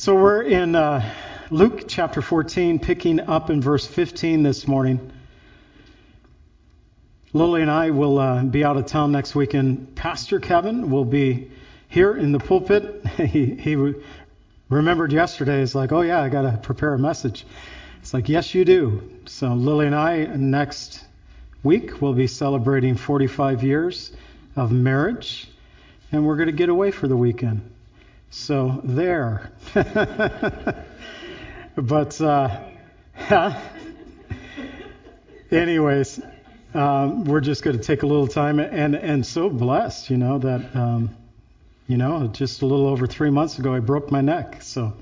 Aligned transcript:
So 0.00 0.14
we're 0.14 0.44
in 0.44 0.74
uh, 0.76 1.14
Luke 1.50 1.84
chapter 1.86 2.22
14, 2.22 2.78
picking 2.78 3.20
up 3.20 3.50
in 3.50 3.60
verse 3.60 3.86
15 3.86 4.42
this 4.42 4.66
morning. 4.66 5.12
Lily 7.34 7.60
and 7.60 7.70
I 7.70 7.90
will 7.90 8.18
uh, 8.18 8.42
be 8.44 8.64
out 8.64 8.78
of 8.78 8.86
town 8.86 9.12
next 9.12 9.34
weekend. 9.34 9.94
Pastor 9.96 10.40
Kevin 10.40 10.90
will 10.90 11.04
be 11.04 11.50
here 11.88 12.16
in 12.16 12.32
the 12.32 12.38
pulpit. 12.38 13.04
he, 13.18 13.54
he 13.54 13.76
remembered 14.70 15.12
yesterday. 15.12 15.60
It's 15.60 15.74
like, 15.74 15.92
oh 15.92 16.00
yeah, 16.00 16.22
I 16.22 16.30
got 16.30 16.50
to 16.50 16.58
prepare 16.62 16.94
a 16.94 16.98
message. 16.98 17.44
It's 18.00 18.14
like, 18.14 18.30
yes, 18.30 18.54
you 18.54 18.64
do. 18.64 19.02
So 19.26 19.52
Lily 19.52 19.84
and 19.84 19.94
I 19.94 20.24
next 20.34 21.04
week 21.62 22.00
will 22.00 22.14
be 22.14 22.26
celebrating 22.26 22.96
45 22.96 23.62
years 23.62 24.12
of 24.56 24.72
marriage, 24.72 25.46
and 26.10 26.24
we're 26.24 26.36
going 26.36 26.46
to 26.46 26.52
get 26.52 26.70
away 26.70 26.90
for 26.90 27.06
the 27.06 27.18
weekend. 27.18 27.70
So 28.32 28.80
there. 28.84 29.50
but 31.74 32.20
uh, 32.20 32.60
anyways, 35.50 36.20
um, 36.72 37.24
we're 37.24 37.40
just 37.40 37.64
going 37.64 37.76
to 37.76 37.82
take 37.82 38.04
a 38.04 38.06
little 38.06 38.28
time 38.28 38.60
and 38.60 38.94
and 38.94 39.26
so 39.26 39.50
blessed, 39.50 40.10
you 40.10 40.16
know 40.16 40.38
that 40.38 40.76
um, 40.76 41.10
you 41.88 41.96
know 41.96 42.28
just 42.28 42.62
a 42.62 42.66
little 42.66 42.86
over 42.86 43.08
three 43.08 43.30
months 43.30 43.58
ago 43.58 43.74
I 43.74 43.80
broke 43.80 44.12
my 44.12 44.20
neck. 44.20 44.62
So 44.62 44.92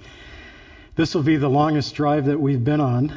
this 0.97 1.15
will 1.15 1.23
be 1.23 1.37
the 1.37 1.51
longest 1.51 1.95
drive 1.95 2.25
that 2.25 2.41
we've 2.41 2.65
been 2.65 2.81
on. 2.81 3.15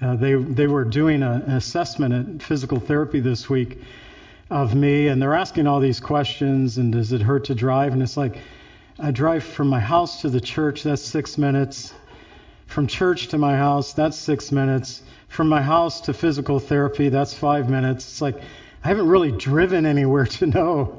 Uh, 0.00 0.16
they 0.16 0.34
they 0.34 0.66
were 0.66 0.84
doing 0.84 1.22
a, 1.22 1.44
an 1.46 1.52
assessment 1.52 2.12
at 2.12 2.42
physical 2.42 2.80
therapy 2.80 3.20
this 3.20 3.48
week 3.48 3.78
of 4.50 4.74
me, 4.74 5.06
and 5.06 5.22
they're 5.22 5.36
asking 5.36 5.68
all 5.68 5.78
these 5.78 6.00
questions. 6.00 6.76
And 6.76 6.92
does 6.92 7.12
it 7.12 7.22
hurt 7.22 7.44
to 7.44 7.54
drive? 7.54 7.92
And 7.92 8.02
it's 8.02 8.16
like 8.16 8.38
I 9.00 9.12
drive 9.12 9.44
from 9.44 9.68
my 9.68 9.78
house 9.78 10.22
to 10.22 10.28
the 10.28 10.40
church, 10.40 10.82
that's 10.82 11.02
six 11.02 11.38
minutes. 11.38 11.94
From 12.66 12.86
church 12.88 13.28
to 13.28 13.38
my 13.38 13.56
house, 13.56 13.92
that's 13.92 14.16
six 14.16 14.50
minutes. 14.50 15.02
From 15.28 15.48
my 15.48 15.62
house 15.62 16.00
to 16.02 16.12
physical 16.12 16.58
therapy, 16.58 17.08
that's 17.08 17.32
five 17.32 17.70
minutes. 17.70 18.04
It's 18.04 18.20
like 18.20 18.36
I 18.82 18.88
haven't 18.88 19.08
really 19.08 19.30
driven 19.30 19.86
anywhere 19.86 20.26
to 20.26 20.46
know. 20.46 20.98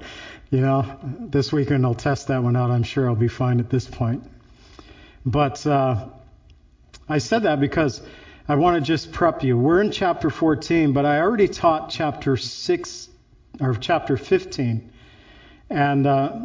You 0.50 0.62
know, 0.62 1.00
this 1.04 1.52
weekend 1.52 1.86
I'll 1.86 1.94
test 1.94 2.28
that 2.28 2.42
one 2.42 2.56
out. 2.56 2.72
I'm 2.72 2.84
sure 2.84 3.08
I'll 3.10 3.16
be 3.16 3.28
fine 3.28 3.60
at 3.60 3.70
this 3.70 3.86
point. 3.86 4.24
But 5.26 5.66
uh, 5.68 6.08
I 7.08 7.18
said 7.18 7.44
that 7.44 7.60
because 7.60 8.02
I 8.48 8.56
want 8.56 8.76
to 8.76 8.82
just 8.82 9.12
prep 9.12 9.44
you. 9.44 9.58
We're 9.58 9.82
in 9.82 9.92
chapter 9.92 10.30
14, 10.30 10.94
but 10.94 11.06
I 11.06 11.20
already 11.20 11.48
taught 11.48 11.90
chapter 11.90 12.38
6 12.38 13.10
or 13.60 13.76
chapter 13.76 14.18
15. 14.18 14.92
And 15.70 16.08
uh, 16.08 16.40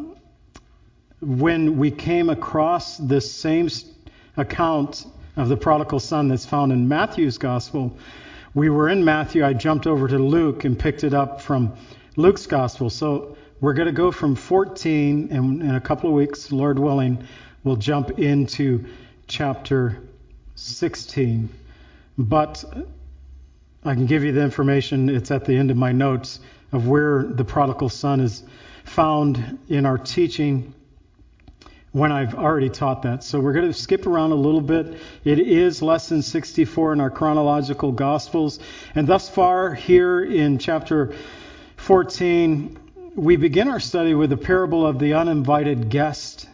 when 1.20 1.78
we 1.78 1.90
came 1.90 2.28
across 2.28 2.96
this 2.98 3.30
same 3.30 3.68
account 4.36 5.06
of 5.36 5.48
the 5.48 5.56
prodigal 5.56 6.00
son 6.00 6.28
that's 6.28 6.46
found 6.46 6.72
in 6.72 6.88
Matthew's 6.88 7.38
gospel, 7.38 7.96
we 8.54 8.68
were 8.68 8.88
in 8.88 9.04
Matthew. 9.04 9.44
I 9.44 9.52
jumped 9.52 9.86
over 9.86 10.06
to 10.06 10.18
Luke 10.18 10.64
and 10.64 10.78
picked 10.78 11.04
it 11.04 11.14
up 11.14 11.40
from 11.40 11.74
Luke's 12.16 12.46
gospel. 12.46 12.90
So 12.90 13.36
we're 13.60 13.74
going 13.74 13.86
to 13.86 13.92
go 13.92 14.12
from 14.12 14.36
14, 14.36 15.28
and 15.30 15.62
in 15.62 15.74
a 15.74 15.80
couple 15.80 16.10
of 16.10 16.14
weeks, 16.14 16.52
Lord 16.52 16.78
willing, 16.78 17.26
we'll 17.62 17.76
jump 17.76 18.18
into 18.18 18.84
chapter 19.26 19.98
16. 20.56 21.48
But 22.18 22.64
I 23.84 23.94
can 23.94 24.06
give 24.06 24.22
you 24.22 24.32
the 24.32 24.42
information, 24.42 25.08
it's 25.08 25.30
at 25.30 25.44
the 25.44 25.56
end 25.56 25.70
of 25.70 25.76
my 25.76 25.92
notes, 25.92 26.40
of 26.72 26.86
where 26.86 27.24
the 27.24 27.44
prodigal 27.44 27.88
son 27.88 28.20
is 28.20 28.42
found 28.84 29.58
in 29.68 29.86
our 29.86 29.98
teaching 29.98 30.73
when 31.94 32.10
I've 32.10 32.34
already 32.34 32.70
taught 32.70 33.02
that. 33.02 33.22
So 33.22 33.38
we're 33.38 33.52
going 33.52 33.68
to 33.68 33.72
skip 33.72 34.04
around 34.08 34.32
a 34.32 34.34
little 34.34 34.60
bit. 34.60 34.98
It 35.22 35.38
is 35.38 35.80
lesson 35.80 36.22
64 36.22 36.92
in 36.92 37.00
our 37.00 37.08
chronological 37.08 37.92
gospels. 37.92 38.58
And 38.96 39.06
thus 39.06 39.28
far, 39.28 39.72
here 39.72 40.24
in 40.24 40.58
chapter 40.58 41.14
14, 41.76 42.76
we 43.14 43.36
begin 43.36 43.68
our 43.68 43.78
study 43.78 44.12
with 44.12 44.30
the 44.30 44.36
parable 44.36 44.84
of 44.84 44.98
the 44.98 45.14
uninvited 45.14 45.88
guest. 45.88 46.48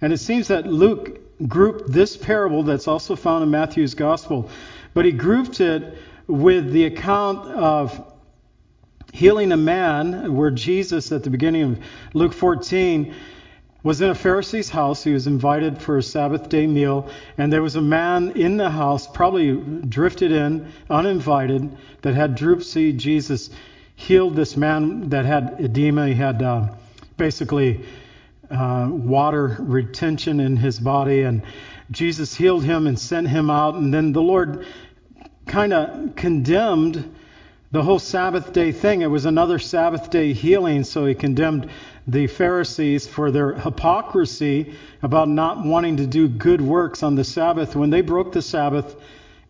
And 0.00 0.12
it 0.12 0.18
seems 0.18 0.48
that 0.48 0.66
Luke 0.66 1.20
grouped 1.46 1.92
this 1.92 2.16
parable 2.16 2.64
that's 2.64 2.88
also 2.88 3.14
found 3.14 3.44
in 3.44 3.50
Matthew's 3.52 3.94
gospel, 3.94 4.50
but 4.92 5.04
he 5.04 5.12
grouped 5.12 5.60
it 5.60 5.98
with 6.26 6.72
the 6.72 6.86
account 6.86 7.46
of 7.46 8.12
healing 9.12 9.52
a 9.52 9.56
man, 9.56 10.34
where 10.34 10.50
Jesus, 10.50 11.12
at 11.12 11.22
the 11.22 11.30
beginning 11.30 11.62
of 11.62 11.78
Luke 12.12 12.32
14, 12.32 13.14
was 13.82 14.00
in 14.00 14.10
a 14.10 14.14
Pharisee's 14.14 14.68
house. 14.68 15.02
He 15.02 15.12
was 15.12 15.26
invited 15.26 15.80
for 15.80 15.96
a 15.96 16.02
Sabbath 16.02 16.48
day 16.48 16.66
meal, 16.66 17.10
and 17.38 17.52
there 17.52 17.62
was 17.62 17.76
a 17.76 17.80
man 17.80 18.32
in 18.32 18.56
the 18.56 18.70
house, 18.70 19.06
probably 19.06 19.56
drifted 19.88 20.32
in, 20.32 20.70
uninvited, 20.88 21.76
that 22.02 22.14
had 22.14 22.34
dropsy. 22.34 22.92
Jesus 22.92 23.50
healed 23.96 24.36
this 24.36 24.56
man 24.56 25.10
that 25.10 25.24
had 25.24 25.56
edema. 25.58 26.08
He 26.08 26.14
had 26.14 26.42
uh, 26.42 26.68
basically 27.16 27.84
uh, 28.50 28.88
water 28.90 29.56
retention 29.58 30.40
in 30.40 30.56
his 30.56 30.78
body, 30.78 31.22
and 31.22 31.42
Jesus 31.90 32.34
healed 32.34 32.64
him 32.64 32.86
and 32.86 32.98
sent 32.98 33.28
him 33.28 33.50
out. 33.50 33.74
And 33.74 33.92
then 33.92 34.12
the 34.12 34.22
Lord 34.22 34.66
kind 35.46 35.72
of 35.72 36.16
condemned 36.16 37.16
the 37.72 37.82
whole 37.82 37.98
Sabbath 37.98 38.52
day 38.52 38.72
thing. 38.72 39.02
It 39.02 39.06
was 39.06 39.26
another 39.26 39.58
Sabbath 39.58 40.10
day 40.10 40.32
healing, 40.32 40.84
so 40.84 41.06
he 41.06 41.14
condemned 41.14 41.70
the 42.10 42.26
Pharisees 42.26 43.06
for 43.06 43.30
their 43.30 43.54
hypocrisy 43.54 44.74
about 45.02 45.28
not 45.28 45.64
wanting 45.64 45.96
to 45.98 46.06
do 46.06 46.28
good 46.28 46.60
works 46.60 47.02
on 47.02 47.14
the 47.14 47.24
Sabbath 47.24 47.76
when 47.76 47.90
they 47.90 48.00
broke 48.00 48.32
the 48.32 48.42
Sabbath 48.42 48.96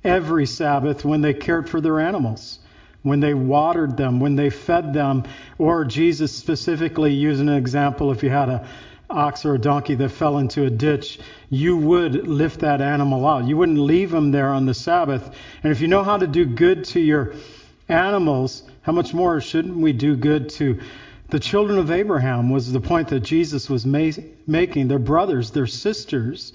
every 0.05 0.47
Sabbath 0.47 1.05
when 1.05 1.23
they 1.23 1.33
cared 1.33 1.69
for 1.69 1.81
their 1.81 2.01
animals, 2.01 2.59
when 3.03 3.21
they 3.21 3.33
watered 3.35 3.97
them, 3.97 4.21
when 4.21 4.37
they 4.37 4.51
fed 4.51 4.93
them, 4.93 5.25
or 5.59 5.85
Jesus 5.85 6.33
specifically 6.33 7.15
using 7.15 7.49
an 7.49 7.57
example 7.57 8.13
if 8.13 8.23
you 8.23 8.31
had 8.31 8.49
a 8.49 8.69
ox 9.09 9.45
or 9.45 9.55
a 9.55 9.59
donkey 9.59 9.95
that 9.97 10.11
fell 10.11 10.39
into 10.39 10.65
a 10.65 10.71
ditch, 10.71 11.19
you 11.49 11.77
would 11.77 12.29
lift 12.29 12.61
that 12.61 12.81
animal 12.81 13.27
out. 13.27 13.45
You 13.45 13.57
wouldn't 13.57 13.79
leave 13.79 14.11
them 14.11 14.31
there 14.31 14.51
on 14.51 14.67
the 14.67 14.75
Sabbath. 14.75 15.35
And 15.63 15.73
if 15.73 15.81
you 15.81 15.89
know 15.89 16.05
how 16.05 16.17
to 16.19 16.27
do 16.27 16.45
good 16.45 16.85
to 16.87 17.01
your 17.01 17.35
animals, 17.89 18.63
how 18.83 18.93
much 18.93 19.13
more 19.13 19.41
shouldn't 19.41 19.77
we 19.77 19.93
do 19.93 20.15
good 20.15 20.49
to 20.51 20.79
the 21.31 21.41
children 21.41 21.79
of 21.79 21.91
Abraham 21.91 22.51
was 22.51 22.73
the 22.73 22.81
point 22.81 23.09
that 23.09 23.21
Jesus 23.21 23.69
was 23.69 23.87
ma- 23.87 24.11
making. 24.47 24.89
Their 24.89 24.99
brothers, 24.99 25.51
their 25.51 25.67
sisters. 25.67 26.53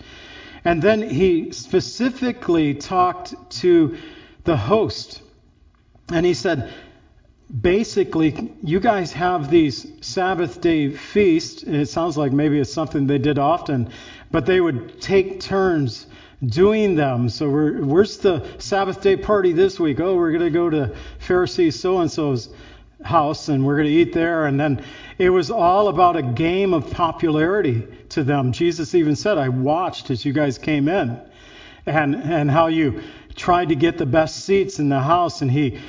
And 0.63 0.81
then 0.81 1.09
he 1.09 1.51
specifically 1.51 2.73
talked 2.73 3.33
to 3.61 3.97
the 4.43 4.57
host. 4.57 5.21
And 6.09 6.25
he 6.25 6.33
said, 6.33 6.73
basically, 7.61 8.53
you 8.63 8.79
guys 8.79 9.13
have 9.13 9.49
these 9.49 9.85
Sabbath 10.01 10.61
day 10.61 10.91
feasts. 10.91 11.63
And 11.63 11.75
it 11.75 11.89
sounds 11.89 12.17
like 12.17 12.31
maybe 12.31 12.59
it's 12.59 12.73
something 12.73 13.07
they 13.07 13.17
did 13.17 13.37
often, 13.37 13.89
but 14.31 14.45
they 14.45 14.59
would 14.59 15.01
take 15.01 15.39
turns 15.39 16.07
doing 16.45 16.95
them. 16.95 17.29
So 17.29 17.49
where's 17.49 18.17
the 18.17 18.45
Sabbath 18.57 19.01
day 19.01 19.15
party 19.15 19.53
this 19.53 19.79
week? 19.79 19.99
Oh, 19.99 20.15
we're 20.15 20.31
going 20.31 20.43
to 20.43 20.49
go 20.49 20.69
to 20.69 20.95
Pharisee 21.19 21.71
so 21.71 21.99
and 21.99 22.11
so's 22.11 22.49
house 23.03 23.49
and 23.49 23.65
we're 23.65 23.75
going 23.75 23.87
to 23.87 23.93
eat 23.93 24.13
there. 24.13 24.45
And 24.45 24.59
then 24.59 24.83
it 25.17 25.29
was 25.29 25.51
all 25.51 25.87
about 25.87 26.15
a 26.15 26.23
game 26.23 26.73
of 26.73 26.89
popularity 26.91 27.87
to 28.09 28.23
them. 28.23 28.51
Jesus 28.51 28.95
even 28.95 29.15
said, 29.15 29.37
I 29.37 29.49
watched 29.49 30.09
as 30.09 30.25
you 30.25 30.33
guys 30.33 30.57
came 30.57 30.87
in 30.87 31.19
and, 31.85 32.15
and 32.15 32.49
how 32.49 32.67
you 32.67 33.01
tried 33.35 33.69
to 33.69 33.75
get 33.75 33.97
the 33.97 34.05
best 34.05 34.45
seats 34.45 34.79
in 34.79 34.89
the 34.89 34.99
house. 34.99 35.41
And 35.41 35.51
he 35.51 35.79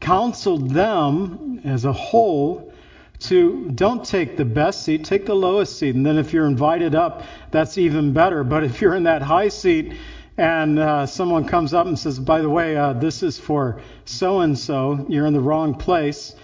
counseled 0.00 0.70
them 0.70 1.60
as 1.64 1.84
a 1.84 1.92
whole 1.92 2.72
to 3.18 3.70
don't 3.70 4.04
take 4.04 4.36
the 4.36 4.44
best 4.44 4.82
seat, 4.82 5.04
take 5.04 5.24
the 5.24 5.34
lowest 5.34 5.78
seat. 5.78 5.94
And 5.94 6.04
then 6.04 6.18
if 6.18 6.32
you're 6.32 6.46
invited 6.46 6.94
up, 6.94 7.22
that's 7.50 7.78
even 7.78 8.12
better. 8.12 8.44
But 8.44 8.64
if 8.64 8.80
you're 8.80 8.94
in 8.94 9.04
that 9.04 9.22
high 9.22 9.48
seat, 9.48 9.94
and 10.38 10.78
uh, 10.78 11.06
someone 11.06 11.46
comes 11.46 11.72
up 11.72 11.86
and 11.86 11.98
says, 11.98 12.18
by 12.18 12.42
the 12.42 12.48
way, 12.48 12.76
uh, 12.76 12.92
this 12.92 13.22
is 13.22 13.38
for 13.38 13.80
so 14.04 14.40
and 14.40 14.58
so, 14.58 15.06
you're 15.08 15.26
in 15.26 15.32
the 15.32 15.40
wrong 15.40 15.74
place. 15.74 16.34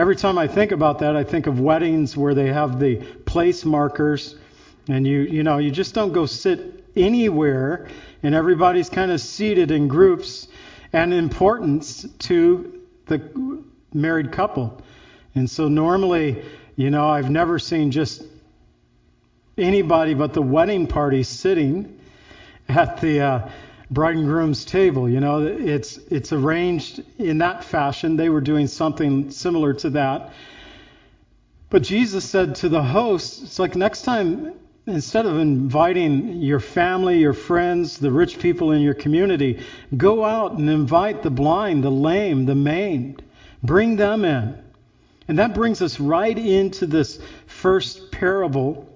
Every 0.00 0.16
time 0.16 0.38
I 0.38 0.48
think 0.48 0.72
about 0.72 1.00
that, 1.00 1.14
I 1.14 1.24
think 1.24 1.46
of 1.46 1.60
weddings 1.60 2.16
where 2.16 2.32
they 2.32 2.46
have 2.46 2.80
the 2.80 2.96
place 3.26 3.66
markers 3.66 4.34
And 4.88 5.06
you, 5.06 5.20
you 5.20 5.42
know, 5.42 5.58
you 5.58 5.70
just 5.70 5.92
don't 5.92 6.14
go 6.14 6.24
sit 6.24 6.86
anywhere 6.96 7.86
and 8.22 8.34
everybody's 8.34 8.88
kind 8.88 9.10
of 9.10 9.20
seated 9.20 9.70
in 9.70 9.88
groups 9.88 10.48
and 10.94 11.12
importance 11.12 12.06
to 12.20 12.80
the 13.08 13.62
married 13.92 14.32
couple. 14.32 14.80
And 15.34 15.50
so 15.50 15.68
normally, 15.68 16.44
you 16.76 16.90
know, 16.90 17.06
I've 17.06 17.30
never 17.30 17.58
seen 17.58 17.90
just 17.90 18.22
anybody 19.58 20.14
but 20.14 20.32
the 20.32 20.40
wedding 20.40 20.86
party 20.86 21.24
sitting 21.24 22.00
at 22.70 23.02
the 23.02 23.20
uh, 23.20 23.48
bride 23.90 24.16
and 24.16 24.26
groom's 24.26 24.64
table. 24.64 25.08
You 25.08 25.20
know, 25.20 25.46
it's 25.46 25.98
it's 26.10 26.32
arranged 26.32 27.02
in 27.18 27.38
that 27.38 27.64
fashion. 27.64 28.16
They 28.16 28.28
were 28.28 28.40
doing 28.40 28.66
something 28.66 29.30
similar 29.30 29.74
to 29.74 29.90
that. 29.90 30.32
But 31.68 31.82
Jesus 31.82 32.24
said 32.28 32.56
to 32.56 32.68
the 32.68 32.82
host, 32.82 33.42
it's 33.42 33.58
like 33.58 33.76
next 33.76 34.02
time 34.02 34.54
instead 34.86 35.26
of 35.26 35.38
inviting 35.38 36.40
your 36.40 36.60
family, 36.60 37.18
your 37.18 37.32
friends, 37.32 37.98
the 37.98 38.10
rich 38.10 38.38
people 38.38 38.72
in 38.72 38.82
your 38.82 38.94
community, 38.94 39.60
go 39.96 40.24
out 40.24 40.52
and 40.58 40.68
invite 40.68 41.22
the 41.22 41.30
blind, 41.30 41.84
the 41.84 41.90
lame, 41.90 42.46
the 42.46 42.54
maimed. 42.54 43.22
Bring 43.62 43.96
them 43.96 44.24
in. 44.24 44.62
And 45.28 45.38
that 45.38 45.54
brings 45.54 45.80
us 45.80 46.00
right 46.00 46.36
into 46.36 46.86
this 46.86 47.20
first 47.46 48.10
parable 48.10 48.88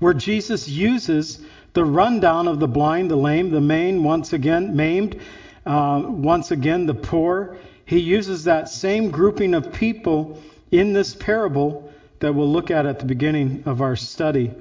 where 0.00 0.12
Jesus 0.12 0.68
uses 0.68 1.40
the 1.74 1.84
rundown 1.84 2.48
of 2.48 2.60
the 2.60 2.68
blind, 2.68 3.10
the 3.10 3.16
lame, 3.16 3.50
the 3.50 3.60
maimed, 3.60 4.02
once 4.02 4.32
again, 4.32 4.74
maimed, 4.74 5.20
uh, 5.66 6.02
once 6.06 6.50
again, 6.50 6.86
the 6.86 6.94
poor. 6.94 7.58
He 7.84 7.98
uses 7.98 8.44
that 8.44 8.68
same 8.68 9.10
grouping 9.10 9.54
of 9.54 9.72
people 9.72 10.40
in 10.70 10.92
this 10.92 11.14
parable 11.14 11.92
that 12.20 12.32
we'll 12.32 12.50
look 12.50 12.70
at 12.70 12.86
at 12.86 13.00
the 13.00 13.04
beginning 13.04 13.64
of 13.66 13.82
our 13.82 13.96
study. 13.96 14.52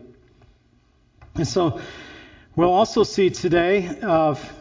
And 1.35 1.47
so 1.47 1.79
we'll 2.55 2.73
also 2.73 3.03
see 3.03 3.29
today 3.29 3.99
of 4.01 4.51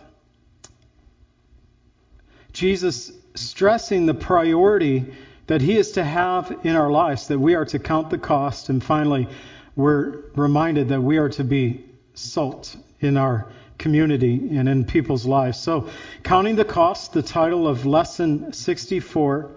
Jesus 2.52 3.12
stressing 3.34 4.04
the 4.04 4.14
priority 4.14 5.06
that 5.46 5.62
he 5.62 5.76
is 5.76 5.92
to 5.92 6.04
have 6.04 6.54
in 6.64 6.76
our 6.76 6.90
lives, 6.90 7.28
that 7.28 7.38
we 7.38 7.54
are 7.54 7.64
to 7.64 7.78
count 7.78 8.10
the 8.10 8.18
cost, 8.18 8.68
and 8.68 8.84
finally, 8.84 9.26
we're 9.74 10.20
reminded 10.36 10.90
that 10.90 11.00
we 11.00 11.16
are 11.16 11.30
to 11.30 11.44
be 11.44 11.84
salt 12.14 12.76
in 13.00 13.16
our 13.16 13.46
community 13.78 14.56
and 14.56 14.68
in 14.68 14.84
people's 14.84 15.26
lives. 15.26 15.58
So, 15.58 15.88
counting 16.22 16.56
the 16.56 16.64
cost, 16.64 17.12
the 17.12 17.22
title 17.22 17.66
of 17.66 17.84
lesson 17.84 18.52
64. 18.52 19.50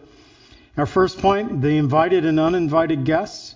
Our 0.77 0.85
first 0.85 1.19
point 1.19 1.61
the 1.61 1.77
invited 1.77 2.25
and 2.25 2.39
uninvited 2.39 3.05
guests. 3.05 3.55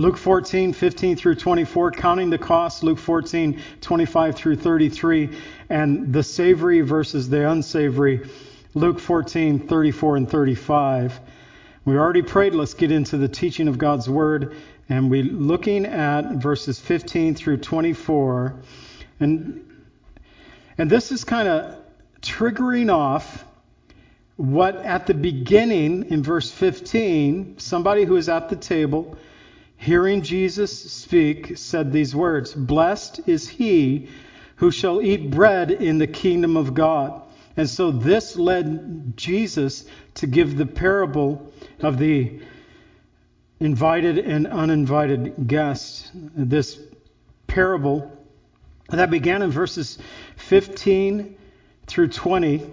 Luke 0.00 0.16
14, 0.16 0.72
15 0.72 1.16
through 1.16 1.34
24, 1.34 1.90
counting 1.90 2.30
the 2.30 2.38
cost, 2.38 2.84
Luke 2.84 3.00
14, 3.00 3.60
25 3.80 4.36
through 4.36 4.54
33, 4.54 5.36
and 5.68 6.12
the 6.12 6.22
savory 6.22 6.82
versus 6.82 7.28
the 7.28 7.50
unsavory, 7.50 8.30
Luke 8.74 9.00
14, 9.00 9.66
34 9.66 10.16
and 10.16 10.30
35. 10.30 11.18
We 11.84 11.96
already 11.96 12.22
prayed, 12.22 12.54
let's 12.54 12.74
get 12.74 12.92
into 12.92 13.16
the 13.16 13.26
teaching 13.26 13.66
of 13.66 13.76
God's 13.76 14.08
Word, 14.08 14.54
and 14.88 15.10
we're 15.10 15.24
looking 15.24 15.84
at 15.84 16.32
verses 16.36 16.80
15 16.80 17.34
through 17.34 17.58
24. 17.58 18.54
And, 19.20 19.66
and 20.78 20.88
this 20.88 21.12
is 21.12 21.24
kind 21.24 21.46
of 21.46 21.76
triggering 22.22 22.92
off 22.92 23.44
what 24.36 24.76
at 24.76 25.06
the 25.06 25.14
beginning 25.14 26.10
in 26.10 26.22
verse 26.22 26.50
15, 26.50 27.58
somebody 27.58 28.04
who 28.04 28.16
is 28.16 28.28
at 28.28 28.48
the 28.48 28.56
table, 28.56 29.18
hearing 29.76 30.22
Jesus 30.22 30.90
speak, 30.90 31.58
said 31.58 31.92
these 31.92 32.14
words 32.14 32.54
Blessed 32.54 33.20
is 33.26 33.48
he 33.48 34.08
who 34.56 34.70
shall 34.70 35.02
eat 35.02 35.30
bread 35.30 35.70
in 35.70 35.98
the 35.98 36.06
kingdom 36.06 36.56
of 36.56 36.72
God. 36.72 37.22
And 37.56 37.68
so 37.68 37.90
this 37.90 38.36
led 38.36 39.16
Jesus 39.16 39.84
to 40.14 40.26
give 40.26 40.56
the 40.56 40.66
parable 40.66 41.52
of 41.80 41.98
the 41.98 42.40
invited 43.60 44.18
and 44.18 44.46
uninvited 44.46 45.46
guests. 45.46 46.10
This 46.14 46.78
parable 47.46 48.10
that 48.88 49.10
began 49.10 49.42
in 49.42 49.50
verses 49.50 49.98
15 50.36 51.36
through 51.86 52.08
20, 52.08 52.70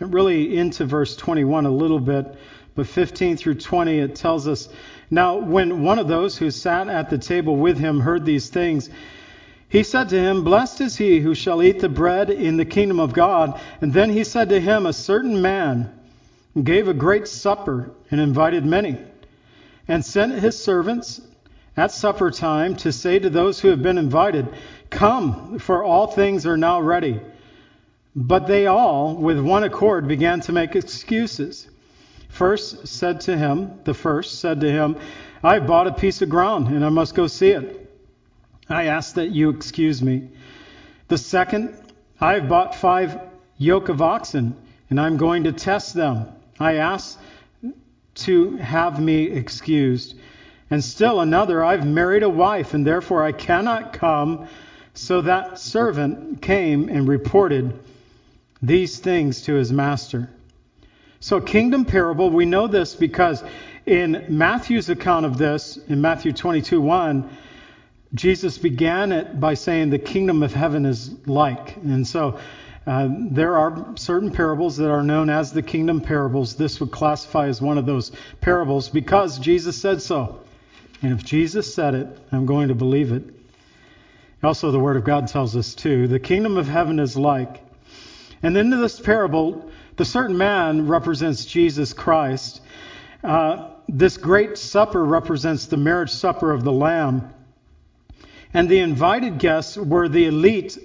really 0.00 0.56
into 0.56 0.84
verse 0.84 1.16
21 1.16 1.66
a 1.66 1.70
little 1.70 2.00
bit, 2.00 2.26
but 2.74 2.86
15 2.86 3.36
through 3.36 3.54
20 3.56 3.98
it 3.98 4.14
tells 4.14 4.46
us 4.46 4.68
now, 5.10 5.38
when 5.38 5.82
one 5.82 5.98
of 5.98 6.06
those 6.06 6.38
who 6.38 6.52
sat 6.52 6.88
at 6.88 7.10
the 7.10 7.18
table 7.18 7.56
with 7.56 7.78
him 7.78 7.98
heard 7.98 8.24
these 8.24 8.48
things, 8.48 8.88
he 9.68 9.82
said 9.82 10.08
to 10.10 10.18
him, 10.18 10.44
Blessed 10.44 10.80
is 10.80 10.96
he 10.96 11.18
who 11.18 11.34
shall 11.34 11.62
eat 11.62 11.80
the 11.80 11.88
bread 11.88 12.30
in 12.30 12.56
the 12.56 12.64
kingdom 12.64 13.00
of 13.00 13.12
God. 13.12 13.60
And 13.80 13.92
then 13.92 14.10
he 14.10 14.22
said 14.22 14.48
to 14.50 14.60
him, 14.60 14.86
A 14.86 14.92
certain 14.92 15.42
man 15.42 15.92
gave 16.62 16.86
a 16.86 16.94
great 16.94 17.26
supper 17.26 17.90
and 18.10 18.20
invited 18.20 18.64
many, 18.64 18.98
and 19.88 20.04
sent 20.04 20.32
his 20.40 20.62
servants 20.62 21.20
at 21.76 21.92
supper 21.92 22.30
time 22.30 22.76
to 22.76 22.92
say 22.92 23.18
to 23.18 23.30
those 23.30 23.60
who 23.60 23.68
have 23.68 23.82
been 23.82 23.98
invited, 23.98 24.48
Come, 24.90 25.58
for 25.58 25.84
all 25.84 26.06
things 26.06 26.46
are 26.46 26.56
now 26.56 26.80
ready. 26.80 27.20
But 28.14 28.46
they 28.46 28.66
all, 28.66 29.14
with 29.14 29.38
one 29.38 29.64
accord, 29.64 30.08
began 30.08 30.40
to 30.40 30.52
make 30.52 30.74
excuses 30.74 31.68
first 32.30 32.86
said 32.86 33.20
to 33.22 33.36
him, 33.36 33.80
the 33.84 33.94
first 33.94 34.40
said 34.40 34.60
to 34.60 34.70
him, 34.70 34.96
I 35.42 35.54
have 35.54 35.66
bought 35.66 35.86
a 35.86 35.92
piece 35.92 36.22
of 36.22 36.28
ground 36.28 36.68
and 36.68 36.84
I 36.84 36.88
must 36.88 37.14
go 37.14 37.26
see 37.26 37.50
it. 37.50 37.76
I 38.68 38.84
ask 38.84 39.14
that 39.14 39.30
you 39.30 39.50
excuse 39.50 40.00
me. 40.00 40.30
The 41.08 41.18
second, 41.18 41.74
I 42.20 42.34
have 42.34 42.48
bought 42.48 42.74
five 42.74 43.20
yoke 43.58 43.88
of 43.88 44.00
oxen 44.00 44.56
and 44.88 45.00
I'm 45.00 45.16
going 45.16 45.44
to 45.44 45.52
test 45.52 45.94
them. 45.94 46.28
I 46.58 46.74
ask 46.76 47.18
to 48.20 48.56
have 48.56 49.00
me 49.00 49.24
excused. 49.24 50.14
And 50.70 50.82
still 50.82 51.20
another, 51.20 51.64
I've 51.64 51.86
married 51.86 52.22
a 52.22 52.28
wife 52.28 52.74
and 52.74 52.86
therefore 52.86 53.22
I 53.22 53.32
cannot 53.32 53.92
come. 53.92 54.46
So 54.94 55.22
that 55.22 55.58
servant 55.58 56.42
came 56.42 56.88
and 56.88 57.08
reported 57.08 57.78
these 58.62 58.98
things 58.98 59.42
to 59.42 59.54
his 59.54 59.72
master. 59.72 60.30
So, 61.22 61.40
kingdom 61.40 61.84
parable, 61.84 62.30
we 62.30 62.46
know 62.46 62.66
this 62.66 62.94
because 62.94 63.44
in 63.84 64.24
Matthew's 64.28 64.88
account 64.88 65.26
of 65.26 65.36
this, 65.36 65.76
in 65.88 66.00
Matthew 66.00 66.32
22 66.32 66.80
1, 66.80 67.28
Jesus 68.14 68.58
began 68.58 69.12
it 69.12 69.38
by 69.38 69.54
saying 69.54 69.90
the 69.90 69.98
kingdom 69.98 70.42
of 70.42 70.52
heaven 70.52 70.86
is 70.86 71.10
like. 71.26 71.76
And 71.76 72.06
so 72.06 72.38
uh, 72.86 73.08
there 73.10 73.56
are 73.58 73.96
certain 73.96 74.30
parables 74.30 74.76
that 74.78 74.90
are 74.90 75.02
known 75.02 75.28
as 75.28 75.52
the 75.52 75.62
kingdom 75.62 76.00
parables. 76.00 76.56
This 76.56 76.80
would 76.80 76.90
classify 76.90 77.46
as 77.48 77.60
one 77.60 77.78
of 77.78 77.86
those 77.86 78.12
parables 78.40 78.88
because 78.88 79.38
Jesus 79.38 79.80
said 79.80 80.00
so. 80.00 80.40
And 81.02 81.12
if 81.12 81.24
Jesus 81.24 81.74
said 81.74 81.94
it, 81.94 82.18
I'm 82.32 82.46
going 82.46 82.68
to 82.68 82.74
believe 82.74 83.12
it. 83.12 83.24
Also, 84.42 84.70
the 84.70 84.78
Word 84.78 84.96
of 84.96 85.04
God 85.04 85.28
tells 85.28 85.56
us 85.56 85.74
too 85.74 86.08
the 86.08 86.18
kingdom 86.18 86.56
of 86.56 86.66
heaven 86.66 86.98
is 86.98 87.16
like. 87.16 87.62
And 88.42 88.56
then 88.56 88.70
to 88.70 88.78
this 88.78 88.98
parable, 88.98 89.70
the 89.96 90.04
certain 90.04 90.38
man 90.38 90.88
represents 90.88 91.44
Jesus 91.44 91.92
Christ. 91.92 92.62
Uh, 93.22 93.68
this 93.86 94.16
great 94.16 94.56
supper 94.56 95.04
represents 95.04 95.66
the 95.66 95.76
marriage 95.76 96.10
supper 96.10 96.52
of 96.52 96.64
the 96.64 96.72
Lamb. 96.72 97.34
And 98.54 98.68
the 98.68 98.78
invited 98.78 99.38
guests 99.38 99.76
were 99.76 100.08
the 100.08 100.26
elite. 100.26 100.78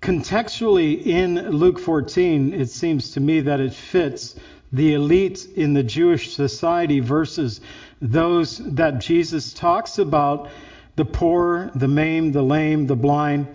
Contextually, 0.00 1.04
in 1.06 1.50
Luke 1.50 1.78
14, 1.78 2.54
it 2.54 2.70
seems 2.70 3.10
to 3.12 3.20
me 3.20 3.40
that 3.40 3.60
it 3.60 3.74
fits 3.74 4.36
the 4.72 4.94
elite 4.94 5.46
in 5.56 5.72
the 5.72 5.82
Jewish 5.82 6.34
society 6.34 7.00
versus 7.00 7.60
those 8.00 8.58
that 8.58 9.00
Jesus 9.00 9.52
talks 9.52 9.98
about 9.98 10.50
the 10.96 11.04
poor, 11.04 11.70
the 11.74 11.88
maimed, 11.88 12.32
the 12.32 12.42
lame, 12.42 12.86
the 12.86 12.96
blind. 12.96 13.48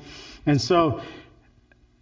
And 0.45 0.59
so 0.59 1.01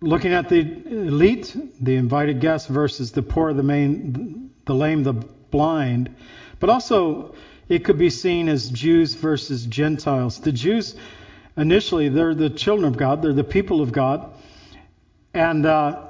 looking 0.01 0.33
at 0.33 0.49
the 0.49 0.59
elite, 0.59 1.55
the 1.79 1.95
invited 1.95 2.39
guests 2.39 2.67
versus 2.67 3.11
the 3.11 3.21
poor, 3.21 3.53
the 3.53 3.63
main, 3.63 4.49
the 4.65 4.73
lame, 4.73 5.03
the 5.03 5.13
blind, 5.13 6.15
but 6.59 6.69
also 6.69 7.35
it 7.69 7.85
could 7.85 7.97
be 7.97 8.09
seen 8.09 8.49
as 8.49 8.69
Jews 8.69 9.13
versus 9.13 9.65
Gentiles. 9.65 10.39
The 10.39 10.51
Jews, 10.51 10.95
initially, 11.57 12.09
they're 12.09 12.35
the 12.35 12.49
children 12.49 12.87
of 12.87 12.97
God, 12.97 13.21
they're 13.21 13.33
the 13.33 13.43
people 13.43 13.81
of 13.81 13.91
God, 13.91 14.31
and 15.33 15.65
uh, 15.65 16.07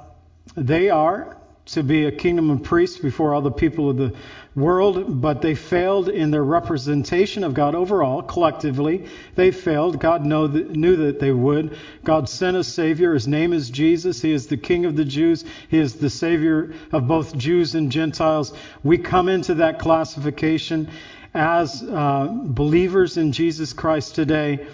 they 0.56 0.90
are 0.90 1.36
to 1.64 1.82
be 1.82 2.06
a 2.06 2.12
kingdom 2.12 2.50
of 2.50 2.62
priests 2.64 2.98
before 2.98 3.34
all 3.34 3.40
the 3.40 3.50
people 3.50 3.88
of 3.88 3.96
the 3.96 4.12
world, 4.56 5.22
but 5.22 5.40
they 5.40 5.54
failed 5.54 6.08
in 6.08 6.30
their 6.32 6.42
representation 6.42 7.44
of 7.44 7.54
God 7.54 7.74
overall, 7.76 8.20
collectively. 8.20 9.06
They 9.36 9.52
failed. 9.52 10.00
God 10.00 10.24
that, 10.24 10.70
knew 10.70 10.96
that 10.96 11.20
they 11.20 11.30
would. 11.30 11.78
God 12.02 12.28
sent 12.28 12.56
a 12.56 12.64
Savior. 12.64 13.14
His 13.14 13.28
name 13.28 13.52
is 13.52 13.70
Jesus. 13.70 14.20
He 14.20 14.32
is 14.32 14.48
the 14.48 14.56
King 14.56 14.84
of 14.86 14.96
the 14.96 15.04
Jews. 15.04 15.44
He 15.68 15.78
is 15.78 15.94
the 15.94 16.10
Savior 16.10 16.74
of 16.90 17.06
both 17.06 17.36
Jews 17.38 17.76
and 17.76 17.92
Gentiles. 17.92 18.52
We 18.82 18.98
come 18.98 19.28
into 19.28 19.54
that 19.54 19.78
classification. 19.78 20.90
as 21.34 21.82
uh, 21.82 22.28
believers 22.30 23.16
in 23.16 23.32
Jesus 23.32 23.72
Christ 23.72 24.14
today. 24.14 24.66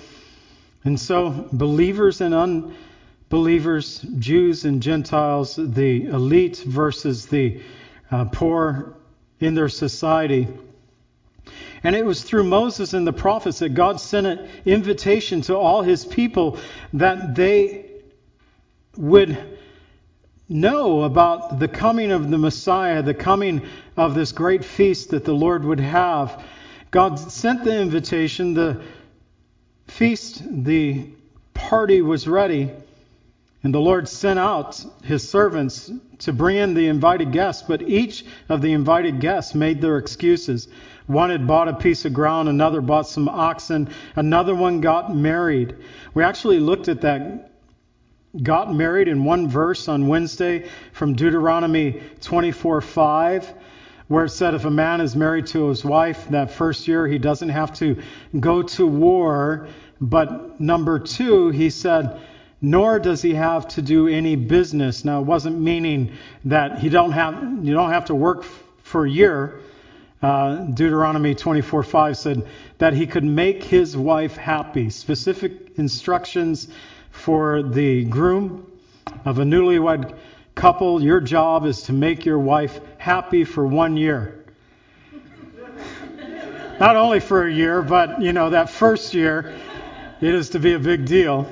And 0.85 0.99
so, 0.99 1.49
believers 1.53 2.21
and 2.21 2.35
unbelievers, 2.35 4.01
Jews 4.19 4.65
and 4.65 4.83
Gentiles, 4.83 5.57
the 5.57 6.05
elite 6.05 6.59
versus 6.59 7.27
the 7.27 7.61
uh, 8.11 8.27
poor 8.27 8.95
in 9.41 9.55
their 9.55 9.69
society. 9.69 10.49
And 11.83 11.95
it 11.95 12.05
was 12.05 12.23
through 12.23 12.45
Moses 12.45 12.93
and 12.93 13.07
the 13.07 13.13
prophets 13.13 13.61
that 13.61 13.71
God 13.71 14.01
sent 14.01 14.27
an 14.27 14.49
invitation 14.65 15.43
to 15.43 15.57
all 15.57 15.83
his 15.83 16.05
people 16.05 16.59
that 16.93 17.35
they 17.35 17.87
would 18.97 19.59
know 20.49 21.03
about 21.03 21.59
the 21.59 21.69
coming 21.69 22.11
of 22.11 22.31
the 22.31 22.39
Messiah, 22.39 23.03
the 23.03 23.15
coming 23.15 23.67
of 23.97 24.15
this 24.15 24.33
great 24.33 24.65
feast 24.65 25.11
that 25.11 25.25
the 25.25 25.33
Lord 25.33 25.65
would 25.65 25.81
have. 25.81 26.43
God 26.91 27.19
sent 27.19 27.65
the 27.65 27.79
invitation, 27.79 28.55
the 28.55 28.83
feast, 29.99 30.45
the 30.49 31.05
party 31.55 32.01
was 32.01 32.29
ready, 32.29 32.71
and 33.65 33.75
the 33.75 33.81
Lord 33.81 34.09
sent 34.09 34.39
out 34.39 34.81
his 35.03 35.29
servants 35.29 35.91
to 36.21 36.33
bring 36.33 36.57
in 36.57 36.75
the 36.75 36.87
invited 36.87 37.33
guests, 37.33 37.65
but 37.67 37.83
each 37.83 38.25
of 38.49 38.63
the 38.63 38.75
invited 38.75 39.19
guests 39.19 39.57
made 39.57 39.81
their 39.81 39.99
excuses. 39.99 40.69
One 41.09 41.31
had 41.31 41.49
bought 41.49 41.67
a 41.67 41.75
piece 41.75 42.05
of 42.05 42.13
ground, 42.13 42.49
another 42.49 42.81
bought 42.81 43.09
some 43.09 43.29
oxen, 43.29 43.89
another 44.15 44.55
one 44.55 44.81
got 44.81 45.17
married. 45.17 45.75
We 46.15 46.23
actually 46.23 46.61
looked 46.61 46.87
at 46.87 47.01
that 47.01 47.51
got 48.41 48.73
married 48.73 49.09
in 49.09 49.25
one 49.25 49.49
verse 49.49 49.89
on 49.89 50.07
Wednesday 50.07 50.69
from 50.93 51.15
Deuteronomy 51.15 52.01
24:5 52.21 53.53
where 54.07 54.25
it 54.25 54.31
said 54.31 54.55
if 54.55 54.65
a 54.65 54.71
man 54.71 55.03
is 55.03 55.15
married 55.15 55.47
to 55.47 55.69
his 55.69 55.85
wife 55.85 56.29
that 56.31 56.51
first 56.51 56.89
year 56.89 57.07
he 57.07 57.19
doesn't 57.19 57.51
have 57.51 57.73
to 57.75 57.97
go 58.41 58.63
to 58.63 58.87
war 58.87 59.69
but 60.01 60.61
number 60.61 60.99
2 60.99 61.51
he 61.51 61.71
said 61.71 62.21
nor 62.61 62.99
does 62.99 63.23
he 63.23 63.35
have 63.35 63.69
to 63.69 63.83
do 63.83 64.09
any 64.09 64.35
business. 64.35 65.05
Now 65.05 65.21
it 65.21 65.27
wasn't 65.27 65.61
meaning 65.61 66.13
that 66.45 66.79
he 66.81 66.89
don't 66.89 67.13
have 67.13 67.35
you 67.63 67.73
don't 67.73 67.91
have 67.91 68.07
to 68.07 68.15
work 68.15 68.45
for 68.83 69.07
a 69.07 69.11
year. 69.11 69.61
Uh, 70.21 70.57
Deuteronomy 70.57 71.35
24:5 71.35 72.17
said 72.17 72.47
that 72.79 72.95
he 72.95 73.07
could 73.07 73.25
make 73.25 73.63
his 73.63 73.97
wife 73.97 74.37
happy. 74.37 74.91
Specific 74.91 75.79
instructions 75.79 76.69
for 77.11 77.63
the 77.63 78.05
groom 78.05 78.67
of 79.25 79.39
a 79.39 79.45
newlywed 79.45 80.15
couple, 80.57 81.01
your 81.01 81.21
job 81.21 81.65
is 81.65 81.83
to 81.83 81.93
make 81.93 82.25
your 82.25 82.39
wife 82.41 82.81
happy 82.99 83.45
for 83.45 83.65
one 83.65 83.97
year. 83.97 84.45
Not 86.81 86.97
only 86.97 87.21
for 87.21 87.47
a 87.47 87.53
year, 87.53 87.83
but 87.83 88.21
you 88.21 88.33
know 88.33 88.51
that 88.51 88.69
first 88.71 89.15
year, 89.15 89.55
it 90.21 90.35
is 90.35 90.51
to 90.51 90.59
be 90.59 90.73
a 90.73 90.79
big 90.79 91.07
deal. 91.07 91.47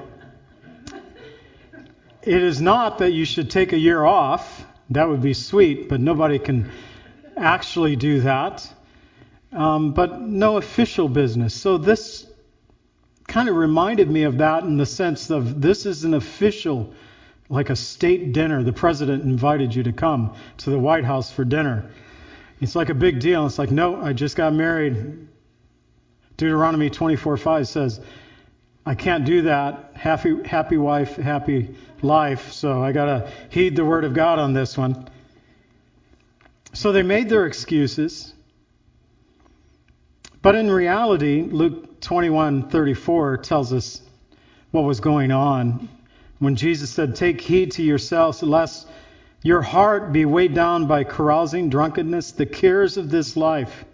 It 2.23 2.43
is 2.43 2.61
not 2.61 2.99
that 2.99 3.13
you 3.13 3.25
should 3.25 3.51
take 3.51 3.73
a 3.73 3.79
year 3.79 4.05
off. 4.05 4.65
That 4.91 5.09
would 5.09 5.23
be 5.23 5.35
sweet, 5.35 5.89
but 5.89 6.01
nobody 6.01 6.39
can 6.41 6.71
actually 7.37 7.95
do 7.95 8.21
that. 8.23 8.69
Um, 9.53 9.93
but 9.93 10.21
no 10.21 10.57
official 10.57 11.09
business. 11.09 11.55
So 11.55 11.79
this 11.79 12.27
kind 13.29 13.49
of 13.49 13.55
reminded 13.55 14.11
me 14.11 14.25
of 14.25 14.39
that 14.39 14.65
in 14.65 14.77
the 14.77 14.87
sense 14.87 15.31
of 15.31 15.61
this 15.61 15.87
is 15.87 16.05
an 16.05 16.15
official, 16.15 16.93
like 17.49 17.71
a 17.71 17.77
state 17.77 18.33
dinner. 18.33 18.65
The 18.65 18.73
president 18.73 19.23
invited 19.23 19.75
you 19.75 19.85
to 19.85 19.93
come 19.93 20.35
to 20.59 20.71
the 20.71 20.79
White 20.79 21.05
House 21.05 21.31
for 21.31 21.45
dinner. 21.45 21.89
It's 22.61 22.75
like 22.75 22.89
a 22.89 22.95
big 22.95 23.21
deal. 23.21 23.47
It's 23.47 23.59
like, 23.59 23.71
no, 23.71 24.03
I 24.03 24.13
just 24.13 24.35
got 24.35 24.53
married. 24.53 25.29
Deuteronomy 26.37 26.91
24:5 26.91 27.67
says, 27.67 28.01
I 28.89 28.95
can't 28.95 29.25
do 29.25 29.43
that. 29.43 29.91
Happy, 29.95 30.45
happy 30.45 30.77
wife, 30.77 31.17
happy 31.17 31.75
life. 32.03 32.53
So 32.53 32.85
I 32.85 32.93
got 32.93 33.07
to 33.07 33.31
heed 33.51 33.75
the 33.75 33.85
word 33.85 34.05
of 34.05 34.15
God 34.15 34.39
on 34.39 34.53
this 34.53 34.79
one. 34.79 35.09
So 36.73 36.93
they 36.93 37.03
made 37.03 37.29
their 37.29 37.47
excuses. 37.47 38.33
But 40.41 40.55
in 40.55 40.71
reality, 40.71 41.43
Luke 41.43 42.01
21:34 42.01 43.43
tells 43.43 43.73
us 43.73 44.03
what 44.71 44.85
was 44.85 45.01
going 45.01 45.33
on 45.33 45.89
when 46.39 46.55
Jesus 46.55 46.91
said, 46.91 47.17
"Take 47.17 47.41
heed 47.41 47.73
to 47.73 47.83
yourselves 47.83 48.41
lest 48.45 48.87
your 49.43 49.63
heart 49.63 50.13
be 50.13 50.25
weighed 50.25 50.55
down 50.55 50.87
by 50.87 51.03
carousing, 51.03 51.71
drunkenness, 51.71 52.31
the 52.33 52.47
cares 52.47 52.97
of 52.97 53.11
this 53.11 53.37
life, 53.37 53.85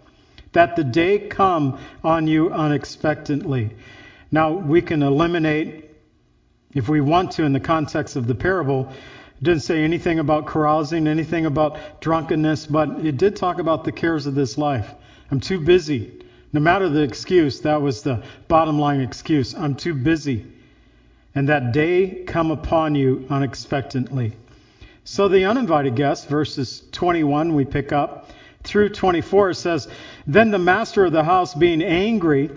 that 0.51 0.75
the 0.75 0.83
day 0.83 1.17
come 1.17 1.79
on 2.03 2.27
you 2.27 2.51
unexpectedly." 2.51 3.71
Now, 4.33 4.51
we 4.51 4.81
can 4.81 5.03
eliminate 5.03 5.91
if 6.73 6.89
we 6.89 7.01
want 7.01 7.33
to 7.33 7.43
in 7.43 7.53
the 7.53 7.59
context 7.59 8.15
of 8.15 8.25
the 8.25 8.33
parable, 8.33 8.91
it 9.37 9.43
didn't 9.43 9.61
say 9.61 9.83
anything 9.83 10.17
about 10.17 10.47
carousing, 10.47 11.05
anything 11.05 11.45
about 11.45 12.01
drunkenness, 12.01 12.65
but 12.65 13.05
it 13.05 13.17
did 13.17 13.35
talk 13.35 13.59
about 13.59 13.83
the 13.83 13.91
cares 13.91 14.25
of 14.25 14.33
this 14.33 14.57
life. 14.57 14.89
I'm 15.29 15.39
too 15.39 15.59
busy. 15.59 16.19
No 16.51 16.61
matter 16.61 16.89
the 16.89 17.03
excuse, 17.03 17.61
that 17.61 17.79
was 17.79 18.01
the 18.01 18.23
bottom 18.47 18.79
line 18.79 19.01
excuse. 19.01 19.53
I'm 19.53 19.75
too 19.75 19.93
busy. 19.93 20.47
And 21.35 21.47
that 21.49 21.71
day 21.71 22.23
come 22.25 22.49
upon 22.49 22.95
you 22.95 23.27
unexpectedly. 23.29 24.33
So 25.03 25.27
the 25.27 25.45
uninvited 25.45 25.95
guest, 25.95 26.27
verses 26.27 26.81
21, 26.91 27.53
we 27.53 27.65
pick 27.65 27.91
up 27.91 28.31
through 28.63 28.89
24, 28.89 29.53
says, 29.53 29.87
Then 30.25 30.49
the 30.49 30.57
master 30.57 31.05
of 31.05 31.11
the 31.11 31.23
house, 31.23 31.53
being 31.53 31.83
angry, 31.83 32.49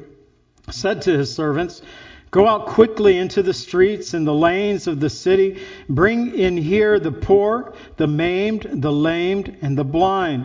said 0.70 1.02
to 1.02 1.16
his 1.16 1.35
servants, 1.35 1.82
Go 2.30 2.46
out 2.46 2.66
quickly 2.66 3.16
into 3.16 3.42
the 3.42 3.54
streets 3.54 4.12
and 4.12 4.26
the 4.26 4.35
lanes 4.35 4.87
of 4.87 5.00
the 5.00 5.08
city. 5.08 5.62
Bring 5.88 6.35
in 6.35 6.56
here 6.56 6.99
the 6.99 7.12
poor, 7.12 7.73
the 7.96 8.06
maimed, 8.06 8.66
the 8.70 8.92
lamed, 8.92 9.56
and 9.62 9.78
the 9.78 9.85
blind. 9.85 10.44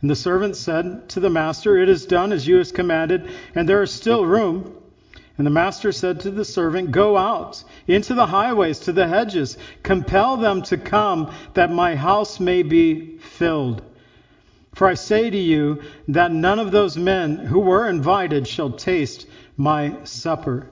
And 0.00 0.10
the 0.10 0.16
servant 0.16 0.56
said 0.56 1.08
to 1.10 1.20
the 1.20 1.30
master, 1.30 1.76
It 1.76 1.88
is 1.88 2.06
done 2.06 2.32
as 2.32 2.46
you 2.46 2.56
have 2.56 2.72
commanded, 2.72 3.28
and 3.54 3.68
there 3.68 3.82
is 3.82 3.90
still 3.90 4.24
room. 4.24 4.72
And 5.38 5.46
the 5.46 5.50
master 5.50 5.92
said 5.92 6.20
to 6.20 6.30
the 6.30 6.44
servant, 6.44 6.92
Go 6.92 7.16
out 7.16 7.62
into 7.86 8.14
the 8.14 8.26
highways, 8.26 8.78
to 8.80 8.92
the 8.92 9.06
hedges, 9.06 9.58
compel 9.82 10.36
them 10.36 10.62
to 10.62 10.78
come, 10.78 11.32
that 11.54 11.70
my 11.70 11.94
house 11.94 12.40
may 12.40 12.62
be 12.62 13.18
filled. 13.18 13.82
For 14.76 14.86
I 14.86 14.92
say 14.92 15.30
to 15.30 15.38
you 15.38 15.80
that 16.08 16.32
none 16.32 16.58
of 16.58 16.70
those 16.70 16.98
men 16.98 17.38
who 17.38 17.60
were 17.60 17.88
invited 17.88 18.46
shall 18.46 18.70
taste 18.70 19.26
my 19.56 19.96
supper. 20.04 20.66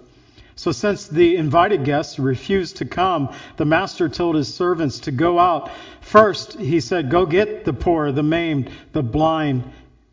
So, 0.56 0.72
since 0.72 1.08
the 1.08 1.36
invited 1.36 1.84
guests 1.84 2.18
refused 2.18 2.76
to 2.76 2.84
come, 2.84 3.34
the 3.56 3.64
master 3.64 4.10
told 4.10 4.36
his 4.36 4.52
servants 4.52 4.98
to 5.00 5.10
go 5.10 5.38
out. 5.38 5.70
First, 6.02 6.58
he 6.60 6.80
said, 6.80 7.10
Go 7.10 7.24
get 7.24 7.64
the 7.64 7.72
poor, 7.72 8.12
the 8.12 8.22
maimed, 8.22 8.70
the 8.92 9.02
blind, 9.02 9.64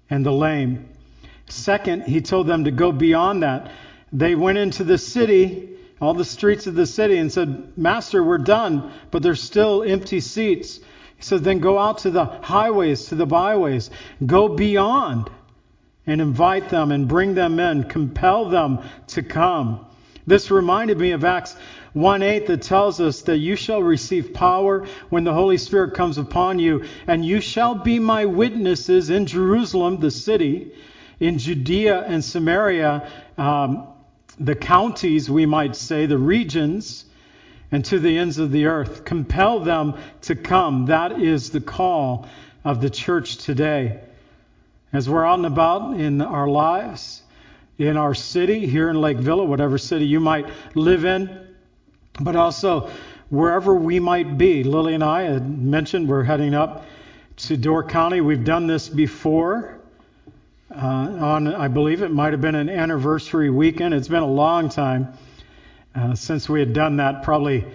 and 0.10 0.26
the 0.26 0.32
lame. 0.32 0.88
Second, 1.50 2.04
he 2.04 2.22
told 2.22 2.48
them 2.48 2.64
to 2.64 2.72
go 2.72 2.94
beyond 2.94 3.44
that. 3.44 3.72
They 4.14 4.36
went 4.36 4.58
into 4.58 4.86
the 4.86 4.98
city, 4.98 5.68
all 6.00 6.14
the 6.14 6.24
streets 6.24 6.66
of 6.66 6.76
the 6.76 6.88
city, 6.88 7.18
and 7.18 7.30
said, 7.30 7.78
Master, 7.78 8.24
we're 8.24 8.38
done, 8.38 8.94
but 9.12 9.22
there's 9.22 9.44
still 9.44 9.84
empty 9.84 10.22
seats. 10.22 10.80
He 11.22 11.26
said, 11.26 11.44
Then 11.44 11.60
go 11.60 11.78
out 11.78 12.00
to 12.00 12.10
the 12.10 12.26
highways, 12.26 13.06
to 13.06 13.16
the 13.16 13.28
byways, 13.28 13.92
go 14.26 14.48
beyond 14.50 15.30
and 16.08 16.20
invite 16.20 16.70
them 16.70 16.92
and 16.92 17.08
bring 17.08 17.36
them 17.36 17.60
in, 17.60 17.84
compel 17.84 18.50
them 18.50 18.80
to 19.10 19.22
come. 19.22 19.86
This 20.26 20.50
reminded 20.50 20.98
me 20.98 21.12
of 21.12 21.24
Acts 21.24 21.56
1 21.94 22.24
8 22.24 22.48
that 22.48 22.64
tells 22.64 23.00
us 23.00 23.22
that 23.22 23.38
you 23.38 23.56
shall 23.56 23.84
receive 23.84 24.34
power 24.34 24.88
when 25.12 25.24
the 25.24 25.34
Holy 25.34 25.60
Spirit 25.60 25.94
comes 25.94 26.18
upon 26.18 26.58
you, 26.58 26.86
and 27.06 27.24
you 27.24 27.40
shall 27.40 27.76
be 27.76 28.00
my 28.00 28.26
witnesses 28.26 29.12
in 29.12 29.28
Jerusalem, 29.28 30.00
the 30.00 30.10
city, 30.10 30.72
in 31.20 31.38
Judea 31.38 32.02
and 32.02 32.24
Samaria, 32.24 33.08
um, 33.38 33.88
the 34.40 34.56
counties, 34.56 35.30
we 35.30 35.46
might 35.46 35.76
say, 35.76 36.08
the 36.08 36.18
regions, 36.18 37.06
and 37.72 37.86
to 37.86 38.00
the 38.00 38.18
ends 38.18 38.38
of 38.38 38.52
the 38.52 38.66
earth. 38.66 39.06
Compel 39.06 39.62
them 39.62 39.96
to 40.22 40.36
come. 40.36 40.88
That 40.88 41.22
is 41.22 41.52
the 41.52 41.62
call 41.62 42.28
of 42.64 42.82
the 42.82 42.90
church 42.90 43.38
today. 43.38 44.02
As 44.94 45.10
we're 45.10 45.26
out 45.26 45.40
and 45.40 45.46
about 45.46 45.98
in 45.98 46.22
our 46.22 46.48
lives, 46.48 47.22
in 47.78 47.96
our 47.96 48.14
city, 48.14 48.68
here 48.68 48.90
in 48.90 49.00
Lake 49.00 49.18
Villa, 49.18 49.46
whatever 49.46 49.78
city 49.78 50.06
you 50.06 50.20
might 50.20 50.48
live 50.76 51.06
in, 51.06 51.48
but 52.20 52.36
also 52.36 52.90
wherever 53.30 53.74
we 53.74 54.00
might 54.00 54.38
be. 54.38 54.64
Lily 54.64 54.94
and 54.94 55.04
I 55.04 55.24
had 55.24 55.50
mentioned 55.50 56.10
we're 56.10 56.24
heading 56.24 56.54
up 56.54 56.86
to 57.38 57.56
Door 57.56 57.86
County. 57.86 58.20
We've 58.20 58.44
done 58.44 58.68
this 58.68 58.90
before. 58.90 59.80
Uh, 60.70 60.78
on, 60.78 61.48
I 61.48 61.70
believe 61.70 62.02
it 62.02 62.12
might 62.12 62.34
have 62.34 62.42
been 62.42 62.56
an 62.56 62.70
anniversary 62.70 63.50
weekend. 63.50 63.94
It's 63.94 64.08
been 64.08 64.24
a 64.24 64.32
long 64.32 64.70
time 64.70 65.14
uh, 65.94 66.16
since 66.16 66.48
we 66.48 66.60
had 66.60 66.74
done 66.74 66.98
that, 66.98 67.24
probably 67.24 67.66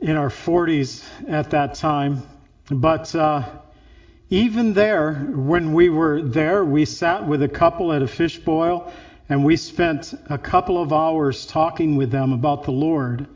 in 0.00 0.16
our 0.16 0.28
40s 0.28 1.04
at 1.28 1.50
that 1.50 1.74
time. 1.74 2.22
But 2.70 3.14
uh, 3.14 3.48
even 4.30 4.72
there, 4.72 5.14
when 5.14 5.72
we 5.72 5.88
were 5.88 6.22
there, 6.22 6.64
we 6.64 6.84
sat 6.84 7.26
with 7.26 7.42
a 7.42 7.48
couple 7.48 7.92
at 7.92 8.02
a 8.02 8.08
fish 8.08 8.38
boil 8.38 8.92
and 9.28 9.44
we 9.44 9.56
spent 9.56 10.14
a 10.30 10.38
couple 10.38 10.80
of 10.80 10.92
hours 10.92 11.46
talking 11.46 11.96
with 11.96 12.10
them 12.10 12.32
about 12.32 12.64
the 12.64 12.70
Lord, 12.70 13.26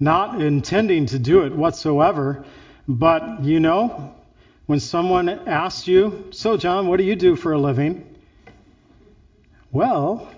not 0.00 0.40
intending 0.40 1.06
to 1.06 1.18
do 1.18 1.44
it 1.44 1.54
whatsoever. 1.54 2.44
But, 2.88 3.44
you 3.44 3.60
know, 3.60 4.14
when 4.66 4.80
someone 4.80 5.28
asks 5.28 5.86
you, 5.86 6.28
So, 6.30 6.56
John, 6.56 6.88
what 6.88 6.96
do 6.96 7.04
you 7.04 7.14
do 7.14 7.36
for 7.36 7.52
a 7.52 7.58
living? 7.58 8.06
Well, 9.70 10.28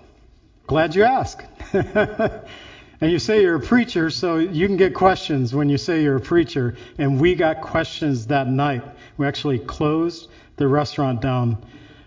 glad 0.67 0.95
you 0.95 1.03
asked. 1.03 1.45
and 1.73 3.11
you 3.11 3.19
say 3.19 3.41
you're 3.41 3.55
a 3.55 3.59
preacher, 3.59 4.09
so 4.09 4.37
you 4.37 4.67
can 4.67 4.77
get 4.77 4.93
questions 4.93 5.53
when 5.53 5.69
you 5.69 5.77
say 5.77 6.03
you're 6.03 6.17
a 6.17 6.21
preacher. 6.21 6.75
And 6.97 7.19
we 7.19 7.35
got 7.35 7.61
questions 7.61 8.27
that 8.27 8.47
night. 8.47 8.83
We 9.17 9.27
actually 9.27 9.59
closed 9.59 10.29
the 10.55 10.67
restaurant 10.67 11.21
down 11.21 11.57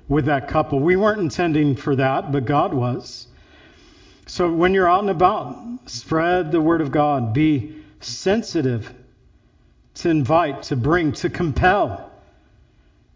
with 0.09 0.27
that 0.27 0.49
couple. 0.49 0.81
We 0.81 0.97
weren't 0.97 1.21
intending 1.21 1.77
for 1.77 1.97
that, 1.97 2.33
but 2.33 2.45
God 2.45 2.73
was. 2.73 3.27
So 4.27 4.53
when 4.53 4.75
you're 4.75 4.89
out 4.89 5.01
and 5.01 5.11
about, 5.11 5.57
spread 5.87 6.51
the 6.51 6.61
word 6.61 6.81
of 6.81 6.91
God. 6.91 7.33
Be 7.33 7.83
sensitive 8.01 8.93
to 9.95 10.11
invite, 10.11 10.65
to 10.65 10.77
bring, 10.77 11.13
to 11.13 11.31
compel 11.31 12.11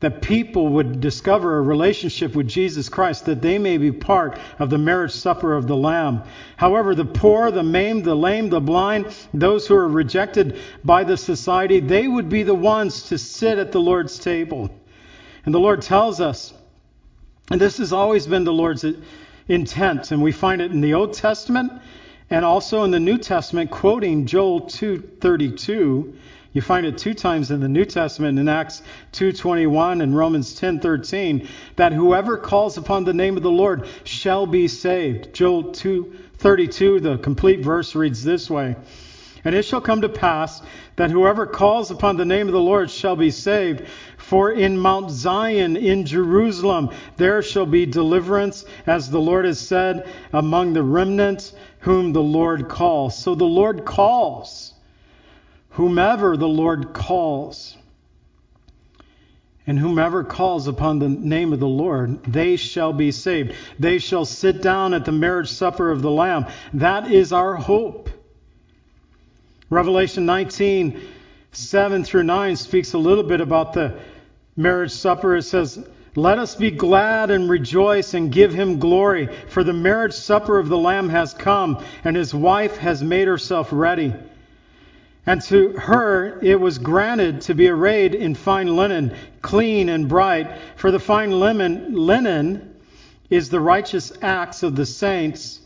that 0.00 0.22
people 0.22 0.68
would 0.68 1.00
discover 1.00 1.58
a 1.58 1.62
relationship 1.62 2.34
with 2.34 2.48
Jesus 2.48 2.88
Christ, 2.88 3.26
that 3.26 3.42
they 3.42 3.58
may 3.58 3.76
be 3.76 3.92
part 3.92 4.38
of 4.58 4.70
the 4.70 4.78
marriage 4.78 5.12
supper 5.12 5.54
of 5.54 5.66
the 5.66 5.76
Lamb. 5.76 6.22
However, 6.56 6.94
the 6.94 7.04
poor, 7.04 7.50
the 7.50 7.62
maimed, 7.62 8.04
the 8.04 8.14
lame, 8.14 8.48
the 8.48 8.60
blind, 8.60 9.14
those 9.34 9.66
who 9.66 9.76
are 9.76 9.88
rejected 9.88 10.58
by 10.82 11.04
the 11.04 11.18
society, 11.18 11.80
they 11.80 12.08
would 12.08 12.30
be 12.30 12.42
the 12.42 12.54
ones 12.54 13.04
to 13.04 13.18
sit 13.18 13.58
at 13.58 13.72
the 13.72 13.80
Lord's 13.80 14.18
table. 14.18 14.70
And 15.44 15.54
the 15.54 15.60
Lord 15.60 15.82
tells 15.82 16.20
us, 16.20 16.54
and 17.50 17.60
this 17.60 17.78
has 17.78 17.92
always 17.92 18.26
been 18.26 18.44
the 18.44 18.52
Lord's 18.52 18.84
intent, 19.48 20.12
and 20.12 20.22
we 20.22 20.32
find 20.32 20.62
it 20.62 20.70
in 20.70 20.80
the 20.80 20.94
Old 20.94 21.12
Testament 21.12 21.72
and 22.30 22.44
also 22.44 22.84
in 22.84 22.92
the 22.92 23.00
New 23.00 23.18
Testament, 23.18 23.70
quoting 23.70 24.26
Joel 24.26 24.62
2:32 24.62 26.14
you 26.52 26.60
find 26.60 26.84
it 26.84 26.98
two 26.98 27.14
times 27.14 27.52
in 27.52 27.60
the 27.60 27.68
New 27.68 27.84
Testament 27.84 28.36
in 28.36 28.48
Acts 28.48 28.82
2:21 29.12 30.02
and 30.02 30.16
Romans 30.16 30.52
10:13 30.58 31.46
that 31.76 31.92
whoever 31.92 32.36
calls 32.36 32.76
upon 32.76 33.04
the 33.04 33.14
name 33.14 33.36
of 33.36 33.44
the 33.44 33.50
Lord 33.50 33.86
shall 34.02 34.46
be 34.46 34.66
saved. 34.66 35.32
Joel 35.32 35.64
2:32 35.64 37.00
the 37.00 37.18
complete 37.18 37.62
verse 37.64 37.94
reads 37.94 38.24
this 38.24 38.50
way: 38.50 38.74
And 39.44 39.54
it 39.54 39.64
shall 39.64 39.80
come 39.80 40.00
to 40.00 40.08
pass 40.08 40.60
that 40.96 41.12
whoever 41.12 41.46
calls 41.46 41.92
upon 41.92 42.16
the 42.16 42.24
name 42.24 42.48
of 42.48 42.52
the 42.52 42.60
Lord 42.60 42.90
shall 42.90 43.14
be 43.14 43.30
saved. 43.30 43.84
For 44.16 44.50
in 44.50 44.76
Mount 44.76 45.12
Zion 45.12 45.76
in 45.76 46.04
Jerusalem 46.04 46.90
there 47.16 47.42
shall 47.42 47.66
be 47.66 47.86
deliverance, 47.86 48.64
as 48.88 49.08
the 49.08 49.20
Lord 49.20 49.44
has 49.44 49.60
said, 49.60 50.04
among 50.32 50.72
the 50.72 50.82
remnant 50.82 51.52
whom 51.78 52.12
the 52.12 52.22
Lord 52.22 52.68
calls. 52.68 53.16
So 53.16 53.36
the 53.36 53.44
Lord 53.44 53.84
calls 53.84 54.74
whomever 55.80 56.36
the 56.36 56.46
Lord 56.46 56.92
calls. 56.92 57.74
And 59.66 59.78
whomever 59.78 60.24
calls 60.24 60.66
upon 60.66 60.98
the 60.98 61.08
name 61.08 61.54
of 61.54 61.58
the 61.58 61.66
Lord, 61.66 62.22
they 62.24 62.56
shall 62.56 62.92
be 62.92 63.12
saved. 63.12 63.54
They 63.78 63.96
shall 63.96 64.26
sit 64.26 64.60
down 64.60 64.92
at 64.92 65.06
the 65.06 65.12
marriage 65.12 65.48
supper 65.48 65.90
of 65.90 66.02
the 66.02 66.10
Lamb. 66.10 66.44
That 66.74 67.10
is 67.10 67.32
our 67.32 67.54
hope. 67.54 68.10
Revelation 69.70 70.26
19, 70.26 71.00
7 71.52 72.04
through 72.04 72.24
9 72.24 72.56
speaks 72.56 72.92
a 72.92 72.98
little 72.98 73.24
bit 73.24 73.40
about 73.40 73.72
the 73.72 74.00
marriage 74.56 74.92
supper. 74.92 75.34
It 75.34 75.44
says, 75.44 75.82
Let 76.14 76.38
us 76.38 76.56
be 76.56 76.70
glad 76.70 77.30
and 77.30 77.48
rejoice 77.48 78.12
and 78.12 78.30
give 78.30 78.52
him 78.52 78.80
glory, 78.80 79.34
for 79.48 79.64
the 79.64 79.72
marriage 79.72 80.12
supper 80.12 80.58
of 80.58 80.68
the 80.68 80.76
Lamb 80.76 81.08
has 81.08 81.32
come, 81.32 81.82
and 82.04 82.16
his 82.16 82.34
wife 82.34 82.76
has 82.76 83.02
made 83.02 83.28
herself 83.28 83.70
ready. 83.72 84.12
And 85.26 85.42
to 85.42 85.70
her 85.72 86.38
it 86.42 86.60
was 86.60 86.78
granted 86.78 87.42
to 87.42 87.54
be 87.54 87.68
arrayed 87.68 88.14
in 88.14 88.34
fine 88.34 88.74
linen, 88.74 89.14
clean 89.42 89.88
and 89.88 90.08
bright. 90.08 90.50
For 90.76 90.90
the 90.90 90.98
fine 90.98 91.30
linen, 91.30 91.94
linen 91.94 92.74
is 93.28 93.48
the 93.48 93.60
righteous 93.60 94.12
acts 94.22 94.62
of 94.62 94.76
the 94.76 94.86
saints. 94.86 95.60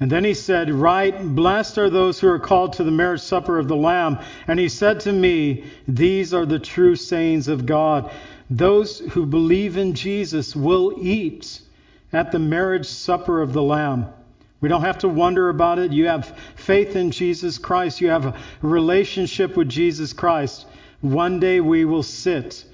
And 0.00 0.10
then 0.10 0.24
he 0.24 0.34
said, 0.34 0.70
Right, 0.70 1.16
blessed 1.34 1.78
are 1.78 1.90
those 1.90 2.18
who 2.18 2.28
are 2.28 2.40
called 2.40 2.72
to 2.74 2.84
the 2.84 2.90
marriage 2.90 3.20
supper 3.20 3.58
of 3.58 3.68
the 3.68 3.76
Lamb. 3.76 4.18
And 4.48 4.58
he 4.58 4.68
said 4.68 4.98
to 5.00 5.12
me, 5.12 5.64
These 5.86 6.34
are 6.34 6.46
the 6.46 6.58
true 6.58 6.96
sayings 6.96 7.46
of 7.46 7.66
God. 7.66 8.10
Those 8.50 8.98
who 8.98 9.26
believe 9.26 9.76
in 9.76 9.94
Jesus 9.94 10.56
will 10.56 10.94
eat 11.00 11.60
at 12.12 12.32
the 12.32 12.40
marriage 12.40 12.86
supper 12.86 13.40
of 13.40 13.52
the 13.52 13.62
Lamb. 13.62 14.06
We 14.62 14.68
don't 14.68 14.82
have 14.82 14.98
to 14.98 15.08
wonder 15.08 15.50
about 15.50 15.78
it. 15.80 15.92
You 15.92 16.06
have 16.06 16.34
faith 16.54 16.96
in 16.96 17.10
Jesus 17.10 17.58
Christ. 17.58 18.00
You 18.00 18.08
have 18.10 18.26
a 18.26 18.38
relationship 18.62 19.56
with 19.56 19.68
Jesus 19.68 20.12
Christ. 20.12 20.66
One 21.00 21.40
day 21.40 21.60
we 21.60 21.84
will 21.84 22.04
sit 22.04 22.64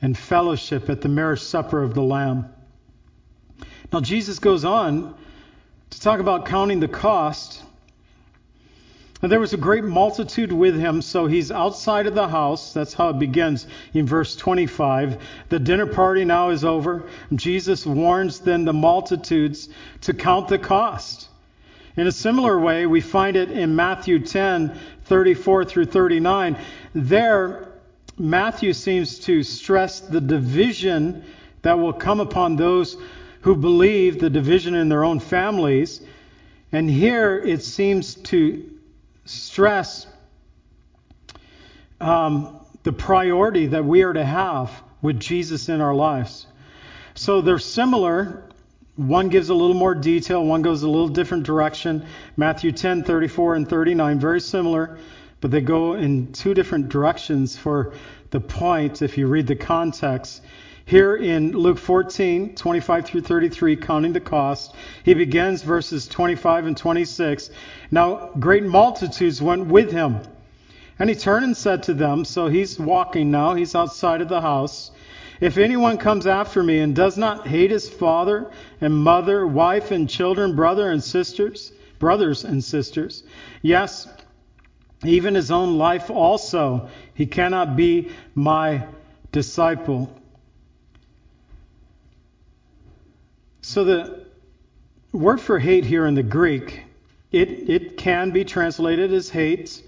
and 0.00 0.16
fellowship 0.16 0.88
at 0.88 1.02
the 1.02 1.08
marriage 1.08 1.42
supper 1.42 1.82
of 1.82 1.92
the 1.92 2.02
Lamb. 2.02 2.46
Now, 3.92 4.00
Jesus 4.00 4.38
goes 4.38 4.64
on 4.64 5.14
to 5.90 6.00
talk 6.00 6.20
about 6.20 6.46
counting 6.46 6.80
the 6.80 6.88
cost 6.88 7.62
and 9.20 9.32
there 9.32 9.40
was 9.40 9.52
a 9.52 9.58
great 9.58 9.82
multitude 9.82 10.52
with 10.52 10.78
him, 10.78 11.02
so 11.02 11.26
he's 11.26 11.50
outside 11.50 12.06
of 12.06 12.14
the 12.14 12.28
house. 12.28 12.72
That's 12.72 12.94
how 12.94 13.08
it 13.08 13.18
begins 13.18 13.66
in 13.92 14.06
verse 14.06 14.36
25. 14.36 15.20
The 15.48 15.58
dinner 15.58 15.86
party 15.86 16.24
now 16.24 16.50
is 16.50 16.64
over. 16.64 17.02
Jesus 17.34 17.84
warns 17.84 18.38
then 18.38 18.64
the 18.64 18.72
multitudes 18.72 19.70
to 20.02 20.14
count 20.14 20.46
the 20.46 20.58
cost. 20.58 21.28
In 21.96 22.06
a 22.06 22.12
similar 22.12 22.60
way, 22.60 22.86
we 22.86 23.00
find 23.00 23.36
it 23.36 23.50
in 23.50 23.74
Matthew 23.74 24.20
10, 24.20 24.78
34 25.06 25.64
through 25.64 25.86
39. 25.86 26.56
There, 26.94 27.72
Matthew 28.16 28.72
seems 28.72 29.18
to 29.20 29.42
stress 29.42 29.98
the 29.98 30.20
division 30.20 31.24
that 31.62 31.76
will 31.76 31.92
come 31.92 32.20
upon 32.20 32.54
those 32.54 32.96
who 33.40 33.56
believe, 33.56 34.20
the 34.20 34.30
division 34.30 34.76
in 34.76 34.88
their 34.88 35.02
own 35.02 35.18
families. 35.18 36.00
And 36.70 36.88
here 36.88 37.36
it 37.36 37.64
seems 37.64 38.14
to 38.14 38.77
stress 39.28 40.06
um, 42.00 42.60
the 42.82 42.92
priority 42.92 43.66
that 43.66 43.84
we 43.84 44.02
are 44.02 44.12
to 44.12 44.24
have 44.24 44.70
with 45.02 45.20
Jesus 45.20 45.68
in 45.68 45.80
our 45.80 45.94
lives. 45.94 46.46
So 47.14 47.40
they're 47.40 47.58
similar. 47.58 48.44
One 48.96 49.28
gives 49.28 49.48
a 49.48 49.54
little 49.54 49.74
more 49.76 49.94
detail, 49.94 50.44
one 50.44 50.62
goes 50.62 50.82
a 50.82 50.88
little 50.88 51.08
different 51.08 51.44
direction. 51.44 52.06
Matthew 52.36 52.72
10, 52.72 53.04
34 53.04 53.54
and 53.54 53.68
39, 53.68 54.18
very 54.18 54.40
similar, 54.40 54.98
but 55.40 55.52
they 55.52 55.60
go 55.60 55.94
in 55.94 56.32
two 56.32 56.52
different 56.52 56.88
directions 56.88 57.56
for 57.56 57.94
the 58.30 58.40
point 58.40 59.02
if 59.02 59.16
you 59.16 59.28
read 59.28 59.46
the 59.46 59.56
context. 59.56 60.42
Here 60.88 61.16
in 61.16 61.52
Luke 61.52 61.76
14, 61.76 62.54
25 62.54 63.04
through 63.04 63.20
33, 63.20 63.76
counting 63.76 64.14
the 64.14 64.20
cost, 64.20 64.74
he 65.02 65.12
begins 65.12 65.60
verses 65.62 66.08
25 66.08 66.64
and 66.64 66.74
26. 66.74 67.50
Now, 67.90 68.30
great 68.38 68.64
multitudes 68.64 69.42
went 69.42 69.66
with 69.66 69.92
him. 69.92 70.20
And 70.98 71.10
he 71.10 71.14
turned 71.14 71.44
and 71.44 71.54
said 71.54 71.82
to 71.82 71.92
them, 71.92 72.24
so 72.24 72.48
he's 72.48 72.78
walking 72.78 73.30
now, 73.30 73.52
he's 73.52 73.74
outside 73.74 74.22
of 74.22 74.30
the 74.30 74.40
house. 74.40 74.90
If 75.42 75.58
anyone 75.58 75.98
comes 75.98 76.26
after 76.26 76.62
me 76.62 76.78
and 76.78 76.96
does 76.96 77.18
not 77.18 77.46
hate 77.46 77.70
his 77.70 77.90
father 77.90 78.50
and 78.80 78.96
mother, 78.96 79.46
wife 79.46 79.90
and 79.90 80.08
children, 80.08 80.56
brother 80.56 80.90
and 80.90 81.04
sisters, 81.04 81.70
brothers 81.98 82.44
and 82.44 82.64
sisters, 82.64 83.24
yes, 83.60 84.08
even 85.04 85.34
his 85.34 85.50
own 85.50 85.76
life 85.76 86.08
also, 86.08 86.88
he 87.12 87.26
cannot 87.26 87.76
be 87.76 88.10
my 88.34 88.86
disciple. 89.32 90.17
So 93.68 93.84
the 93.84 94.24
word 95.12 95.42
for 95.42 95.58
hate 95.58 95.84
here 95.84 96.06
in 96.06 96.14
the 96.14 96.22
Greek, 96.22 96.84
it, 97.30 97.50
it 97.68 97.98
can 97.98 98.30
be 98.30 98.42
translated 98.42 99.12
as 99.12 99.28
hate. 99.28 99.82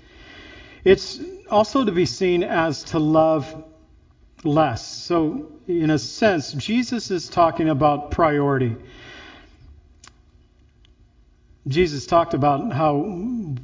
It's 0.85 1.19
also 1.51 1.87
to 1.87 1.91
be 1.91 2.05
seen 2.05 2.43
as 2.43 2.85
to 2.85 2.99
love 2.99 3.65
less. 4.45 4.87
So, 4.87 5.51
in 5.67 5.89
a 5.89 5.99
sense, 5.99 6.53
Jesus 6.53 7.11
is 7.11 7.31
talking 7.31 7.71
about 7.71 8.11
priority. 8.11 8.77
Jesus 11.67 12.07
talked 12.07 12.35
about 12.35 12.75
how 12.75 13.57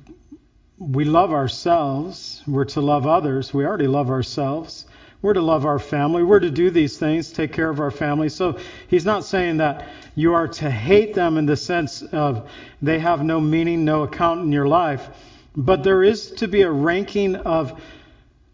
we 0.79 1.05
love 1.05 1.33
ourselves, 1.33 2.43
we're 2.47 2.65
to 2.65 2.81
love 2.81 3.07
others, 3.07 3.53
we 3.53 3.67
already 3.67 3.87
love 3.87 4.09
ourselves. 4.09 4.87
We're 5.27 5.35
to 5.35 5.43
love 5.43 5.67
our 5.67 5.81
family. 5.81 6.23
We're 6.23 6.39
to 6.39 6.53
do 6.53 6.71
these 6.71 6.99
things, 6.99 7.33
take 7.33 7.53
care 7.53 7.69
of 7.69 7.81
our 7.81 7.91
family. 7.91 8.29
So 8.29 8.61
he's 8.87 9.05
not 9.05 9.25
saying 9.25 9.57
that 9.57 9.89
you 10.15 10.35
are 10.35 10.47
to 10.47 10.71
hate 10.71 11.15
them 11.15 11.37
in 11.37 11.47
the 11.47 11.57
sense 11.57 12.03
of 12.03 12.49
they 12.81 13.01
have 13.01 13.25
no 13.25 13.41
meaning, 13.41 13.85
no 13.85 14.05
account 14.05 14.43
in 14.43 14.53
your 14.53 14.69
life. 14.69 15.09
But 15.57 15.83
there 15.83 16.05
is 16.05 16.31
to 16.37 16.47
be 16.47 16.63
a 16.63 16.71
ranking 16.71 17.35
of 17.35 17.83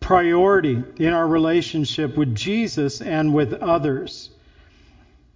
priority 0.00 0.82
in 0.96 1.12
our 1.12 1.28
relationship 1.28 2.16
with 2.16 2.34
Jesus 2.34 3.02
and 3.02 3.34
with 3.34 3.52
others. 3.52 4.30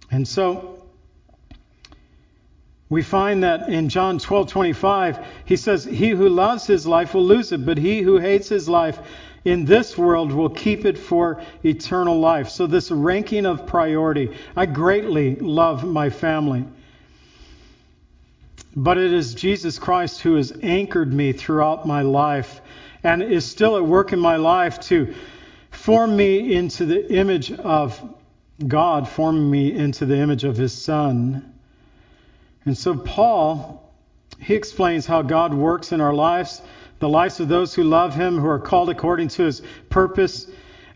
And 0.09 0.27
so 0.27 0.81
we 2.89 3.03
find 3.03 3.43
that 3.43 3.69
in 3.69 3.89
John 3.89 4.17
12:25 4.17 5.23
he 5.45 5.55
says 5.55 5.83
he 5.83 6.09
who 6.09 6.29
loves 6.29 6.65
his 6.65 6.87
life 6.87 7.13
will 7.13 7.25
lose 7.25 7.51
it 7.51 7.63
but 7.63 7.77
he 7.77 8.01
who 8.01 8.17
hates 8.17 8.49
his 8.49 8.67
life 8.67 8.97
in 9.47 9.63
this 9.63 9.97
world 9.97 10.33
will 10.33 10.49
keep 10.49 10.83
it 10.83 10.97
for 10.97 11.41
eternal 11.63 12.19
life. 12.19 12.49
So 12.49 12.67
this 12.67 12.91
ranking 12.91 13.45
of 13.45 13.65
priority. 13.65 14.35
I 14.57 14.65
greatly 14.65 15.35
love 15.37 15.85
my 15.85 16.09
family. 16.09 16.65
But 18.75 18.97
it 18.97 19.13
is 19.13 19.33
Jesus 19.33 19.79
Christ 19.79 20.19
who 20.19 20.35
has 20.35 20.51
anchored 20.61 21.13
me 21.13 21.31
throughout 21.31 21.87
my 21.87 22.01
life 22.01 22.59
and 23.03 23.23
is 23.23 23.45
still 23.45 23.77
at 23.77 23.85
work 23.85 24.11
in 24.11 24.19
my 24.19 24.35
life 24.35 24.81
to 24.81 25.15
form 25.71 26.17
me 26.17 26.53
into 26.53 26.85
the 26.85 27.09
image 27.09 27.53
of 27.53 27.97
God, 28.67 29.07
forming 29.07 29.49
me 29.49 29.73
into 29.73 30.05
the 30.05 30.17
image 30.17 30.43
of 30.43 30.57
his 30.57 30.73
Son. 30.73 31.53
And 32.65 32.77
so 32.77 32.97
Paul, 32.97 33.93
he 34.41 34.55
explains 34.55 35.05
how 35.05 35.21
God 35.21 35.53
works 35.53 35.93
in 35.93 36.01
our 36.01 36.13
lives, 36.13 36.61
the 36.99 37.09
lives 37.09 37.39
of 37.39 37.47
those 37.47 37.73
who 37.73 37.83
love 37.83 38.15
him, 38.15 38.39
who 38.39 38.47
are 38.47 38.59
called 38.59 38.89
according 38.89 39.27
to 39.29 39.43
his 39.43 39.61
purpose. 39.89 40.47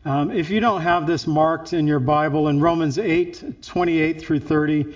Um, 0.03 0.31
if 0.31 0.49
you 0.49 0.59
don't 0.59 0.81
have 0.81 1.05
this 1.05 1.27
marked 1.27 1.73
in 1.73 1.85
your 1.85 1.99
Bible 1.99 2.47
in 2.47 2.59
Romans 2.59 2.97
8, 2.97 3.61
28 3.61 4.21
through 4.21 4.39
30, 4.39 4.95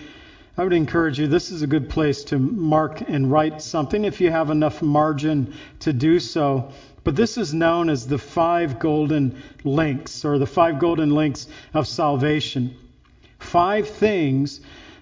I 0.57 0.63
would 0.63 0.73
encourage 0.73 1.19
you, 1.19 1.27
this 1.27 1.51
is 1.51 1.61
a 1.61 1.67
good 1.67 1.89
place 1.89 2.23
to 2.25 2.39
mark 2.39 3.01
and 3.07 3.29
write 3.29 3.61
something 3.61 4.05
if 4.05 4.21
you 4.21 4.31
have 4.31 4.49
enough 4.49 4.81
margin 4.81 5.53
to 5.81 5.93
do 5.93 6.19
so. 6.19 6.71
But 7.03 7.15
this 7.15 7.37
is 7.37 7.53
known 7.53 7.89
as 7.89 8.07
the 8.07 8.17
five 8.17 8.79
golden 8.79 9.43
links, 9.63 10.25
or 10.25 10.39
the 10.39 10.47
five 10.47 10.79
golden 10.79 11.11
links 11.11 11.47
of 11.73 11.87
salvation. 11.87 12.75
Five 13.37 13.89
things 13.89 14.61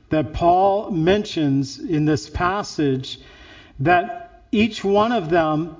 that 0.09 0.33
Paul 0.33 0.91
mentions 0.91 1.79
in 1.79 2.03
this 2.03 2.29
passage 2.29 3.19
that 3.79 4.43
each 4.51 4.83
one 4.83 5.11
of 5.11 5.29
them 5.29 5.77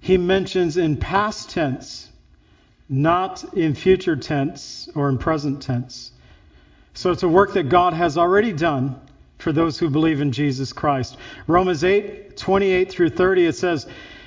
he 0.00 0.16
mentions 0.16 0.76
in 0.76 0.96
past 0.96 1.50
tense, 1.50 2.08
not 2.88 3.44
in 3.54 3.74
future 3.74 4.16
tense 4.16 4.88
or 4.94 5.08
in 5.08 5.18
present 5.18 5.62
tense. 5.62 6.10
So 6.94 7.12
it's 7.12 7.22
a 7.22 7.28
work 7.28 7.52
that 7.54 7.68
God 7.68 7.92
has 7.92 8.18
already 8.18 8.52
done 8.52 9.00
for 9.38 9.52
those 9.52 9.78
who 9.78 9.90
believe 9.90 10.20
in 10.20 10.32
Jesus 10.32 10.72
Christ. 10.72 11.16
Romans 11.46 11.84
8, 11.84 12.36
28 12.36 12.90
through 12.90 13.10
30, 13.10 13.46
it 13.46 13.56
says, 13.56 13.86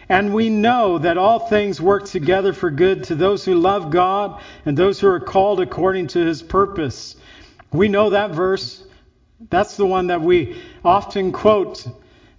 and 0.10 0.34
we 0.34 0.50
know 0.50 0.98
that 1.00 1.18
all 1.18 1.40
things 1.40 1.80
work 1.82 2.06
together 2.06 2.54
for 2.54 2.70
good 2.70 3.06
to 3.06 3.16
those 3.16 3.46
who 3.46 3.56
love 3.56 3.90
God 3.90 4.42
and 4.66 4.78
those 4.78 5.00
who 5.00 5.08
are 5.08 5.20
called 5.20 5.60
according 5.60 6.08
to 6.08 6.20
his 6.20 6.44
purpose. 6.44 7.16
We 7.72 7.88
know 7.88 8.12
that 8.12 8.32
verse. 8.32 8.84
That's 9.50 9.78
the 9.78 9.86
one 9.86 10.08
that 10.08 10.22
we 10.22 10.62
often 10.84 11.32
quote. 11.32 11.88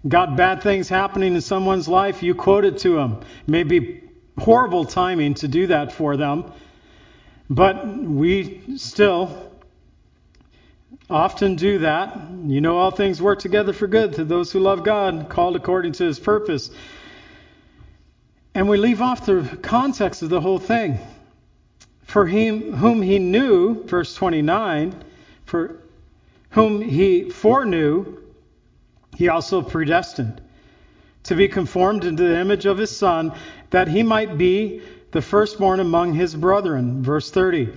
Got 0.07 0.37
bad 0.37 0.62
things 0.62 0.88
happening 0.88 1.35
in 1.35 1.40
someone's 1.40 1.88
life, 1.88 2.23
you 2.23 2.35
quote 2.35 2.64
it 2.64 2.79
to 2.79 2.97
them. 2.97 3.21
Maybe 3.47 4.03
horrible 4.38 4.85
timing 4.85 5.35
to 5.35 5.49
do 5.49 5.69
that 5.69 5.93
for 5.93 6.17
them. 6.17 6.53
But 7.49 7.87
we 7.87 8.62
still 8.77 9.51
often 11.09 11.57
do 11.57 11.79
that. 11.79 12.19
You 12.47 12.61
know, 12.61 12.77
all 12.77 12.90
things 12.90 13.21
work 13.21 13.38
together 13.38 13.73
for 13.73 13.87
good 13.87 14.14
to 14.14 14.25
those 14.25 14.53
who 14.53 14.61
love 14.61 14.85
God, 14.85 15.29
called 15.29 15.57
according 15.57 15.93
to 15.93 16.05
his 16.05 16.19
purpose. 16.19 16.71
And 18.55 18.69
we 18.69 18.77
leave 18.77 19.01
off 19.01 19.27
the 19.27 19.59
context 19.62 20.23
of 20.23 20.29
the 20.29 20.40
whole 20.40 20.59
thing. 20.59 20.99
For 22.03 22.27
him 22.27 22.75
whom 22.75 23.03
he 23.03 23.19
knew, 23.19 23.85
verse 23.85 24.14
29, 24.14 24.95
for 25.47 25.81
whom 26.51 26.81
he 26.83 27.31
foreknew, 27.31 28.19
he 29.16 29.29
also 29.29 29.62
predestined 29.62 30.40
to 31.24 31.35
be 31.35 31.48
conformed 31.48 32.05
into 32.05 32.22
the 32.22 32.38
image 32.38 32.66
of 32.66 32.79
his 32.79 32.94
Son, 32.94 33.33
that 33.70 33.88
he 33.88 34.03
might 34.03 34.37
be 34.38 34.83
the 35.11 35.22
firstborn 35.22 35.81
among 35.81 36.14
his 36.14 36.35
brethren. 36.35 37.03
Verse 37.03 37.31
30. 37.31 37.72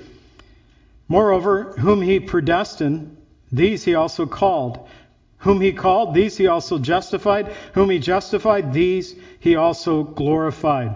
Moreover, 1.07 1.73
whom 1.79 2.01
he 2.01 2.19
predestined, 2.19 3.15
these 3.51 3.83
he 3.83 3.95
also 3.95 4.25
called. 4.25 4.87
Whom 5.39 5.61
he 5.61 5.71
called, 5.71 6.13
these 6.13 6.35
he 6.35 6.47
also 6.47 6.77
justified. 6.77 7.47
Whom 7.73 7.89
he 7.89 7.99
justified, 7.99 8.73
these 8.73 9.15
he 9.39 9.55
also 9.55 10.03
glorified. 10.03 10.95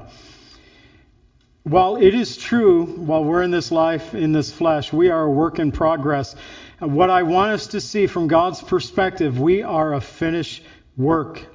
While 1.64 1.98
it 1.98 2.16
is 2.16 2.38
true, 2.38 2.86
while 2.86 3.24
we're 3.24 3.44
in 3.44 3.52
this 3.52 3.72
life, 3.72 4.16
in 4.16 4.32
this 4.32 4.52
flesh, 4.52 4.92
we 4.92 5.10
are 5.10 5.24
a 5.24 5.32
work 5.32 5.60
in 5.60 5.72
progress. 5.72 6.36
What 6.82 7.12
I 7.12 7.22
want 7.22 7.52
us 7.52 7.68
to 7.68 7.80
see 7.80 8.08
from 8.08 8.28
God's 8.28 8.60
perspective, 8.60 9.40
we 9.40 9.62
are 9.62 9.94
a 9.94 10.02
finished 10.02 10.64
work. 10.98 11.46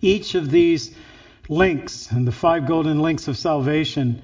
Each 0.00 0.36
of 0.36 0.52
these 0.52 0.94
links, 1.48 2.12
and 2.12 2.28
the 2.28 2.30
five 2.30 2.64
golden 2.64 3.00
links 3.00 3.26
of 3.26 3.36
salvation, 3.36 4.22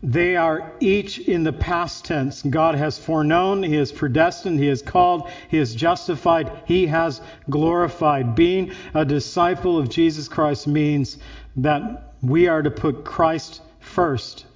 they 0.00 0.36
are 0.36 0.72
each 0.78 1.18
in 1.18 1.42
the 1.42 1.52
past 1.52 2.04
tense. 2.04 2.40
God 2.42 2.76
has 2.76 3.00
foreknown, 3.00 3.64
He 3.64 3.74
has 3.74 3.90
predestined, 3.90 4.60
He 4.60 4.68
has 4.68 4.80
called, 4.80 5.28
He 5.48 5.56
has 5.56 5.74
justified, 5.74 6.52
He 6.66 6.86
has 6.86 7.20
glorified. 7.50 8.36
Being 8.36 8.70
a 8.94 9.04
disciple 9.04 9.76
of 9.76 9.88
Jesus 9.88 10.28
Christ 10.28 10.68
means 10.68 11.18
that 11.56 12.14
we 12.22 12.46
are 12.46 12.62
to 12.62 12.70
put 12.70 13.04
Christ 13.04 13.60
first, 13.80 14.46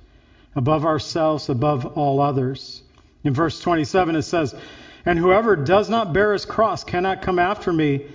above 0.54 0.84
ourselves, 0.84 1.48
above 1.48 1.98
all 1.98 2.20
others. 2.20 2.84
In 3.26 3.34
verse 3.34 3.58
27 3.58 4.14
it 4.14 4.22
says, 4.22 4.54
And 5.04 5.18
whoever 5.18 5.56
does 5.56 5.90
not 5.90 6.12
bear 6.12 6.32
his 6.32 6.44
cross 6.44 6.84
cannot 6.84 7.22
come 7.22 7.40
after 7.40 7.72
me. 7.72 8.06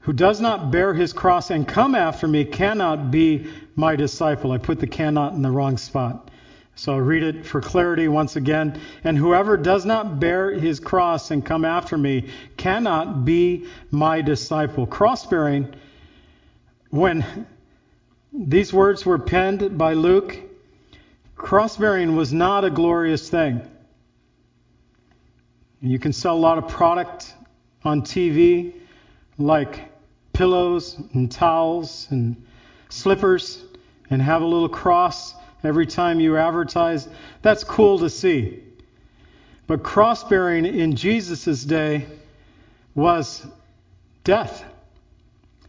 Who 0.00 0.14
does 0.14 0.40
not 0.40 0.70
bear 0.70 0.94
his 0.94 1.12
cross 1.12 1.50
and 1.50 1.68
come 1.68 1.94
after 1.94 2.26
me 2.26 2.46
cannot 2.46 3.10
be 3.10 3.48
my 3.76 3.96
disciple. 3.96 4.52
I 4.52 4.58
put 4.58 4.80
the 4.80 4.86
cannot 4.86 5.34
in 5.34 5.42
the 5.42 5.50
wrong 5.50 5.76
spot. 5.76 6.30
So 6.74 6.94
I'll 6.94 7.00
read 7.00 7.22
it 7.22 7.44
for 7.44 7.60
clarity 7.60 8.08
once 8.08 8.36
again. 8.36 8.80
And 9.04 9.18
whoever 9.18 9.58
does 9.58 9.84
not 9.84 10.18
bear 10.18 10.52
his 10.52 10.80
cross 10.80 11.30
and 11.30 11.44
come 11.44 11.66
after 11.66 11.98
me 11.98 12.30
cannot 12.56 13.26
be 13.26 13.66
my 13.90 14.22
disciple. 14.22 14.86
Cross 14.86 15.26
bearing, 15.26 15.74
when 16.88 17.46
these 18.32 18.72
words 18.72 19.04
were 19.04 19.18
penned 19.18 19.76
by 19.76 19.92
Luke, 19.92 20.38
cross 21.36 21.76
bearing 21.76 22.16
was 22.16 22.32
not 22.32 22.64
a 22.64 22.70
glorious 22.70 23.28
thing. 23.28 23.60
You 25.80 25.98
can 25.98 26.12
sell 26.12 26.36
a 26.36 26.38
lot 26.38 26.58
of 26.58 26.68
product 26.68 27.34
on 27.84 28.02
TV, 28.02 28.72
like 29.36 29.92
pillows 30.32 30.96
and 31.12 31.30
towels 31.30 32.06
and 32.10 32.46
slippers 32.88 33.62
and 34.10 34.20
have 34.22 34.42
a 34.42 34.46
little 34.46 34.68
cross 34.68 35.34
every 35.62 35.86
time 35.86 36.20
you 36.20 36.36
advertise. 36.36 37.08
That's 37.42 37.64
cool 37.64 37.98
to 37.98 38.10
see. 38.10 38.62
But 39.66 39.82
cross 39.82 40.24
bearing 40.24 40.66
in 40.66 40.94
Jesus' 40.94 41.64
day 41.64 42.06
was 42.94 43.46
death. 44.24 44.64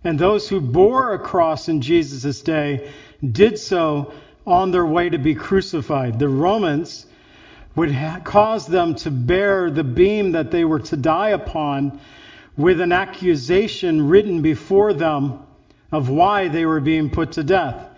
And 0.04 0.20
those 0.20 0.48
who 0.48 0.62
bore 0.62 1.14
a 1.14 1.20
cross 1.20 1.68
in 1.68 1.82
Jesus' 1.82 2.42
day 2.42 2.92
did 3.32 3.58
so 3.58 4.14
on 4.46 4.72
their 4.72 4.86
way 4.86 5.10
to 5.10 5.18
be 5.18 5.36
crucified. 5.36 6.20
The 6.20 6.30
Romans 6.30 7.06
would 7.76 7.92
ha- 7.92 8.22
cause 8.24 8.68
them 8.68 8.96
to 8.96 9.12
bear 9.12 9.70
the 9.70 9.84
beam 9.84 10.32
that 10.34 10.52
they 10.52 10.64
were 10.64 10.80
to 10.80 10.98
die 10.98 11.30
upon 11.30 12.00
with 12.56 12.80
an 12.80 12.92
accusation 12.92 14.08
written 14.08 14.42
before 14.42 14.94
them 14.94 15.40
of 15.92 16.10
why 16.10 16.48
they 16.48 16.66
were 16.66 16.80
being 16.80 17.10
put 17.10 17.34
to 17.34 17.44
death. 17.44 17.90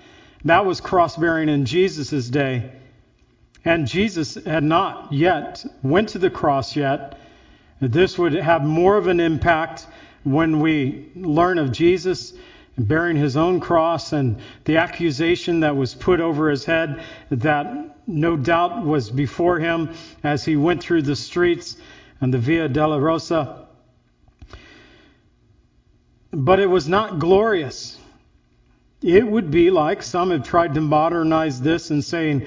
That 0.45 0.65
was 0.65 0.81
cross 0.81 1.15
bearing 1.17 1.49
in 1.49 1.65
Jesus' 1.65 2.29
day. 2.29 2.71
And 3.65 3.87
Jesus 3.87 4.35
had 4.35 4.63
not 4.63 5.11
yet 5.11 5.65
went 5.83 6.09
to 6.09 6.19
the 6.19 6.29
cross 6.29 6.75
yet. 6.75 7.19
This 7.81 8.17
would 8.17 8.33
have 8.33 8.63
more 8.63 8.97
of 8.97 9.07
an 9.07 9.19
impact 9.19 9.85
when 10.23 10.59
we 10.59 11.09
learn 11.15 11.57
of 11.57 11.71
Jesus 11.71 12.33
bearing 12.77 13.17
his 13.17 13.35
own 13.35 13.59
cross 13.59 14.13
and 14.13 14.39
the 14.65 14.77
accusation 14.77 15.61
that 15.61 15.75
was 15.75 15.95
put 15.95 16.19
over 16.19 16.49
his 16.49 16.63
head 16.63 17.01
that 17.29 17.97
no 18.05 18.37
doubt 18.37 18.85
was 18.85 19.09
before 19.09 19.59
him 19.59 19.89
as 20.23 20.45
he 20.45 20.55
went 20.55 20.81
through 20.81 21.01
the 21.01 21.15
streets 21.15 21.75
and 22.21 22.33
the 22.33 22.37
Via 22.37 22.69
Dolorosa. 22.69 23.65
But 26.31 26.59
it 26.59 26.67
was 26.67 26.87
not 26.87 27.19
glorious. 27.19 27.97
It 29.01 29.25
would 29.25 29.49
be 29.49 29.71
like 29.71 30.03
some 30.03 30.31
have 30.31 30.43
tried 30.43 30.75
to 30.75 30.81
modernize 30.81 31.61
this 31.61 31.89
and 31.89 32.03
saying, 32.03 32.45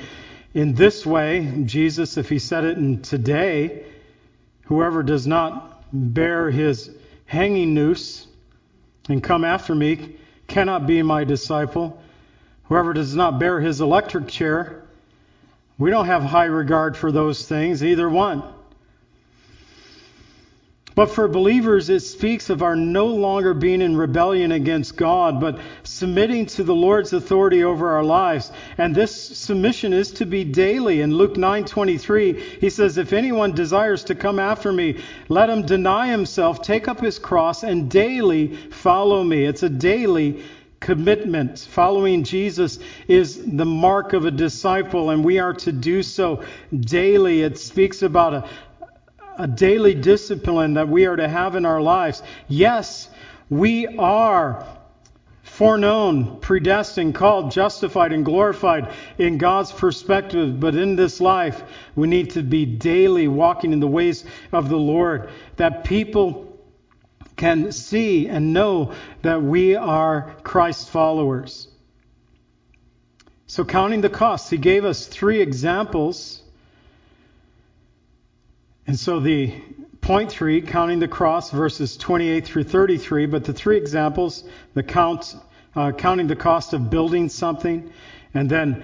in 0.55 0.75
this 0.75 1.07
way, 1.07 1.62
Jesus, 1.64 2.16
if 2.16 2.29
he 2.29 2.38
said 2.38 2.64
it 2.64 2.77
in 2.77 3.03
today, 3.03 3.85
whoever 4.64 5.03
does 5.03 5.27
not 5.27 5.85
bear 5.93 6.51
his 6.51 6.90
hanging 7.27 7.75
noose 7.75 8.27
and 9.08 9.22
come 9.22 9.44
after 9.44 9.74
me 9.74 10.16
cannot 10.46 10.86
be 10.86 11.02
my 11.02 11.24
disciple. 11.24 12.00
Whoever 12.64 12.92
does 12.92 13.14
not 13.14 13.38
bear 13.38 13.60
his 13.60 13.80
electric 13.80 14.28
chair, 14.28 14.82
we 15.78 15.90
don't 15.90 16.06
have 16.06 16.22
high 16.22 16.44
regard 16.46 16.96
for 16.96 17.10
those 17.10 17.46
things, 17.46 17.82
either 17.82 18.08
one. 18.08 18.42
But 20.94 21.11
for 21.11 21.29
believers, 21.29 21.88
it 21.88 22.00
speaks 22.00 22.50
of 22.50 22.62
our 22.62 22.74
no 22.74 23.07
longer 23.07 23.55
being 23.55 23.81
in 23.81 23.96
rebellion 23.96 24.53
against 24.53 24.96
God, 24.96 25.40
but 25.40 25.59
submitting 25.83 26.46
to 26.46 26.64
the 26.64 26.74
Lord's 26.74 27.12
authority 27.12 27.62
over 27.62 27.90
our 27.90 28.03
lives. 28.03 28.50
And 28.76 28.94
this 28.94 29.14
submission 29.14 29.92
is 29.92 30.11
to 30.12 30.26
be 30.26 30.44
daily. 30.44 31.00
In 31.00 31.14
Luke 31.14 31.37
9:23, 31.37 32.37
he 32.61 32.70
says, 32.70 32.98
"If 32.98 33.12
anyone 33.12 33.53
desires 33.53 34.05
to 34.05 34.14
come 34.14 34.38
after 34.38 34.72
me, 34.72 34.96
let 35.29 35.48
him 35.48 35.62
deny 35.62 36.09
himself, 36.09 36.61
take 36.61 36.88
up 36.88 37.00
his 37.00 37.18
cross, 37.18 37.62
and 37.62 37.88
daily 37.88 38.48
follow 38.70 39.22
me." 39.22 39.44
It's 39.44 39.62
a 39.62 39.68
daily 39.68 40.42
commitment. 40.81 41.59
Following 41.70 42.24
Jesus 42.24 42.79
is 43.07 43.38
the 43.44 43.66
mark 43.66 44.12
of 44.12 44.24
a 44.24 44.31
disciple, 44.31 45.11
and 45.11 45.24
we 45.24 45.38
are 45.38 45.53
to 45.53 45.72
do 45.72 46.03
so 46.03 46.40
daily. 46.74 47.42
It 47.42 47.59
speaks 47.59 48.03
about 48.03 48.35
a, 48.35 48.44
a 49.40 49.46
daily 49.46 49.94
discipline 49.94 50.74
that 50.74 50.88
we 50.88 51.07
are 51.07 51.16
to 51.16 51.26
have 51.26 51.57
in 51.57 51.64
our 51.64 51.81
lives. 51.81 52.22
Yes, 52.46 53.09
we 53.48 53.87
are 53.87 54.66
foreknown, 55.42 56.40
predestined, 56.40 57.14
called, 57.14 57.50
justified, 57.50 58.12
and 58.12 58.24
glorified 58.24 58.92
in 59.16 59.38
God's 59.38 59.72
perspective. 59.72 60.61
But 60.61 60.74
in 60.74 60.94
this 60.94 61.22
life, 61.22 61.62
we 61.96 62.07
need 62.07 62.31
to 62.33 62.42
be 62.42 62.66
daily 62.66 63.29
walking 63.29 63.72
in 63.72 63.81
the 63.81 63.88
ways 63.88 64.24
of 64.53 64.68
the 64.68 64.79
Lord, 64.79 65.31
that 65.57 65.85
people 65.85 66.59
can 67.37 67.72
see 67.72 68.29
and 68.29 68.53
know 68.53 68.92
that 69.22 69.42
we 69.42 69.74
are 69.74 70.37
Christ 70.42 70.90
followers. 70.90 71.66
So, 73.46 73.64
counting 73.64 74.03
the 74.03 74.11
costs, 74.11 74.50
he 74.50 74.59
gave 74.59 74.85
us 74.85 75.07
three 75.07 75.40
examples 75.40 76.42
and 78.90 78.98
so 78.98 79.20
the 79.20 79.55
point 80.00 80.33
three, 80.33 80.61
counting 80.61 80.98
the 80.98 81.07
cross, 81.07 81.53
verses 81.53 81.96
28 81.96 82.44
through 82.44 82.64
33, 82.64 83.26
but 83.26 83.44
the 83.44 83.53
three 83.53 83.76
examples, 83.76 84.42
the 84.74 84.83
count, 84.83 85.37
uh, 85.76 85.92
counting 85.92 86.26
the 86.26 86.35
cost 86.35 86.72
of 86.72 86.90
building 86.90 87.29
something, 87.29 87.92
and 88.35 88.50
then 88.50 88.83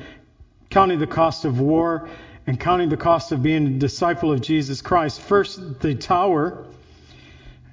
counting 0.71 1.01
the 1.01 1.09
cost 1.09 1.45
of 1.45 1.59
war, 1.59 2.09
and 2.47 2.61
counting 2.61 2.89
the 2.89 2.97
cost 2.97 3.33
of 3.33 3.43
being 3.43 3.67
a 3.67 3.71
disciple 3.81 4.33
of 4.33 4.41
Jesus 4.41 4.81
Christ. 4.81 5.21
First, 5.21 5.81
the 5.81 5.97
tower, 5.97 6.67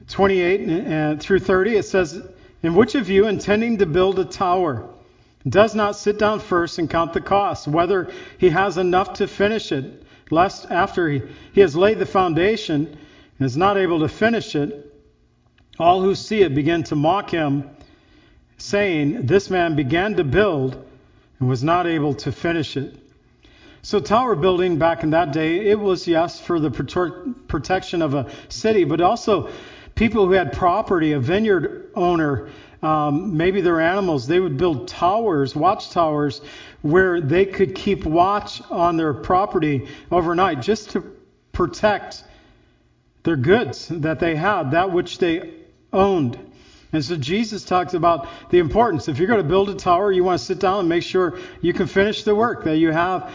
28 0.08 0.88
uh, 0.88 1.18
through 1.18 1.38
30, 1.38 1.76
it 1.76 1.84
says, 1.84 2.20
In 2.64 2.74
which 2.74 2.96
of 2.96 3.10
you, 3.10 3.28
intending 3.28 3.78
to 3.78 3.86
build 3.86 4.18
a 4.18 4.26
tower, 4.26 4.90
does 5.48 5.76
not 5.76 5.96
sit 5.96 6.18
down 6.18 6.40
first 6.40 6.80
and 6.80 6.90
count 6.90 7.14
the 7.14 7.22
cost, 7.22 7.68
whether 7.68 8.12
he 8.40 8.50
has 8.50 8.80
enough 8.80 9.14
to 9.14 9.28
finish 9.28 9.72
it? 9.72 10.03
Lest 10.30 10.70
after 10.72 11.10
he, 11.10 11.22
he 11.54 11.62
has 11.62 11.76
laid 11.76 12.00
the 12.00 12.06
foundation 12.06 12.98
and 13.40 13.46
is 13.46 13.58
not 13.58 13.78
able 13.78 14.00
to 14.00 14.08
finish 14.08 14.56
it, 14.56 14.92
all 15.80 16.02
who 16.02 16.16
see 16.16 16.42
it 16.42 16.54
begin 16.54 16.84
to 16.84 16.96
mock 16.96 17.30
him, 17.30 17.70
saying, 18.58 19.26
This 19.26 19.50
man 19.50 19.76
began 19.76 20.16
to 20.16 20.24
build 20.24 20.84
and 21.40 21.50
was 21.50 21.64
not 21.64 21.88
able 21.88 22.14
to 22.16 22.32
finish 22.32 22.78
it. 22.78 22.96
So, 23.82 24.00
tower 24.00 24.36
building 24.36 24.78
back 24.78 25.04
in 25.04 25.10
that 25.10 25.34
day, 25.34 25.68
it 25.70 25.78
was, 25.78 26.08
yes, 26.08 26.40
for 26.40 26.60
the 26.60 26.72
protection 26.72 28.02
of 28.02 28.14
a 28.14 28.32
city, 28.48 28.86
but 28.86 29.02
also 29.02 29.50
people 29.94 30.26
who 30.26 30.32
had 30.32 30.54
property, 30.54 31.12
a 31.12 31.20
vineyard 31.20 31.92
owner, 31.94 32.50
um, 32.84 33.38
maybe 33.38 33.62
their 33.62 33.80
animals, 33.80 34.28
they 34.28 34.40
would 34.40 34.58
build 34.58 34.90
towers, 34.90 35.56
watchtowers, 35.56 36.42
where 36.82 37.22
they 37.22 37.46
could 37.46 37.76
keep 37.76 38.04
watch 38.06 38.62
on 38.70 38.98
their 38.98 39.14
property 39.14 39.88
overnight 40.12 40.62
just 40.62 40.92
to 40.92 41.02
protect 41.54 42.24
their 43.24 43.38
goods 43.38 43.88
that 43.88 44.20
they 44.20 44.36
had, 44.36 44.72
that 44.72 44.92
which 44.92 45.18
they 45.18 45.54
owned. 45.94 46.38
And 46.92 47.04
so 47.04 47.16
Jesus 47.16 47.64
talks 47.64 47.94
about 47.94 48.28
the 48.52 48.60
importance. 48.60 49.08
If 49.08 49.18
you're 49.18 49.28
going 49.28 49.42
to 49.42 49.48
build 49.48 49.70
a 49.70 49.76
tower, 49.76 50.12
you 50.12 50.24
want 50.24 50.40
to 50.40 50.46
sit 50.46 50.60
down 50.60 50.82
and 50.82 50.90
make 50.90 51.04
sure 51.04 51.40
you 51.62 51.74
can 51.74 51.88
finish 51.88 52.24
the 52.24 52.36
work, 52.36 52.66
that 52.66 52.78
you 52.78 52.92
have 52.92 53.32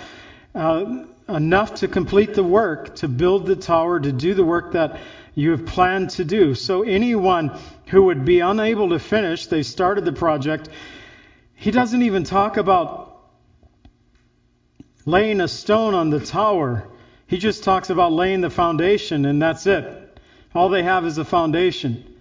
uh, 0.55 1.05
enough 1.29 1.77
to 1.77 1.89
complete 1.89 2.35
the 2.35 2.45
work, 2.45 2.97
to 2.97 3.09
build 3.09 3.47
the 3.47 3.57
tower, 3.57 3.99
to 3.99 4.13
do 4.13 4.35
the 4.35 4.45
work 4.45 4.73
that 4.73 5.01
you 5.39 5.53
have 5.53 5.65
planned 5.65 6.11
to 6.11 6.25
do. 6.25 6.53
So 6.53 6.83
anyone 6.83 7.57
who 7.87 8.03
would 8.03 8.25
be 8.25 8.41
unable 8.41 8.89
to 8.89 8.99
finish, 8.99 9.47
they 9.47 9.63
started 9.63 10.05
the 10.05 10.13
project. 10.13 10.69
He 11.55 11.71
doesn't 11.71 12.03
even 12.03 12.25
talk 12.25 12.57
about 12.57 13.21
laying 15.07 15.41
a 15.41 15.47
stone 15.47 15.95
on 15.95 16.11
the 16.11 16.19
tower. 16.19 16.89
He 17.29 17.39
just 17.39 17.63
talks 17.63 17.89
about 17.89 18.11
laying 18.11 18.41
the 18.41 18.51
foundation, 18.51 19.27
and 19.27 19.41
that's 19.41 19.65
it. 19.69 20.19
All 20.57 20.71
they 20.71 20.83
have 20.83 21.07
is 21.07 21.19
a 21.19 21.25
foundation. 21.25 22.17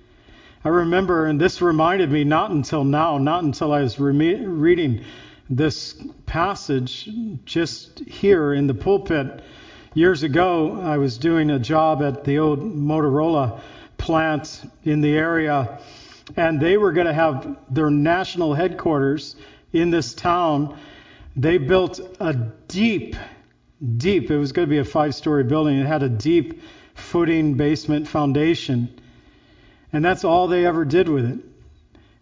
I 0.64 0.70
remember, 0.70 1.26
and 1.26 1.42
this 1.42 1.60
reminded 1.60 2.12
me 2.12 2.24
not 2.24 2.52
until 2.52 2.84
now, 2.84 3.18
not 3.18 3.44
until 3.44 3.74
I 3.74 3.82
was 3.82 4.00
re- 4.00 4.46
reading 4.46 5.04
this 5.50 5.96
passage 6.28 7.10
just 7.46 7.98
here 8.02 8.54
in 8.54 8.68
the 8.68 8.76
pulpit. 8.76 9.42
Years 9.94 10.24
ago, 10.24 10.80
I 10.82 10.98
was 10.98 11.18
doing 11.18 11.50
a 11.50 11.60
job 11.60 12.02
at 12.04 12.24
the 12.24 12.40
old 12.40 12.60
Motorola 12.60 13.60
plant 13.98 14.62
in 14.84 15.02
the 15.02 15.16
area, 15.16 15.80
and 16.36 16.60
they 16.60 16.78
were 16.78 16.92
going 16.92 17.08
to 17.08 17.14
have 17.14 17.58
their 17.70 17.90
national 17.90 18.54
headquarters 18.54 19.36
in 19.74 19.90
this 19.90 20.14
town 20.14 20.78
they 21.38 21.60
built 21.60 22.00
a 22.20 22.34
deep, 22.68 23.16
deep, 23.98 24.32
it 24.32 24.38
was 24.38 24.52
going 24.52 24.68
to 24.68 24.70
be 24.70 24.80
a 24.80 24.86
five 24.86 25.14
story 25.14 25.44
building. 25.44 25.78
It 25.78 25.86
had 25.86 26.02
a 26.02 26.10
deep 26.10 26.62
footing, 26.96 27.54
basement, 27.54 28.08
foundation. 28.08 29.00
And 29.94 30.04
that's 30.04 30.24
all 30.24 30.48
they 30.48 30.66
ever 30.66 30.84
did 30.84 31.08
with 31.08 31.26
it. 31.26 31.40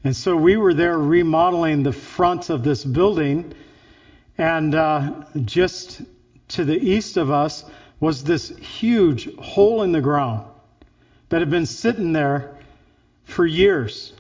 And 0.04 0.14
so 0.14 0.36
we 0.36 0.58
were 0.58 0.74
there 0.74 1.00
remodeling 1.00 1.82
the 1.82 1.94
front 1.94 2.50
of 2.50 2.64
this 2.64 2.84
building. 2.84 3.54
And 4.38 4.76
uh, 4.76 5.24
just 5.46 6.02
to 6.50 6.66
the 6.66 6.78
east 6.78 7.18
of 7.18 7.32
us 7.32 7.66
was 8.00 8.24
this 8.24 8.50
huge 8.58 9.34
hole 9.38 9.84
in 9.84 9.92
the 9.92 10.02
ground 10.02 10.46
that 11.30 11.42
had 11.42 11.50
been 11.50 11.66
sitting 11.66 12.14
there 12.14 12.56
for 13.24 13.46
years. 13.46 14.14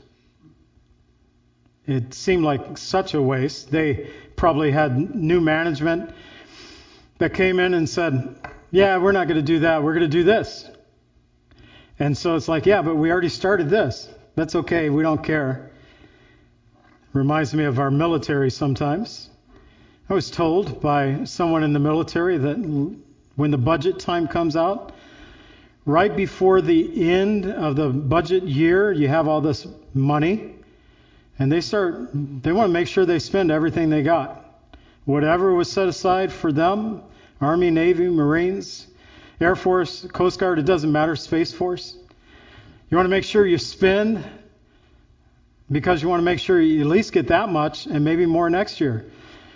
It 1.85 2.13
seemed 2.13 2.43
like 2.43 2.77
such 2.77 3.13
a 3.13 3.21
waste. 3.21 3.69
They 3.69 4.09
probably 4.35 4.71
had 4.71 5.15
new 5.15 5.39
management 5.39 6.11
that 7.19 7.33
came 7.33 7.59
in 7.59 7.73
and 7.73 7.87
said, 7.87 8.35
Yeah, 8.71 8.97
we're 8.97 9.11
not 9.11 9.27
going 9.27 9.39
to 9.39 9.45
do 9.45 9.59
that. 9.59 9.83
We're 9.83 9.93
going 9.93 10.09
to 10.09 10.17
do 10.17 10.23
this. 10.23 10.67
And 11.99 12.17
so 12.17 12.35
it's 12.35 12.47
like, 12.47 12.65
Yeah, 12.65 12.81
but 12.81 12.95
we 12.95 13.11
already 13.11 13.29
started 13.29 13.69
this. 13.69 14.09
That's 14.35 14.55
okay. 14.55 14.89
We 14.89 15.03
don't 15.03 15.23
care. 15.23 15.71
Reminds 17.13 17.53
me 17.53 17.63
of 17.63 17.79
our 17.79 17.91
military 17.91 18.49
sometimes. 18.49 19.29
I 20.07 20.13
was 20.13 20.29
told 20.29 20.81
by 20.81 21.23
someone 21.23 21.63
in 21.63 21.73
the 21.73 21.79
military 21.79 22.37
that 22.37 22.57
when 23.35 23.49
the 23.49 23.57
budget 23.57 23.97
time 23.97 24.27
comes 24.27 24.55
out, 24.55 24.93
right 25.83 26.15
before 26.15 26.61
the 26.61 27.09
end 27.11 27.47
of 27.47 27.75
the 27.75 27.89
budget 27.89 28.43
year, 28.43 28.91
you 28.91 29.07
have 29.07 29.27
all 29.27 29.41
this 29.41 29.65
money 29.95 30.53
and 31.39 31.51
they 31.51 31.59
start, 31.59 32.09
they 32.13 32.51
want 32.51 32.69
to 32.69 32.73
make 32.73 32.87
sure 32.87 33.03
they 33.07 33.17
spend 33.17 33.49
everything 33.49 33.89
they 33.89 34.03
got. 34.03 34.45
Whatever 35.05 35.55
was 35.55 35.71
set 35.71 35.87
aside 35.87 36.31
for 36.31 36.51
them, 36.51 37.01
Army, 37.41 37.71
Navy, 37.71 38.07
Marines, 38.07 38.85
Air 39.41 39.55
Force, 39.55 40.05
Coast 40.13 40.39
Guard, 40.39 40.59
it 40.59 40.67
doesn't 40.67 40.91
matter, 40.91 41.15
Space 41.15 41.51
Force. 41.51 41.97
You 42.91 42.97
want 42.97 43.05
to 43.05 43.09
make 43.09 43.23
sure 43.23 43.43
you 43.47 43.57
spend 43.57 44.23
because 45.71 46.03
you 46.03 46.09
want 46.09 46.19
to 46.19 46.25
make 46.25 46.39
sure 46.39 46.61
you 46.61 46.81
at 46.81 46.87
least 46.87 47.11
get 47.11 47.27
that 47.29 47.49
much 47.49 47.87
and 47.87 48.05
maybe 48.05 48.27
more 48.27 48.51
next 48.51 48.79
year. 48.79 49.07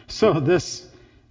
So 0.10 0.34
this 0.40 0.86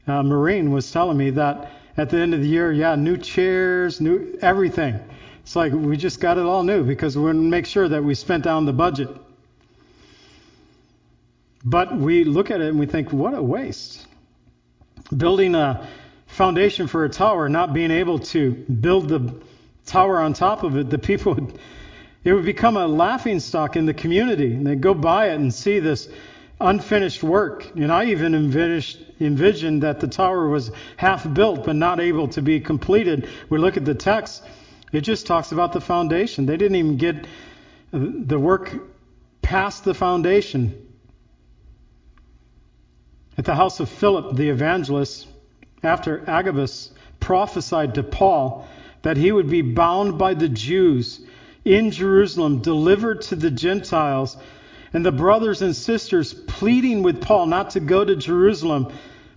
uh, 0.07 0.23
Marine 0.23 0.71
was 0.71 0.91
telling 0.91 1.19
me 1.19 1.31
that 1.31 1.71
at 1.97 2.11
the 2.11 2.19
end 2.19 2.33
of 2.33 2.41
the 2.41 2.47
year, 2.47 2.73
yeah, 2.73 2.95
new 2.95 3.17
chairs, 3.17 4.01
new 4.01 4.39
everything. 4.41 4.99
It's 5.43 5.57
like 5.57 5.73
we 5.73 5.97
just 5.97 6.21
got 6.21 6.39
it 6.39 6.45
all 6.45 6.63
new 6.63 6.85
because 6.85 7.17
we 7.17 7.25
want 7.25 7.37
to 7.37 7.43
make 7.43 7.67
sure 7.67 7.89
that 7.89 8.03
we 8.03 8.15
spent 8.15 8.45
down 8.45 8.67
the 8.67 8.73
budget. 8.73 9.09
But 11.65 11.97
we 11.97 12.25
look 12.25 12.51
at 12.51 12.61
it 12.61 12.69
and 12.69 12.79
we 12.79 12.87
think, 12.87 13.13
what 13.13 13.35
a 13.35 13.43
waste. 13.43 14.07
Building 15.15 15.55
a 15.55 15.89
foundation 16.27 16.87
for 16.87 17.05
a 17.05 17.09
tower, 17.09 17.49
not 17.49 17.75
being 17.75 17.91
able 17.91 18.21
to 18.21 18.53
build 18.53 19.09
the 19.09 19.35
tower 19.87 20.21
on 20.21 20.35
top 20.35 20.63
of 20.63 20.77
it, 20.77 20.89
the 20.89 20.99
people 20.99 21.51
it 22.25 22.33
would 22.33 22.45
become 22.45 22.77
a 22.77 22.87
laughing 22.87 23.41
stock 23.41 23.75
in 23.75 23.87
the 23.87 23.95
community. 23.95 24.53
And 24.53 24.67
they'd 24.67 24.81
go 24.81 24.95
by 24.95 25.31
it 25.31 25.35
and 25.35 25.53
see 25.53 25.81
this 25.81 26.09
unfinished 26.61 27.23
work. 27.23 27.71
And 27.75 27.93
I 27.93 28.07
even 28.07 28.35
envisioned 28.35 29.83
that 29.83 30.01
the 30.01 30.09
tower 30.09 30.49
was 30.49 30.71
half 30.97 31.33
built 31.33 31.65
but 31.65 31.77
not 31.77 32.01
able 32.01 32.29
to 32.29 32.43
be 32.43 32.61
completed. 32.61 33.29
We 33.49 33.59
look 33.59 33.77
at 33.77 33.85
the 33.85 33.95
text, 33.95 34.43
it 34.93 35.03
just 35.03 35.27
talks 35.27 35.53
about 35.53 35.73
the 35.73 35.81
foundation. 35.81 36.47
They 36.47 36.57
didn't 36.57 36.77
even 36.77 36.97
get 36.97 37.27
the 37.93 38.39
work 38.39 38.75
past 39.43 39.85
the 39.85 39.95
foundation. 39.95 40.75
at 43.39 43.45
the 43.45 43.55
house 43.55 43.79
of 43.79 43.89
Philip 43.89 44.37
the 44.37 44.49
evangelist 44.51 45.27
after 45.83 46.29
Agabus 46.29 46.91
prophesied 47.21 47.95
to 47.95 48.03
Paul 48.03 48.67
that 49.03 49.17
he 49.17 49.31
would 49.31 49.49
be 49.49 49.63
bound 49.63 50.19
by 50.19 50.35
the 50.35 50.49
Jews 50.49 51.21
in 51.65 51.91
Jerusalem, 51.93 52.63
delivered 52.63 53.23
to 53.23 53.37
the 53.37 53.51
Gentiles, 53.51 54.37
and 54.93 55.05
the 55.05 55.13
brothers 55.13 55.63
and 55.63 55.75
sisters 55.75 56.35
pleading 56.35 57.03
with 57.03 57.21
Paul 57.21 57.47
not 57.47 57.71
to 57.71 57.81
go 57.81 58.05
to 58.05 58.17
Jerusalem, 58.17 58.93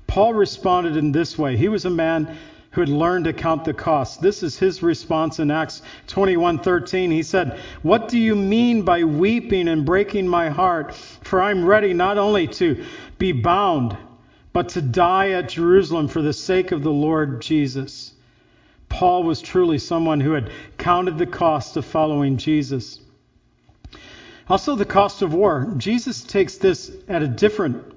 Paul 0.07 0.33
responded 0.33 0.97
in 0.97 1.11
this 1.11 1.37
way. 1.37 1.57
He 1.57 1.69
was 1.69 1.85
a 1.85 1.89
man 1.89 2.37
who 2.71 2.81
had 2.81 2.89
learned 2.89 3.25
to 3.25 3.33
count 3.33 3.65
the 3.65 3.73
cost. 3.73 4.21
This 4.21 4.43
is 4.43 4.57
his 4.57 4.81
response 4.81 5.39
in 5.39 5.51
Acts 5.51 5.81
21:13. 6.07 7.11
He 7.11 7.23
said, 7.23 7.59
"What 7.81 8.07
do 8.07 8.17
you 8.17 8.33
mean 8.35 8.83
by 8.83 9.03
weeping 9.03 9.67
and 9.67 9.85
breaking 9.85 10.27
my 10.27 10.49
heart? 10.49 10.93
For 10.93 11.41
I'm 11.41 11.65
ready 11.65 11.93
not 11.93 12.17
only 12.17 12.47
to 12.47 12.83
be 13.17 13.33
bound, 13.33 13.97
but 14.53 14.69
to 14.69 14.81
die 14.81 15.31
at 15.31 15.49
Jerusalem 15.49 16.07
for 16.07 16.21
the 16.21 16.33
sake 16.33 16.71
of 16.71 16.81
the 16.81 16.91
Lord 16.91 17.41
Jesus." 17.41 18.13
Paul 18.87 19.23
was 19.23 19.41
truly 19.41 19.77
someone 19.77 20.21
who 20.21 20.31
had 20.31 20.49
counted 20.77 21.17
the 21.17 21.25
cost 21.25 21.75
of 21.77 21.85
following 21.85 22.37
Jesus. 22.37 22.99
Also, 24.51 24.75
the 24.75 24.83
cost 24.83 25.21
of 25.21 25.33
war. 25.33 25.73
Jesus 25.77 26.23
takes 26.23 26.57
this 26.57 26.91
at 27.07 27.23
a 27.23 27.27
different. 27.29 27.95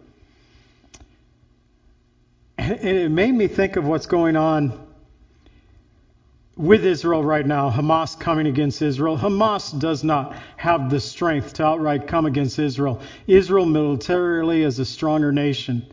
And 2.57 2.79
it 2.81 3.11
made 3.11 3.33
me 3.33 3.49
think 3.49 3.75
of 3.75 3.85
what's 3.85 4.07
going 4.07 4.37
on 4.37 4.87
with 6.57 6.85
Israel 6.85 7.25
right 7.25 7.45
now, 7.45 7.73
Hamas 7.73 8.17
coming 8.17 8.47
against 8.47 8.83
Israel. 8.83 9.19
Hamas 9.19 9.77
does 9.77 10.05
not 10.05 10.37
have 10.57 10.90
the 10.90 11.01
strength 11.01 11.55
to 11.55 11.64
outright 11.64 12.07
come 12.07 12.25
against 12.25 12.61
Israel. 12.61 13.03
Israel 13.27 13.67
militarily 13.67 14.62
is 14.62 14.79
a 14.79 14.85
stronger 14.85 15.33
nation. 15.33 15.85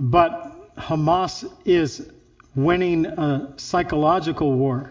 But 0.00 0.74
Hamas 0.76 1.48
is 1.64 2.10
winning 2.56 3.06
a 3.06 3.54
psychological 3.56 4.52
war. 4.52 4.90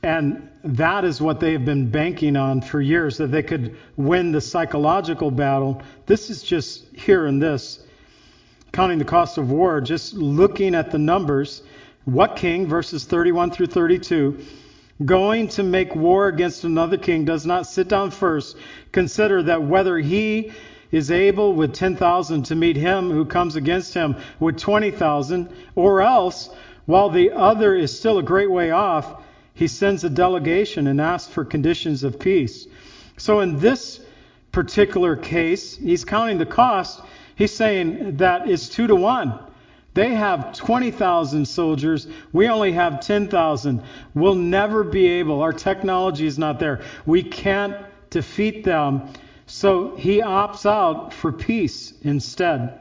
And 0.00 0.47
that 0.64 1.04
is 1.04 1.20
what 1.20 1.40
they 1.40 1.52
have 1.52 1.64
been 1.64 1.90
banking 1.90 2.36
on 2.36 2.60
for 2.60 2.80
years, 2.80 3.16
that 3.18 3.28
they 3.28 3.42
could 3.42 3.76
win 3.96 4.32
the 4.32 4.40
psychological 4.40 5.30
battle. 5.30 5.80
This 6.06 6.30
is 6.30 6.42
just 6.42 6.86
here 6.94 7.26
in 7.26 7.38
this, 7.38 7.80
counting 8.72 8.98
the 8.98 9.04
cost 9.04 9.38
of 9.38 9.50
war, 9.50 9.80
just 9.80 10.14
looking 10.14 10.74
at 10.74 10.90
the 10.90 10.98
numbers. 10.98 11.62
What 12.04 12.36
king, 12.36 12.66
verses 12.66 13.04
31 13.04 13.50
through 13.50 13.66
32, 13.66 14.38
going 15.04 15.48
to 15.48 15.62
make 15.62 15.94
war 15.94 16.28
against 16.28 16.64
another 16.64 16.96
king 16.96 17.24
does 17.24 17.46
not 17.46 17.66
sit 17.66 17.88
down 17.88 18.10
first, 18.10 18.56
consider 18.90 19.42
that 19.44 19.62
whether 19.62 19.98
he 19.98 20.50
is 20.90 21.10
able 21.10 21.52
with 21.52 21.74
10,000 21.74 22.42
to 22.44 22.54
meet 22.54 22.76
him 22.76 23.10
who 23.10 23.24
comes 23.24 23.56
against 23.56 23.94
him 23.94 24.16
with 24.40 24.58
20,000, 24.58 25.50
or 25.74 26.00
else, 26.00 26.50
while 26.86 27.10
the 27.10 27.30
other 27.30 27.74
is 27.74 27.96
still 27.96 28.18
a 28.18 28.22
great 28.22 28.50
way 28.50 28.70
off, 28.70 29.22
he 29.58 29.66
sends 29.66 30.04
a 30.04 30.08
delegation 30.08 30.86
and 30.86 31.00
asks 31.00 31.32
for 31.32 31.44
conditions 31.44 32.04
of 32.04 32.20
peace. 32.20 32.68
So 33.16 33.40
in 33.40 33.58
this 33.58 33.98
particular 34.52 35.16
case, 35.16 35.76
he's 35.76 36.04
counting 36.04 36.38
the 36.38 36.46
cost. 36.46 37.00
He's 37.34 37.52
saying 37.52 38.18
that 38.18 38.48
it's 38.48 38.68
two 38.68 38.86
to 38.86 38.94
one. 38.94 39.36
They 39.94 40.14
have 40.14 40.52
20,000 40.52 41.44
soldiers. 41.44 42.06
We 42.32 42.46
only 42.46 42.70
have 42.70 43.00
10,000. 43.00 43.82
We'll 44.14 44.36
never 44.36 44.84
be 44.84 45.08
able, 45.08 45.42
our 45.42 45.52
technology 45.52 46.28
is 46.28 46.38
not 46.38 46.60
there. 46.60 46.82
We 47.04 47.24
can't 47.24 47.74
defeat 48.10 48.62
them. 48.62 49.12
So 49.46 49.96
he 49.96 50.20
opts 50.20 50.70
out 50.70 51.12
for 51.12 51.32
peace 51.32 51.94
instead. 52.02 52.78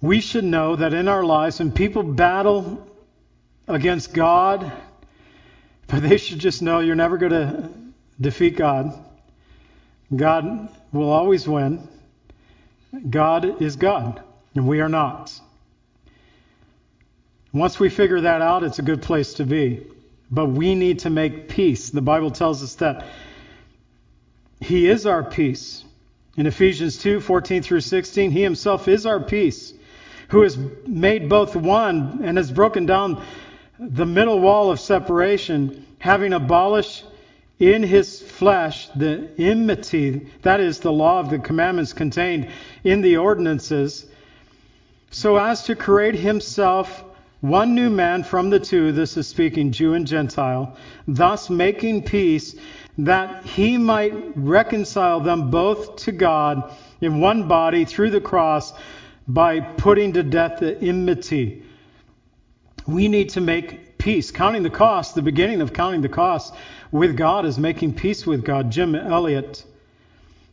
We 0.00 0.20
should 0.20 0.42
know 0.42 0.74
that 0.74 0.92
in 0.92 1.06
our 1.06 1.22
lives, 1.22 1.60
when 1.60 1.70
people 1.70 2.02
battle 2.02 2.84
against 3.66 4.12
God, 4.12 4.72
but 5.86 6.02
they 6.02 6.16
should 6.16 6.38
just 6.38 6.62
know 6.62 6.80
you're 6.80 6.94
never 6.94 7.16
going 7.16 7.32
to 7.32 7.70
defeat 8.20 8.56
God. 8.56 8.92
God 10.14 10.68
will 10.92 11.10
always 11.10 11.48
win. 11.48 11.88
God 13.08 13.62
is 13.62 13.76
God, 13.76 14.22
and 14.54 14.68
we 14.68 14.80
are 14.80 14.88
not. 14.88 15.32
Once 17.52 17.78
we 17.78 17.88
figure 17.88 18.20
that 18.20 18.42
out, 18.42 18.64
it's 18.64 18.78
a 18.78 18.82
good 18.82 19.02
place 19.02 19.34
to 19.34 19.44
be. 19.44 19.86
But 20.30 20.46
we 20.46 20.74
need 20.74 21.00
to 21.00 21.10
make 21.10 21.48
peace. 21.48 21.90
The 21.90 22.02
Bible 22.02 22.30
tells 22.30 22.62
us 22.62 22.74
that 22.76 23.04
he 24.60 24.88
is 24.88 25.06
our 25.06 25.22
peace. 25.22 25.84
In 26.36 26.46
Ephesians 26.46 26.98
2 26.98 27.20
14 27.20 27.62
through 27.62 27.80
16, 27.80 28.30
He 28.30 28.42
Himself 28.42 28.88
is 28.88 29.06
our 29.06 29.20
peace, 29.20 29.72
who 30.28 30.40
has 30.40 30.56
made 30.86 31.28
both 31.28 31.54
one 31.54 32.20
and 32.24 32.38
has 32.38 32.50
broken 32.50 32.86
down 32.86 33.22
the 33.78 34.06
middle 34.06 34.40
wall 34.40 34.70
of 34.70 34.78
separation, 34.78 35.84
having 35.98 36.32
abolished 36.32 37.04
in 37.58 37.82
His 37.82 38.20
flesh 38.22 38.88
the 38.90 39.28
enmity, 39.38 40.28
that 40.42 40.60
is, 40.60 40.80
the 40.80 40.92
law 40.92 41.20
of 41.20 41.30
the 41.30 41.38
commandments 41.38 41.92
contained 41.92 42.48
in 42.82 43.00
the 43.00 43.16
ordinances, 43.16 44.06
so 45.10 45.36
as 45.36 45.64
to 45.64 45.76
create 45.76 46.14
Himself 46.14 47.04
one 47.40 47.74
new 47.74 47.90
man 47.90 48.22
from 48.22 48.48
the 48.48 48.58
two, 48.58 48.90
this 48.92 49.16
is 49.16 49.28
speaking 49.28 49.70
Jew 49.70 49.94
and 49.94 50.06
Gentile, 50.06 50.76
thus 51.06 51.50
making 51.50 52.04
peace 52.04 52.54
that 52.96 53.44
he 53.44 53.76
might 53.76 54.14
reconcile 54.34 55.20
them 55.20 55.50
both 55.50 55.96
to 55.96 56.12
God 56.12 56.72
in 57.02 57.20
one 57.20 57.46
body 57.46 57.84
through 57.84 58.10
the 58.10 58.20
cross 58.20 58.72
by 59.28 59.60
putting 59.60 60.14
to 60.14 60.22
death 60.22 60.60
the 60.60 60.80
enmity. 60.80 61.62
We 62.86 63.08
need 63.08 63.30
to 63.30 63.40
make 63.40 63.96
peace. 63.96 64.30
Counting 64.30 64.62
the 64.62 64.70
cost, 64.70 65.14
the 65.14 65.22
beginning 65.22 65.62
of 65.62 65.72
counting 65.72 66.02
the 66.02 66.08
cost 66.08 66.54
with 66.92 67.16
God 67.16 67.46
is 67.46 67.58
making 67.58 67.94
peace 67.94 68.26
with 68.26 68.44
God. 68.44 68.70
Jim 68.70 68.94
Elliot, 68.94 69.64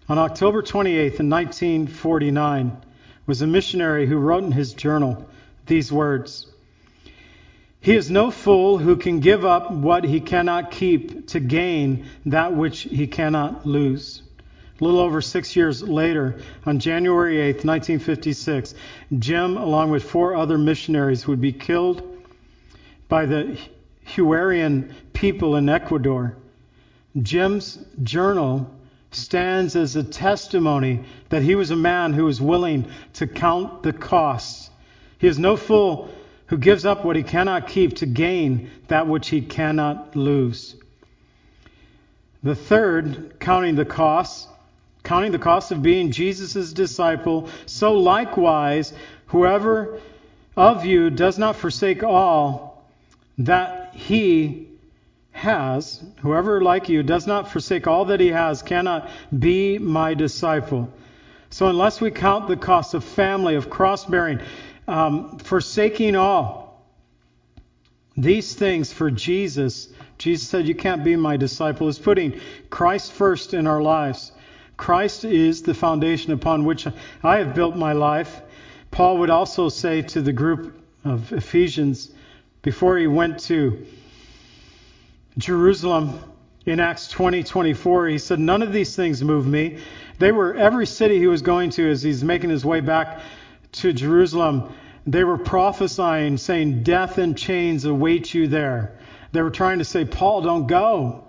on 0.08 0.18
October 0.18 0.62
28th, 0.62 1.20
in 1.20 1.30
1949, 1.30 2.78
was 3.28 3.42
a 3.42 3.48
missionary 3.48 4.08
who 4.08 4.18
wrote 4.18 4.46
in 4.46 4.54
his 4.54 4.74
journal 4.74 5.28
these 5.68 5.92
words. 5.92 6.48
He 7.82 7.96
is 7.96 8.10
no 8.10 8.32
fool 8.32 8.78
who 8.78 8.96
can 8.96 9.20
give 9.20 9.44
up 9.44 9.70
what 9.70 10.06
he 10.06 10.22
cannot 10.22 10.72
keep 10.72 11.28
to 11.30 11.40
gain 11.42 12.06
that 12.28 12.54
which 12.54 12.82
he 12.82 13.08
cannot 13.08 13.66
lose. 13.66 14.22
A 14.80 14.84
little 14.84 15.02
over 15.02 15.22
six 15.22 15.56
years 15.56 15.84
later, 15.84 16.40
on 16.66 16.80
January 16.80 17.42
8, 17.42 17.66
1956, 17.66 18.74
Jim, 19.20 19.58
along 19.58 19.92
with 19.92 20.04
four 20.04 20.36
other 20.36 20.58
missionaries, 20.58 21.28
would 21.28 21.42
be 21.42 21.52
killed 21.52 22.11
by 23.12 23.26
the 23.26 23.58
Huaorani 24.08 24.90
people 25.12 25.58
in 25.58 25.68
Ecuador. 25.68 26.38
Jim's 27.22 27.78
journal 28.02 28.74
stands 29.12 29.76
as 29.76 29.98
a 29.98 30.04
testimony 30.04 31.04
that 31.28 31.42
he 31.42 31.56
was 31.56 31.72
a 31.72 31.76
man 31.76 32.14
who 32.14 32.24
was 32.24 32.40
willing 32.40 32.90
to 33.16 33.28
count 33.28 33.84
the 33.84 33.92
costs. 33.92 34.70
He 35.18 35.28
is 35.28 35.38
no 35.38 35.58
fool 35.58 36.10
who 36.46 36.58
gives 36.58 36.86
up 36.86 37.04
what 37.04 37.18
he 37.18 37.24
cannot 37.24 37.68
keep 37.68 37.98
to 37.98 38.06
gain 38.06 38.72
that 38.88 39.08
which 39.08 39.28
he 39.28 39.42
cannot 39.42 40.16
lose. 40.16 40.78
The 42.44 42.56
third, 42.56 43.42
counting 43.42 43.76
the 43.76 43.84
costs, 43.84 44.48
counting 45.04 45.34
the 45.34 45.38
cost 45.38 45.74
of 45.74 45.84
being 45.84 46.12
Jesus' 46.12 46.72
disciple, 46.72 47.50
so 47.66 47.92
likewise, 47.92 48.94
whoever 49.26 50.00
of 50.56 50.86
you 50.86 51.10
does 51.10 51.38
not 51.38 51.58
forsake 51.58 52.04
all 52.04 52.71
that 53.38 53.94
he 53.96 54.68
has, 55.32 56.04
whoever 56.22 56.62
like 56.62 56.90
you 56.90 57.04
does 57.04 57.26
not 57.26 57.52
forsake 57.52 57.88
all 57.88 58.06
that 58.06 58.20
he 58.20 58.28
has, 58.30 58.62
cannot 58.62 59.10
be 59.38 59.78
my 59.78 60.14
disciple. 60.14 60.92
So 61.50 61.68
unless 61.68 62.00
we 62.00 62.12
count 62.12 62.48
the 62.48 62.58
cost 62.58 62.94
of 62.94 63.04
family, 63.04 63.56
of 63.56 63.70
cross 63.70 64.06
bearing, 64.06 64.40
um, 64.88 65.38
forsaking 65.40 66.16
all 66.16 66.72
these 68.18 68.54
things 68.54 68.92
for 68.92 69.10
Jesus. 69.10 69.88
Jesus 70.18 70.48
said, 70.48 70.68
You 70.68 70.76
can't 70.76 71.04
be 71.04 71.16
my 71.16 71.38
disciple, 71.38 71.88
is 71.88 72.00
putting 72.00 72.40
Christ 72.70 73.12
first 73.12 73.54
in 73.54 73.68
our 73.68 73.82
lives. 73.82 74.32
Christ 74.78 75.26
is 75.26 75.62
the 75.62 75.74
foundation 75.74 76.34
upon 76.34 76.66
which 76.66 76.88
I 77.24 77.38
have 77.38 77.56
built 77.56 77.76
my 77.76 77.94
life. 77.94 78.42
Paul 78.90 79.20
would 79.20 79.30
also 79.30 79.70
say 79.70 80.02
to 80.02 80.22
the 80.22 80.34
group 80.34 80.82
of 81.04 81.32
Ephesians 81.32 82.12
before 82.62 82.98
he 82.98 83.08
went 83.08 83.40
to 83.40 83.86
Jerusalem 85.38 86.20
in 86.66 86.80
Acts 86.80 87.08
20 87.08 87.44
24, 87.44 88.08
he 88.08 88.18
said, 88.18 88.40
None 88.40 88.62
of 88.62 88.72
these 88.72 88.96
things 88.96 89.24
move 89.24 89.48
me. 89.48 89.80
They 90.20 90.32
were 90.32 90.54
every 90.56 90.86
city 90.86 91.18
he 91.18 91.28
was 91.28 91.42
going 91.42 91.72
to 91.72 91.90
as 91.90 92.04
he's 92.04 92.24
making 92.24 92.52
his 92.52 92.64
way 92.64 92.82
back 92.82 93.22
to 93.74 93.94
Jerusalem, 93.94 94.74
they 95.08 95.24
were 95.24 95.38
prophesying, 95.38 96.38
saying, 96.38 96.84
Death 96.84 97.18
and 97.18 97.36
chains 97.38 97.86
await 97.86 98.34
you 98.34 98.48
there. 98.48 98.98
They 99.32 99.42
were 99.42 99.50
trying 99.50 99.80
to 99.80 99.86
say, 99.86 100.06
Paul, 100.06 100.42
don't 100.42 100.68
go. 100.68 101.24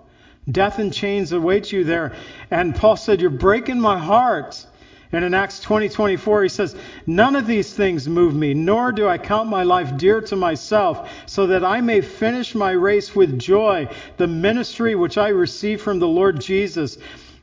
Death 0.49 0.77
and 0.77 0.93
chains 0.93 1.31
await 1.31 1.71
you 1.71 1.83
there. 1.83 2.15
And 2.51 2.75
Paul 2.75 2.97
said, 2.97 3.21
You're 3.21 3.29
breaking 3.29 3.79
my 3.79 3.97
heart. 3.97 4.65
And 5.13 5.23
in 5.23 5.35
Acts 5.35 5.59
20 5.59 5.89
24, 5.89 6.43
he 6.43 6.49
says, 6.49 6.75
None 7.05 7.35
of 7.35 7.45
these 7.45 7.71
things 7.71 8.09
move 8.09 8.33
me, 8.33 8.55
nor 8.55 8.91
do 8.91 9.07
I 9.07 9.19
count 9.19 9.47
my 9.47 9.61
life 9.61 9.95
dear 9.95 10.21
to 10.21 10.35
myself, 10.35 11.07
so 11.27 11.45
that 11.47 11.63
I 11.63 11.81
may 11.81 12.01
finish 12.01 12.55
my 12.55 12.71
race 12.71 13.15
with 13.15 13.39
joy, 13.39 13.87
the 14.17 14.25
ministry 14.25 14.95
which 14.95 15.19
I 15.19 15.29
received 15.29 15.81
from 15.81 15.99
the 15.99 16.07
Lord 16.07 16.41
Jesus, 16.41 16.97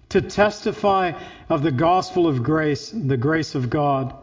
to 0.09 0.21
testify 0.21 1.13
of 1.49 1.63
the 1.63 1.71
gospel 1.71 2.27
of 2.27 2.43
grace, 2.43 2.91
the 2.91 3.17
grace 3.17 3.55
of 3.55 3.71
God. 3.71 4.15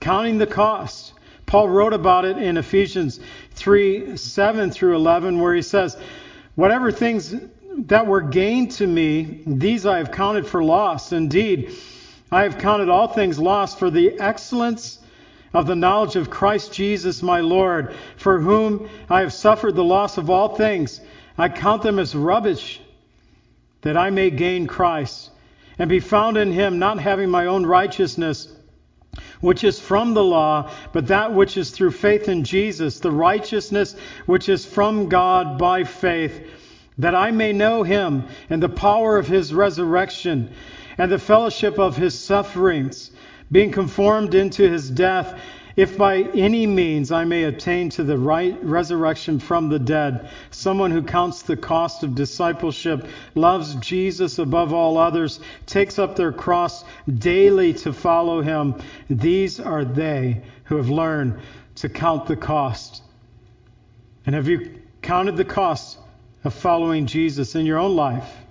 Counting 0.00 0.38
the 0.38 0.46
cost. 0.46 1.12
Paul 1.46 1.68
wrote 1.68 1.92
about 1.92 2.24
it 2.24 2.38
in 2.38 2.56
Ephesians 2.56 3.20
3 3.52 4.16
7 4.16 4.72
through 4.72 4.96
11, 4.96 5.38
where 5.40 5.54
he 5.54 5.62
says, 5.62 5.96
Whatever 6.56 6.90
things 6.90 7.36
that 7.86 8.08
were 8.08 8.20
gained 8.20 8.72
to 8.72 8.86
me, 8.86 9.42
these 9.46 9.86
I 9.86 9.98
have 9.98 10.10
counted 10.10 10.44
for 10.44 10.64
loss. 10.64 11.12
Indeed, 11.12 11.72
I 12.34 12.42
have 12.42 12.58
counted 12.58 12.88
all 12.88 13.06
things 13.06 13.38
lost 13.38 13.78
for 13.78 13.90
the 13.90 14.18
excellence 14.18 14.98
of 15.52 15.68
the 15.68 15.76
knowledge 15.76 16.16
of 16.16 16.30
Christ 16.30 16.72
Jesus 16.72 17.22
my 17.22 17.38
Lord, 17.38 17.94
for 18.16 18.40
whom 18.40 18.88
I 19.08 19.20
have 19.20 19.32
suffered 19.32 19.76
the 19.76 19.84
loss 19.84 20.18
of 20.18 20.28
all 20.28 20.56
things. 20.56 21.00
I 21.38 21.48
count 21.48 21.82
them 21.82 22.00
as 22.00 22.12
rubbish, 22.12 22.80
that 23.82 23.96
I 23.96 24.10
may 24.10 24.30
gain 24.30 24.66
Christ, 24.66 25.30
and 25.78 25.88
be 25.88 26.00
found 26.00 26.36
in 26.36 26.50
him, 26.50 26.80
not 26.80 26.98
having 26.98 27.30
my 27.30 27.46
own 27.46 27.66
righteousness, 27.66 28.52
which 29.40 29.62
is 29.62 29.78
from 29.78 30.14
the 30.14 30.24
law, 30.24 30.72
but 30.92 31.06
that 31.06 31.32
which 31.32 31.56
is 31.56 31.70
through 31.70 31.92
faith 31.92 32.28
in 32.28 32.42
Jesus, 32.42 32.98
the 32.98 33.12
righteousness 33.12 33.94
which 34.26 34.48
is 34.48 34.66
from 34.66 35.08
God 35.08 35.56
by 35.56 35.84
faith, 35.84 36.50
that 36.98 37.14
I 37.14 37.30
may 37.30 37.52
know 37.52 37.84
him 37.84 38.24
and 38.50 38.60
the 38.60 38.68
power 38.68 39.18
of 39.18 39.28
his 39.28 39.54
resurrection 39.54 40.52
and 40.98 41.10
the 41.10 41.18
fellowship 41.18 41.78
of 41.78 41.96
his 41.96 42.18
sufferings, 42.18 43.10
being 43.50 43.70
conformed 43.70 44.34
into 44.34 44.68
his 44.68 44.90
death, 44.90 45.40
if 45.76 45.98
by 45.98 46.18
any 46.18 46.66
means 46.66 47.10
I 47.10 47.24
may 47.24 47.44
attain 47.44 47.90
to 47.90 48.04
the 48.04 48.16
right 48.16 48.56
resurrection 48.62 49.40
from 49.40 49.68
the 49.68 49.78
dead. 49.78 50.30
Someone 50.50 50.92
who 50.92 51.02
counts 51.02 51.42
the 51.42 51.56
cost 51.56 52.04
of 52.04 52.14
discipleship, 52.14 53.06
loves 53.34 53.74
Jesus 53.76 54.38
above 54.38 54.72
all 54.72 54.96
others, 54.96 55.40
takes 55.66 55.98
up 55.98 56.14
their 56.14 56.32
cross 56.32 56.84
daily 57.12 57.74
to 57.74 57.92
follow 57.92 58.40
him. 58.40 58.76
These 59.10 59.58
are 59.58 59.84
they 59.84 60.42
who 60.64 60.76
have 60.76 60.90
learned 60.90 61.40
to 61.76 61.88
count 61.88 62.26
the 62.26 62.36
cost. 62.36 63.02
And 64.26 64.34
have 64.36 64.48
you 64.48 64.80
counted 65.02 65.36
the 65.36 65.44
cost 65.44 65.98
of 66.44 66.54
following 66.54 67.06
Jesus 67.06 67.56
in 67.56 67.66
your 67.66 67.78
own 67.78 67.96
life? 67.96 68.43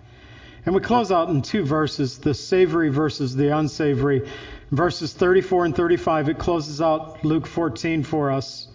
And 0.65 0.73
we 0.73 0.81
close 0.81 1.11
out 1.11 1.29
in 1.29 1.41
two 1.41 1.65
verses, 1.65 2.17
the 2.17 2.33
savory 2.33 2.89
versus 2.89 3.35
the 3.35 3.55
unsavory. 3.57 4.29
Verses 4.71 5.13
34 5.13 5.65
and 5.65 5.75
35, 5.75 6.29
it 6.29 6.39
closes 6.39 6.81
out 6.81 7.23
Luke 7.25 7.45
14 7.45 8.03
for 8.03 8.31
us. 8.31 8.69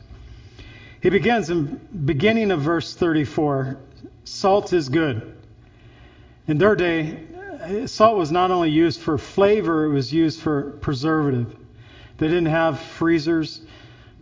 He 1.00 1.10
begins 1.10 1.48
in 1.48 1.80
beginning 2.04 2.50
of 2.50 2.60
verse 2.60 2.94
34. 2.94 3.78
Salt 4.24 4.72
is 4.72 4.88
good. 4.88 5.34
In 6.46 6.58
their 6.58 6.76
day, 6.76 7.20
salt 7.86 8.16
was 8.16 8.30
not 8.30 8.50
only 8.50 8.70
used 8.70 9.00
for 9.00 9.16
flavor, 9.16 9.84
it 9.84 9.88
was 9.90 10.12
used 10.12 10.40
for 10.40 10.72
preservative. 10.80 11.56
They 12.18 12.28
didn't 12.28 12.46
have 12.46 12.80
freezers 12.80 13.60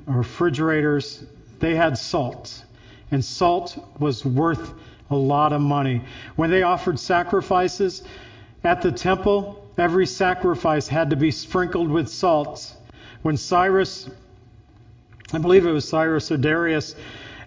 or 0.06 0.14
refrigerators. 0.14 1.24
They 1.58 1.74
had 1.74 1.98
salt. 1.98 2.64
And 3.10 3.24
salt 3.24 3.78
was 3.98 4.24
worth 4.24 4.74
a 5.10 5.16
lot 5.16 5.52
of 5.52 5.60
money. 5.60 6.02
When 6.36 6.50
they 6.50 6.62
offered 6.62 6.98
sacrifices 6.98 8.02
at 8.64 8.82
the 8.82 8.92
temple, 8.92 9.64
every 9.78 10.06
sacrifice 10.06 10.88
had 10.88 11.10
to 11.10 11.16
be 11.16 11.30
sprinkled 11.30 11.90
with 11.90 12.08
salt. 12.08 12.74
When 13.22 13.36
Cyrus, 13.36 14.08
I 15.32 15.38
believe 15.38 15.66
it 15.66 15.72
was 15.72 15.88
Cyrus 15.88 16.30
or 16.30 16.36
Darius, 16.36 16.94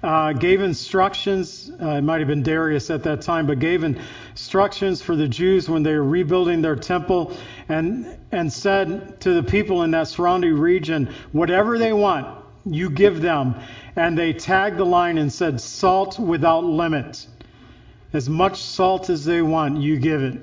uh, 0.01 0.31
gave 0.31 0.61
instructions, 0.61 1.71
uh, 1.81 1.95
it 1.95 2.01
might 2.01 2.19
have 2.19 2.27
been 2.27 2.43
Darius 2.43 2.89
at 2.89 3.03
that 3.03 3.21
time, 3.21 3.45
but 3.47 3.59
gave 3.59 3.83
instructions 3.83 5.01
for 5.01 5.15
the 5.15 5.27
Jews 5.27 5.67
when 5.67 5.83
they 5.83 5.93
were 5.93 6.03
rebuilding 6.03 6.61
their 6.61 6.77
temple 6.77 7.35
and, 7.67 8.17
and 8.31 8.51
said 8.51 9.19
to 9.21 9.33
the 9.33 9.43
people 9.43 9.83
in 9.83 9.91
that 9.91 10.07
surrounding 10.07 10.57
region, 10.57 11.13
whatever 11.33 11.77
they 11.77 11.91
want, 11.91 12.45
you 12.65 12.89
give 12.89 13.21
them. 13.21 13.55
And 13.97 14.17
they 14.17 14.31
tagged 14.31 14.77
the 14.77 14.85
line 14.85 15.17
and 15.17 15.31
said, 15.31 15.59
salt 15.59 16.17
without 16.17 16.63
limit. 16.63 17.27
As 18.11 18.29
much 18.29 18.61
salt 18.61 19.09
as 19.09 19.23
they 19.25 19.41
want, 19.41 19.81
you 19.81 19.97
give 19.97 20.23
it. 20.23 20.39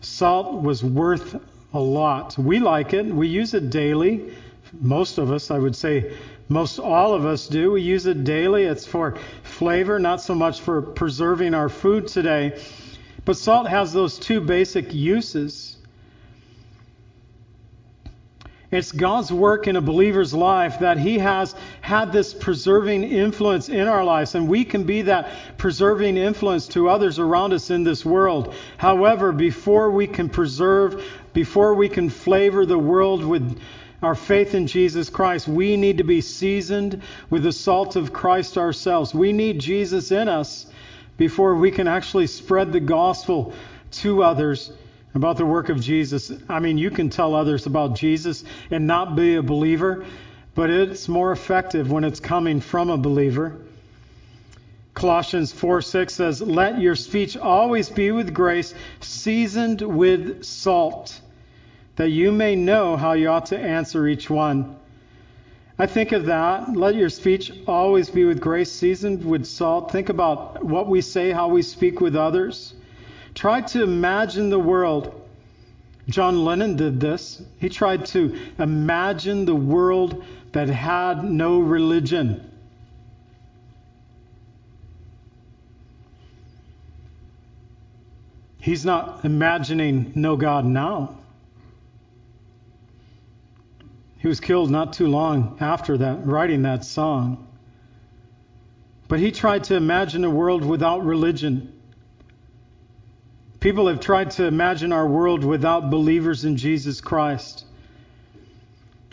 Salt 0.00 0.62
was 0.62 0.82
worth 0.84 1.40
a 1.72 1.80
lot. 1.80 2.38
We 2.38 2.58
like 2.58 2.94
it. 2.94 3.06
We 3.06 3.28
use 3.28 3.54
it 3.54 3.70
daily. 3.70 4.32
Most 4.80 5.18
of 5.18 5.32
us, 5.32 5.50
I 5.50 5.58
would 5.58 5.74
say, 5.74 6.12
most 6.48 6.78
all 6.78 7.14
of 7.14 7.26
us 7.26 7.46
do. 7.46 7.72
We 7.72 7.82
use 7.82 8.06
it 8.06 8.24
daily. 8.24 8.64
It's 8.64 8.86
for 8.86 9.16
flavor, 9.42 9.98
not 9.98 10.20
so 10.20 10.34
much 10.34 10.60
for 10.60 10.82
preserving 10.82 11.54
our 11.54 11.68
food 11.68 12.08
today. 12.08 12.60
But 13.24 13.36
salt 13.36 13.68
has 13.68 13.92
those 13.92 14.18
two 14.18 14.40
basic 14.40 14.94
uses. 14.94 15.69
It's 18.70 18.92
God's 18.92 19.32
work 19.32 19.66
in 19.66 19.74
a 19.74 19.80
believer's 19.80 20.32
life 20.32 20.78
that 20.78 20.96
He 20.96 21.18
has 21.18 21.56
had 21.80 22.12
this 22.12 22.32
preserving 22.32 23.02
influence 23.02 23.68
in 23.68 23.88
our 23.88 24.04
lives, 24.04 24.36
and 24.36 24.48
we 24.48 24.64
can 24.64 24.84
be 24.84 25.02
that 25.02 25.32
preserving 25.58 26.16
influence 26.16 26.68
to 26.68 26.88
others 26.88 27.18
around 27.18 27.52
us 27.52 27.70
in 27.70 27.82
this 27.82 28.04
world. 28.04 28.54
However, 28.76 29.32
before 29.32 29.90
we 29.90 30.06
can 30.06 30.28
preserve, 30.28 31.04
before 31.32 31.74
we 31.74 31.88
can 31.88 32.10
flavor 32.10 32.64
the 32.64 32.78
world 32.78 33.24
with 33.24 33.60
our 34.02 34.14
faith 34.14 34.54
in 34.54 34.68
Jesus 34.68 35.10
Christ, 35.10 35.48
we 35.48 35.76
need 35.76 35.98
to 35.98 36.04
be 36.04 36.20
seasoned 36.20 37.02
with 37.28 37.42
the 37.42 37.52
salt 37.52 37.96
of 37.96 38.12
Christ 38.12 38.56
ourselves. 38.56 39.12
We 39.12 39.32
need 39.32 39.58
Jesus 39.58 40.12
in 40.12 40.28
us 40.28 40.66
before 41.16 41.56
we 41.56 41.72
can 41.72 41.88
actually 41.88 42.28
spread 42.28 42.72
the 42.72 42.80
gospel 42.80 43.52
to 43.90 44.22
others 44.22 44.72
about 45.14 45.36
the 45.36 45.46
work 45.46 45.68
of 45.68 45.80
Jesus. 45.80 46.32
I 46.48 46.60
mean, 46.60 46.78
you 46.78 46.90
can 46.90 47.10
tell 47.10 47.34
others 47.34 47.66
about 47.66 47.96
Jesus 47.96 48.44
and 48.70 48.86
not 48.86 49.16
be 49.16 49.36
a 49.36 49.42
believer, 49.42 50.04
but 50.54 50.70
it's 50.70 51.08
more 51.08 51.32
effective 51.32 51.90
when 51.90 52.04
it's 52.04 52.20
coming 52.20 52.60
from 52.60 52.90
a 52.90 52.96
believer. 52.96 53.56
Colossians 54.94 55.52
4 55.52 55.82
6 55.82 56.12
says, 56.12 56.42
Let 56.42 56.80
your 56.80 56.94
speech 56.94 57.36
always 57.36 57.88
be 57.88 58.10
with 58.10 58.34
grace, 58.34 58.74
seasoned 59.00 59.80
with 59.80 60.44
salt, 60.44 61.20
that 61.96 62.10
you 62.10 62.32
may 62.32 62.54
know 62.54 62.96
how 62.96 63.12
you 63.12 63.28
ought 63.28 63.46
to 63.46 63.58
answer 63.58 64.06
each 64.06 64.28
one. 64.28 64.76
I 65.78 65.86
think 65.86 66.12
of 66.12 66.26
that. 66.26 66.76
Let 66.76 66.94
your 66.94 67.08
speech 67.08 67.52
always 67.66 68.10
be 68.10 68.24
with 68.24 68.40
grace, 68.40 68.70
seasoned 68.70 69.24
with 69.24 69.46
salt. 69.46 69.90
Think 69.90 70.10
about 70.10 70.62
what 70.62 70.88
we 70.88 71.00
say, 71.00 71.30
how 71.30 71.48
we 71.48 71.62
speak 71.62 72.02
with 72.02 72.14
others. 72.14 72.74
Try 73.34 73.60
to 73.60 73.82
imagine 73.82 74.50
the 74.50 74.58
world. 74.58 75.14
John 76.08 76.44
Lennon 76.44 76.76
did 76.76 77.00
this. 77.00 77.42
He 77.58 77.68
tried 77.68 78.06
to 78.06 78.36
imagine 78.58 79.44
the 79.44 79.54
world 79.54 80.24
that 80.52 80.68
had 80.68 81.24
no 81.24 81.60
religion. 81.60 82.50
He's 88.60 88.84
not 88.84 89.24
imagining 89.24 90.12
no 90.14 90.36
God 90.36 90.66
now. 90.66 91.16
He 94.18 94.28
was 94.28 94.38
killed 94.38 94.70
not 94.70 94.92
too 94.92 95.06
long 95.06 95.56
after 95.60 95.96
that, 95.96 96.26
writing 96.26 96.62
that 96.62 96.84
song. 96.84 97.46
But 99.08 99.18
he 99.18 99.32
tried 99.32 99.64
to 99.64 99.76
imagine 99.76 100.24
a 100.24 100.30
world 100.30 100.62
without 100.62 101.04
religion. 101.04 101.72
People 103.60 103.88
have 103.88 104.00
tried 104.00 104.30
to 104.32 104.46
imagine 104.46 104.90
our 104.90 105.06
world 105.06 105.44
without 105.44 105.90
believers 105.90 106.46
in 106.46 106.56
Jesus 106.56 107.02
Christ. 107.02 107.66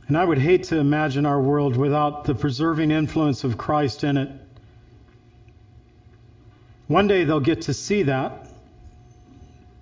And 0.07 0.17
I 0.17 0.23
would 0.23 0.37
hate 0.37 0.63
to 0.65 0.77
imagine 0.77 1.25
our 1.25 1.41
world 1.41 1.75
without 1.75 2.23
the 2.23 2.33
preserving 2.33 2.91
influence 2.91 3.43
of 3.43 3.57
Christ 3.57 4.05
in 4.05 4.15
it. 4.15 4.31
One 6.87 7.07
day 7.07 7.25
they'll 7.25 7.41
get 7.41 7.63
to 7.63 7.73
see 7.73 8.03
that, 8.03 8.47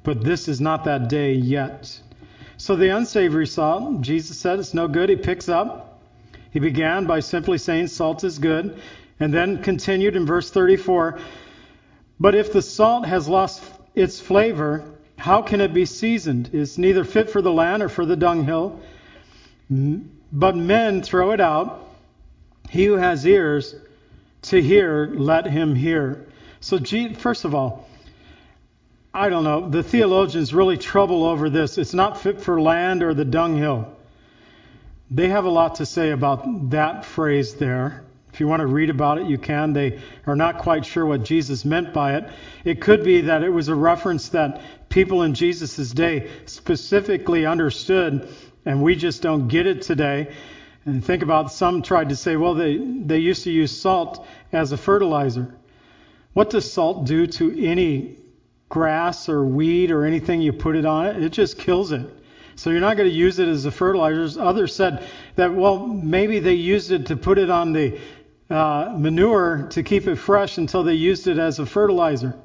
but 0.01 0.23
this 0.23 0.47
is 0.47 0.59
not 0.59 0.85
that 0.85 1.09
day 1.09 1.33
yet. 1.33 2.01
So 2.57 2.75
the 2.75 2.89
unsavory 2.89 3.45
salt, 3.45 4.01
Jesus 4.01 4.39
said 4.39 4.57
it's 4.57 4.73
no 4.73 4.87
good. 4.87 5.09
He 5.09 5.15
picks 5.15 5.47
up. 5.47 6.01
He 6.49 6.59
began 6.59 7.05
by 7.05 7.19
simply 7.19 7.59
saying 7.59 7.87
salt 7.87 8.23
is 8.23 8.39
good, 8.39 8.79
and 9.19 9.31
then 9.31 9.61
continued 9.61 10.15
in 10.15 10.25
verse 10.25 10.49
34. 10.49 11.19
But 12.19 12.33
if 12.33 12.51
the 12.51 12.61
salt 12.63 13.05
has 13.05 13.27
lost 13.27 13.61
its 13.95 14.19
flavor, 14.19 14.83
how 15.17 15.41
can 15.41 15.61
it 15.61 15.73
be 15.73 15.85
seasoned? 15.85 16.49
It's 16.53 16.77
neither 16.77 17.03
fit 17.03 17.29
for 17.29 17.41
the 17.41 17.51
land 17.51 17.81
or 17.81 17.89
for 17.89 18.05
the 18.05 18.15
dunghill, 18.15 18.79
but 19.69 20.55
men 20.55 21.01
throw 21.01 21.31
it 21.31 21.39
out. 21.39 21.81
He 22.69 22.85
who 22.85 22.93
has 22.93 23.25
ears 23.25 23.75
to 24.43 24.61
hear, 24.61 25.07
let 25.13 25.47
him 25.47 25.75
hear. 25.75 26.27
So, 26.59 26.79
first 27.17 27.45
of 27.45 27.55
all, 27.55 27.87
I 29.13 29.29
don't 29.29 29.43
know, 29.43 29.69
the 29.69 29.81
theologians 29.81 30.53
really 30.53 30.77
trouble 30.77 31.23
over 31.23 31.49
this. 31.49 31.77
It's 31.77 31.93
not 31.93 32.21
fit 32.21 32.41
for 32.41 32.59
land 32.59 33.01
or 33.01 33.13
the 33.13 33.23
dunghill. 33.23 33.95
They 35.09 35.29
have 35.29 35.45
a 35.45 35.49
lot 35.49 35.75
to 35.75 35.85
say 35.85 36.11
about 36.11 36.71
that 36.71 37.05
phrase 37.05 37.53
there. 37.55 38.04
If 38.35 38.41
you 38.41 38.49
want 38.49 38.59
to 38.59 38.67
read 38.67 38.89
about 38.89 39.17
it, 39.17 39.27
you 39.27 39.37
can. 39.37 39.71
They 39.71 40.01
are 40.27 40.35
not 40.35 40.57
quite 40.57 40.85
sure 40.85 41.05
what 41.05 41.23
Jesus 41.23 41.63
meant 41.63 41.93
by 41.93 42.17
it. 42.17 42.29
It 42.65 42.81
could 42.81 43.01
be 43.01 43.21
that 43.21 43.43
it 43.43 43.49
was 43.49 43.69
a 43.69 43.75
reference 43.75 44.27
that 44.29 44.61
people 44.89 45.23
in 45.23 45.35
Jesus' 45.35 45.89
day 45.91 46.29
specifically 46.45 47.45
understood, 47.45 48.27
and 48.65 48.83
we 48.83 48.97
just 48.97 49.21
don't 49.21 49.47
get 49.47 49.67
it 49.67 49.83
today. 49.83 50.35
And 50.83 51.01
think 51.01 51.23
about 51.23 51.53
some 51.53 51.81
tried 51.81 52.09
to 52.09 52.17
say, 52.17 52.35
well, 52.35 52.55
they, 52.55 52.75
they 52.75 53.19
used 53.19 53.45
to 53.45 53.51
use 53.51 53.71
salt 53.71 54.27
as 54.51 54.73
a 54.73 54.77
fertilizer. 54.77 55.55
What 56.33 56.49
does 56.49 56.69
salt 56.69 57.05
do 57.05 57.27
to 57.27 57.65
any 57.65 58.17
grass 58.67 59.29
or 59.29 59.45
weed 59.45 59.91
or 59.91 60.03
anything 60.03 60.41
you 60.41 60.51
put 60.51 60.75
it 60.75 60.85
on 60.85 61.05
it? 61.05 61.23
It 61.23 61.29
just 61.29 61.57
kills 61.57 61.93
it. 61.93 62.05
So 62.57 62.69
you're 62.69 62.81
not 62.81 62.97
going 62.97 63.09
to 63.09 63.15
use 63.15 63.39
it 63.39 63.47
as 63.47 63.65
a 63.65 63.71
fertilizer. 63.71 64.41
Others 64.41 64.75
said 64.75 65.07
that, 65.35 65.53
well, 65.53 65.87
maybe 65.87 66.39
they 66.39 66.53
used 66.53 66.91
it 66.91 67.05
to 67.05 67.15
put 67.15 67.37
it 67.37 67.49
on 67.49 67.71
the 67.71 67.97
uh, 68.49 68.95
manure 68.97 69.67
to 69.71 69.83
keep 69.83 70.07
it 70.07 70.15
fresh 70.17 70.57
until 70.57 70.83
they 70.83 70.93
used 70.93 71.27
it 71.27 71.37
as 71.37 71.59
a 71.59 71.65
fertilizer. 71.65 72.35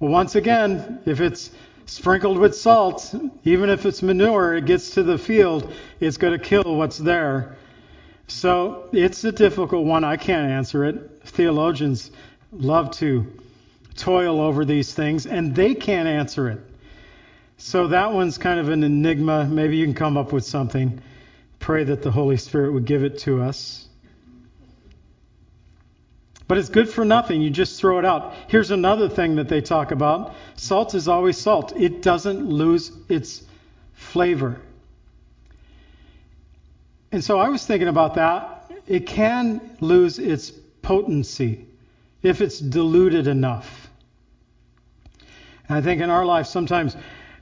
Well, 0.00 0.10
once 0.10 0.34
again, 0.34 1.00
if 1.06 1.20
it's 1.20 1.50
sprinkled 1.86 2.38
with 2.38 2.54
salt, 2.54 3.14
even 3.44 3.70
if 3.70 3.86
it's 3.86 4.02
manure, 4.02 4.54
it 4.54 4.66
gets 4.66 4.90
to 4.90 5.02
the 5.02 5.18
field, 5.18 5.72
it's 6.00 6.16
going 6.16 6.38
to 6.38 6.44
kill 6.44 6.76
what's 6.76 6.98
there. 6.98 7.56
So 8.28 8.88
it's 8.92 9.22
a 9.24 9.32
difficult 9.32 9.84
one. 9.84 10.04
I 10.04 10.16
can't 10.16 10.50
answer 10.50 10.84
it. 10.84 11.22
Theologians 11.24 12.10
love 12.52 12.90
to 12.96 13.26
toil 13.94 14.40
over 14.40 14.64
these 14.64 14.92
things, 14.92 15.26
and 15.26 15.54
they 15.54 15.74
can't 15.74 16.08
answer 16.08 16.50
it. 16.50 16.60
So 17.58 17.88
that 17.88 18.12
one's 18.12 18.36
kind 18.36 18.60
of 18.60 18.68
an 18.68 18.84
enigma. 18.84 19.46
Maybe 19.46 19.76
you 19.76 19.86
can 19.86 19.94
come 19.94 20.16
up 20.16 20.32
with 20.32 20.44
something. 20.44 21.00
Pray 21.58 21.84
that 21.84 22.02
the 22.02 22.10
Holy 22.10 22.36
Spirit 22.36 22.72
would 22.72 22.84
give 22.84 23.02
it 23.02 23.18
to 23.20 23.42
us. 23.42 23.85
But 26.48 26.58
it's 26.58 26.68
good 26.68 26.88
for 26.88 27.04
nothing. 27.04 27.40
You 27.42 27.50
just 27.50 27.80
throw 27.80 27.98
it 27.98 28.04
out. 28.04 28.34
Here's 28.48 28.70
another 28.70 29.08
thing 29.08 29.36
that 29.36 29.48
they 29.48 29.60
talk 29.60 29.90
about 29.90 30.34
salt 30.54 30.94
is 30.94 31.08
always 31.08 31.36
salt, 31.36 31.72
it 31.76 32.02
doesn't 32.02 32.48
lose 32.48 32.92
its 33.08 33.42
flavor. 33.94 34.60
And 37.12 37.22
so 37.22 37.38
I 37.38 37.48
was 37.48 37.64
thinking 37.66 37.88
about 37.88 38.14
that. 38.14 38.70
It 38.86 39.06
can 39.06 39.76
lose 39.80 40.18
its 40.18 40.50
potency 40.82 41.66
if 42.22 42.40
it's 42.40 42.58
diluted 42.58 43.26
enough. 43.26 43.88
And 45.68 45.78
I 45.78 45.80
think 45.80 46.00
in 46.00 46.10
our 46.10 46.24
life, 46.24 46.46
sometimes 46.46 46.96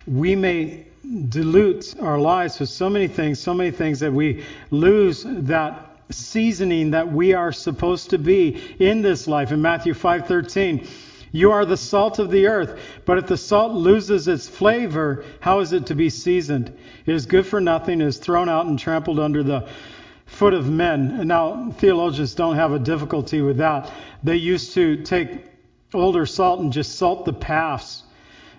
we 0.06 0.34
may 0.34 0.86
dilute 1.28 1.94
our 2.00 2.18
lives 2.18 2.58
with 2.58 2.70
so 2.70 2.88
many 2.88 3.08
things, 3.08 3.38
so 3.38 3.52
many 3.52 3.70
things 3.70 4.00
that 4.00 4.12
we 4.12 4.44
lose 4.70 5.24
that 5.26 5.93
seasoning 6.10 6.90
that 6.92 7.12
we 7.12 7.32
are 7.32 7.52
supposed 7.52 8.10
to 8.10 8.18
be 8.18 8.60
in 8.78 9.02
this 9.02 9.26
life. 9.26 9.52
In 9.52 9.62
Matthew 9.62 9.94
5:13, 9.94 10.86
you 11.32 11.50
are 11.50 11.64
the 11.64 11.76
salt 11.76 12.18
of 12.18 12.30
the 12.30 12.46
earth, 12.46 12.78
but 13.04 13.18
if 13.18 13.26
the 13.26 13.36
salt 13.36 13.72
loses 13.72 14.28
its 14.28 14.48
flavor, 14.48 15.24
how 15.40 15.60
is 15.60 15.72
it 15.72 15.86
to 15.86 15.94
be 15.94 16.08
seasoned? 16.08 16.72
It 17.06 17.14
is 17.14 17.26
good 17.26 17.44
for 17.44 17.60
nothing, 17.60 18.00
it 18.00 18.06
is 18.06 18.18
thrown 18.18 18.48
out 18.48 18.66
and 18.66 18.78
trampled 18.78 19.18
under 19.18 19.42
the 19.42 19.66
foot 20.26 20.54
of 20.54 20.70
men. 20.70 21.16
And 21.18 21.28
now 21.28 21.72
theologians 21.78 22.34
don't 22.34 22.56
have 22.56 22.72
a 22.72 22.78
difficulty 22.78 23.40
with 23.40 23.56
that. 23.58 23.90
They 24.22 24.36
used 24.36 24.74
to 24.74 25.02
take 25.02 25.44
older 25.92 26.26
salt 26.26 26.60
and 26.60 26.72
just 26.72 26.96
salt 26.96 27.24
the 27.24 27.32
paths. 27.32 28.04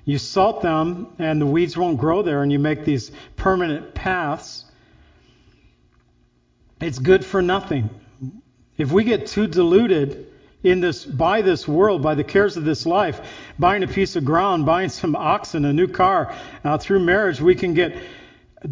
You 0.04 0.18
salt 0.18 0.62
them 0.62 1.08
and 1.18 1.42
the 1.42 1.46
weeds 1.46 1.78
won't 1.78 1.98
grow 1.98 2.22
there 2.22 2.44
and 2.44 2.52
you 2.52 2.60
make 2.60 2.86
these 2.86 3.12
permanent 3.36 3.94
paths 3.94 4.66
it's 6.82 7.00
good 7.00 7.26
for 7.26 7.42
nothing. 7.42 7.90
If 8.78 8.92
we 8.92 9.04
get 9.04 9.28
too 9.28 9.48
diluted 9.48 10.28
in 10.64 10.82
this 10.82 11.06
by 11.06 11.42
this 11.42 11.68
world, 11.68 12.02
by 12.02 12.16
the 12.16 12.24
cares 12.24 12.58
of 12.58 12.66
this 12.66 12.86
life, 12.86 13.22
buying 13.58 13.84
a 13.84 13.88
piece 13.88 14.16
of 14.16 14.26
ground, 14.26 14.66
buying 14.66 14.90
some 14.90 15.16
oxen, 15.16 15.64
a 15.64 15.72
new 15.72 15.88
car, 15.88 16.36
uh, 16.64 16.78
through 16.78 17.00
marriage, 17.00 17.40
we 17.40 17.56
can 17.56 17.74
get 17.74 17.96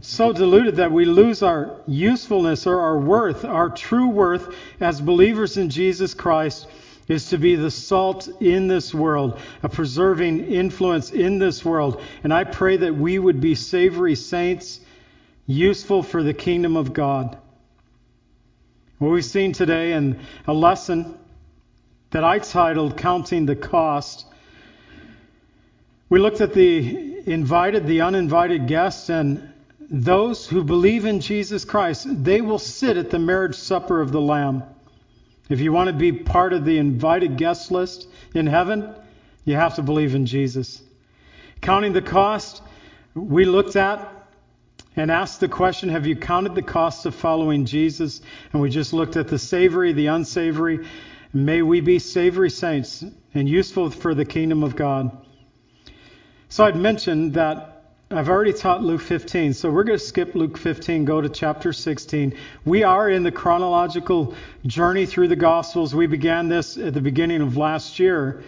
so 0.02 0.34
diluted 0.34 0.78
that 0.78 0.92
we 0.92 1.06
lose 1.06 1.44
our 1.44 1.78
usefulness 1.88 2.66
or 2.66 2.80
our 2.80 3.00
worth. 3.00 3.46
Our 3.46 3.70
true 3.70 4.10
worth 4.10 4.54
as 4.80 5.00
believers 5.00 5.58
in 5.58 5.70
Jesus 5.70 6.14
Christ 6.14 6.68
is 7.08 7.30
to 7.30 7.38
be 7.38 7.56
the 7.56 7.72
salt 7.72 8.30
in 8.42 8.68
this 8.68 8.94
world, 8.94 9.40
a 9.62 9.70
preserving 9.70 10.46
influence 10.46 11.12
in 11.12 11.38
this 11.38 11.64
world. 11.64 12.02
And 12.24 12.34
I 12.34 12.44
pray 12.44 12.78
that 12.78 12.96
we 12.96 13.20
would 13.20 13.40
be 13.40 13.56
savory 13.56 14.16
saints, 14.16 14.80
useful 15.46 16.02
for 16.02 16.24
the 16.24 16.34
kingdom 16.34 16.76
of 16.76 16.94
God. 16.94 17.38
What 19.04 19.12
we've 19.12 19.26
seen 19.26 19.52
today 19.52 19.92
in 19.92 20.18
a 20.48 20.54
lesson 20.54 21.18
that 22.12 22.24
I 22.24 22.40
titled 22.40 22.96
Counting 22.96 23.46
the 23.46 23.54
Cost. 23.54 24.26
We 26.08 26.20
looked 26.20 26.40
at 26.40 26.54
the 26.54 27.30
invited, 27.30 27.86
the 27.86 28.00
uninvited 28.00 28.66
guests, 28.66 29.10
and 29.10 29.52
those 29.90 30.48
who 30.48 30.64
believe 30.64 31.04
in 31.04 31.20
Jesus 31.20 31.66
Christ, 31.66 32.08
they 32.24 32.40
will 32.40 32.60
sit 32.60 32.96
at 32.96 33.10
the 33.10 33.20
marriage 33.20 33.56
supper 33.56 34.00
of 34.00 34.14
the 34.14 34.22
Lamb. 34.22 34.64
If 35.50 35.60
you 35.60 35.74
want 35.74 35.88
to 35.90 35.94
be 35.94 36.14
part 36.14 36.54
of 36.54 36.64
the 36.64 36.78
invited 36.78 37.36
guest 37.36 37.72
list 37.72 38.08
in 38.34 38.48
heaven, 38.48 38.96
you 39.44 39.56
have 39.56 39.76
to 39.76 39.82
believe 39.82 40.16
in 40.16 40.28
Jesus. 40.28 40.82
Counting 41.60 41.92
the 41.92 42.02
cost, 42.02 42.64
we 43.14 43.44
looked 43.44 43.76
at 43.76 44.23
and 44.96 45.12
asked 45.12 45.40
the 45.40 45.48
question 45.48 45.90
Have 45.90 46.06
you 46.06 46.16
counted 46.16 46.56
the 46.56 46.62
cost 46.62 47.06
of 47.06 47.16
following 47.16 47.66
Jesus? 47.66 48.22
And 48.52 48.62
we 48.62 48.70
just 48.70 48.94
looked 48.94 49.16
at 49.18 49.28
the 49.28 49.40
savory, 49.40 49.94
the 49.94 50.08
unsavory. 50.08 50.86
May 51.34 51.62
we 51.62 51.82
be 51.82 52.00
savory 52.00 52.50
saints 52.50 53.04
and 53.34 53.50
useful 53.50 53.90
for 53.90 54.14
the 54.14 54.26
kingdom 54.26 54.64
of 54.64 54.76
God. 54.76 55.18
So 56.50 56.64
I'd 56.64 56.76
mentioned 56.76 57.34
that 57.34 57.74
I've 58.12 58.30
already 58.30 58.54
taught 58.54 58.84
Luke 58.84 59.02
15, 59.02 59.54
so 59.54 59.72
we're 59.72 59.86
going 59.86 59.98
to 59.98 60.06
skip 60.06 60.36
Luke 60.36 60.56
15, 60.60 61.04
go 61.04 61.20
to 61.20 61.30
chapter 61.30 61.74
16. 61.74 62.38
We 62.64 62.84
are 62.84 63.10
in 63.10 63.24
the 63.24 63.32
chronological 63.32 64.36
journey 64.68 65.08
through 65.08 65.30
the 65.30 65.36
Gospels. 65.36 65.96
We 65.96 66.06
began 66.06 66.48
this 66.48 66.78
at 66.78 66.94
the 66.94 67.02
beginning 67.02 67.42
of 67.42 67.58
last 67.58 67.98
year. 67.98 68.44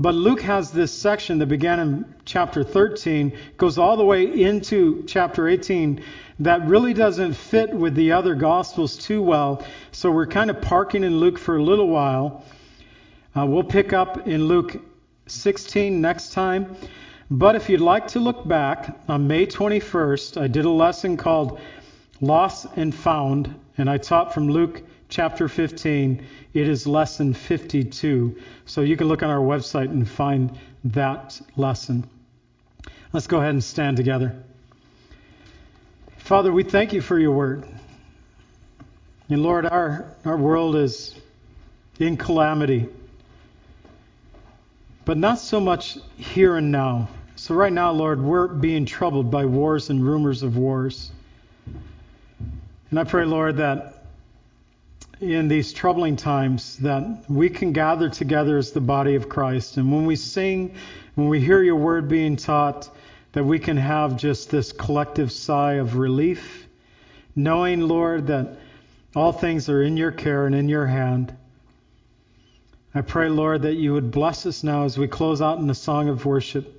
But 0.00 0.14
Luke 0.14 0.40
has 0.40 0.70
this 0.70 0.90
section 0.90 1.38
that 1.40 1.46
began 1.46 1.78
in 1.78 2.14
chapter 2.24 2.64
13, 2.64 3.36
goes 3.58 3.76
all 3.76 3.98
the 3.98 4.04
way 4.04 4.24
into 4.24 5.04
chapter 5.06 5.46
18, 5.46 6.02
that 6.38 6.66
really 6.66 6.94
doesn't 6.94 7.34
fit 7.34 7.68
with 7.68 7.94
the 7.94 8.12
other 8.12 8.34
Gospels 8.34 8.96
too 8.96 9.20
well. 9.20 9.62
So 9.92 10.10
we're 10.10 10.26
kind 10.26 10.48
of 10.48 10.62
parking 10.62 11.04
in 11.04 11.20
Luke 11.20 11.38
for 11.38 11.58
a 11.58 11.62
little 11.62 11.88
while. 11.88 12.46
Uh, 13.36 13.44
we'll 13.44 13.62
pick 13.62 13.92
up 13.92 14.26
in 14.26 14.46
Luke 14.46 14.82
16 15.26 16.00
next 16.00 16.32
time. 16.32 16.74
But 17.30 17.54
if 17.54 17.68
you'd 17.68 17.82
like 17.82 18.08
to 18.08 18.20
look 18.20 18.48
back, 18.48 18.96
on 19.06 19.28
May 19.28 19.46
21st, 19.46 20.40
I 20.40 20.46
did 20.46 20.64
a 20.64 20.70
lesson 20.70 21.18
called 21.18 21.60
Lost 22.22 22.68
and 22.76 22.94
Found, 22.94 23.54
and 23.76 23.90
I 23.90 23.98
taught 23.98 24.32
from 24.32 24.48
Luke 24.48 24.82
chapter 25.10 25.48
15. 25.48 26.24
It 26.54 26.68
is 26.68 26.86
lesson 26.86 27.34
52. 27.34 28.40
So 28.64 28.80
you 28.80 28.96
can 28.96 29.08
look 29.08 29.22
on 29.22 29.30
our 29.30 29.40
website 29.40 29.90
and 29.90 30.08
find 30.08 30.56
that 30.84 31.40
lesson. 31.56 32.08
Let's 33.12 33.26
go 33.26 33.38
ahead 33.38 33.50
and 33.50 33.62
stand 33.62 33.96
together. 33.96 34.42
Father, 36.18 36.52
we 36.52 36.62
thank 36.62 36.92
you 36.92 37.00
for 37.00 37.18
your 37.18 37.32
word. 37.32 37.66
And 39.28 39.42
Lord, 39.42 39.66
our, 39.66 40.06
our 40.24 40.36
world 40.36 40.76
is 40.76 41.14
in 41.98 42.16
calamity, 42.16 42.88
but 45.04 45.18
not 45.18 45.38
so 45.38 45.60
much 45.60 45.98
here 46.16 46.56
and 46.56 46.70
now. 46.70 47.08
So, 47.36 47.54
right 47.54 47.72
now, 47.72 47.90
Lord, 47.92 48.20
we're 48.20 48.48
being 48.48 48.84
troubled 48.84 49.30
by 49.30 49.46
wars 49.46 49.88
and 49.88 50.04
rumors 50.04 50.42
of 50.42 50.56
wars. 50.56 51.10
And 52.90 52.98
I 52.98 53.04
pray, 53.04 53.24
Lord, 53.24 53.56
that 53.56 53.99
in 55.20 55.48
these 55.48 55.72
troubling 55.72 56.16
times 56.16 56.76
that 56.78 57.24
we 57.28 57.50
can 57.50 57.72
gather 57.72 58.08
together 58.08 58.56
as 58.56 58.72
the 58.72 58.80
body 58.80 59.14
of 59.14 59.28
Christ. 59.28 59.76
And 59.76 59.92
when 59.92 60.06
we 60.06 60.16
sing, 60.16 60.74
when 61.14 61.28
we 61.28 61.40
hear 61.40 61.62
your 61.62 61.76
word 61.76 62.08
being 62.08 62.36
taught, 62.36 62.88
that 63.32 63.44
we 63.44 63.58
can 63.58 63.76
have 63.76 64.16
just 64.16 64.50
this 64.50 64.72
collective 64.72 65.30
sigh 65.30 65.74
of 65.74 65.96
relief, 65.96 66.66
knowing, 67.36 67.80
Lord, 67.80 68.28
that 68.28 68.56
all 69.14 69.32
things 69.32 69.68
are 69.68 69.82
in 69.82 69.96
your 69.96 70.10
care 70.10 70.46
and 70.46 70.54
in 70.54 70.68
your 70.68 70.86
hand. 70.86 71.36
I 72.94 73.02
pray, 73.02 73.28
Lord, 73.28 73.62
that 73.62 73.74
you 73.74 73.92
would 73.92 74.10
bless 74.10 74.46
us 74.46 74.64
now 74.64 74.84
as 74.84 74.96
we 74.98 75.06
close 75.06 75.42
out 75.42 75.58
in 75.58 75.68
a 75.68 75.74
song 75.74 76.08
of 76.08 76.24
worship. 76.24 76.76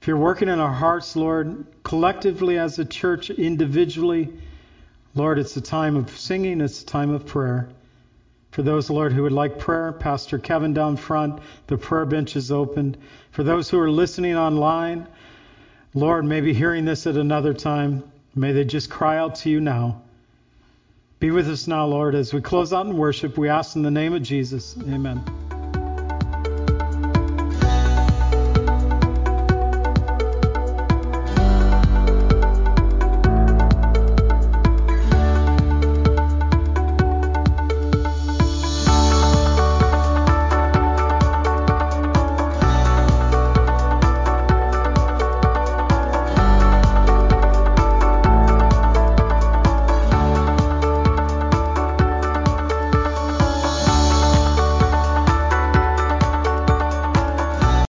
If 0.00 0.08
you're 0.08 0.16
working 0.16 0.48
in 0.48 0.60
our 0.60 0.72
hearts, 0.72 1.14
Lord, 1.14 1.66
collectively 1.82 2.58
as 2.58 2.78
a 2.78 2.84
church, 2.84 3.30
individually, 3.30 4.32
Lord, 5.16 5.38
it's 5.38 5.56
a 5.56 5.62
time 5.62 5.96
of 5.96 6.16
singing, 6.16 6.60
it's 6.60 6.82
a 6.82 6.86
time 6.86 7.10
of 7.10 7.26
prayer. 7.26 7.68
For 8.50 8.62
those, 8.62 8.90
Lord, 8.90 9.12
who 9.12 9.22
would 9.22 9.32
like 9.32 9.58
prayer, 9.58 9.92
Pastor 9.92 10.38
Kevin 10.38 10.74
down 10.74 10.96
front, 10.96 11.40
the 11.66 11.78
prayer 11.78 12.04
bench 12.04 12.36
is 12.36 12.52
opened. 12.52 12.98
For 13.32 13.42
those 13.42 13.68
who 13.68 13.78
are 13.80 13.90
listening 13.90 14.36
online, 14.36 15.06
Lord, 15.94 16.26
maybe 16.26 16.52
hearing 16.52 16.84
this 16.84 17.06
at 17.06 17.16
another 17.16 17.54
time, 17.54 18.04
may 18.34 18.52
they 18.52 18.64
just 18.64 18.90
cry 18.90 19.16
out 19.16 19.34
to 19.36 19.50
you 19.50 19.60
now. 19.60 20.02
Be 21.18 21.30
with 21.30 21.48
us 21.48 21.66
now, 21.66 21.86
Lord, 21.86 22.14
as 22.14 22.34
we 22.34 22.42
close 22.42 22.74
out 22.74 22.84
in 22.84 22.96
worship. 22.96 23.38
We 23.38 23.48
ask 23.48 23.74
in 23.74 23.82
the 23.82 23.90
name 23.90 24.12
of 24.12 24.22
Jesus. 24.22 24.76
Amen. 24.82 25.45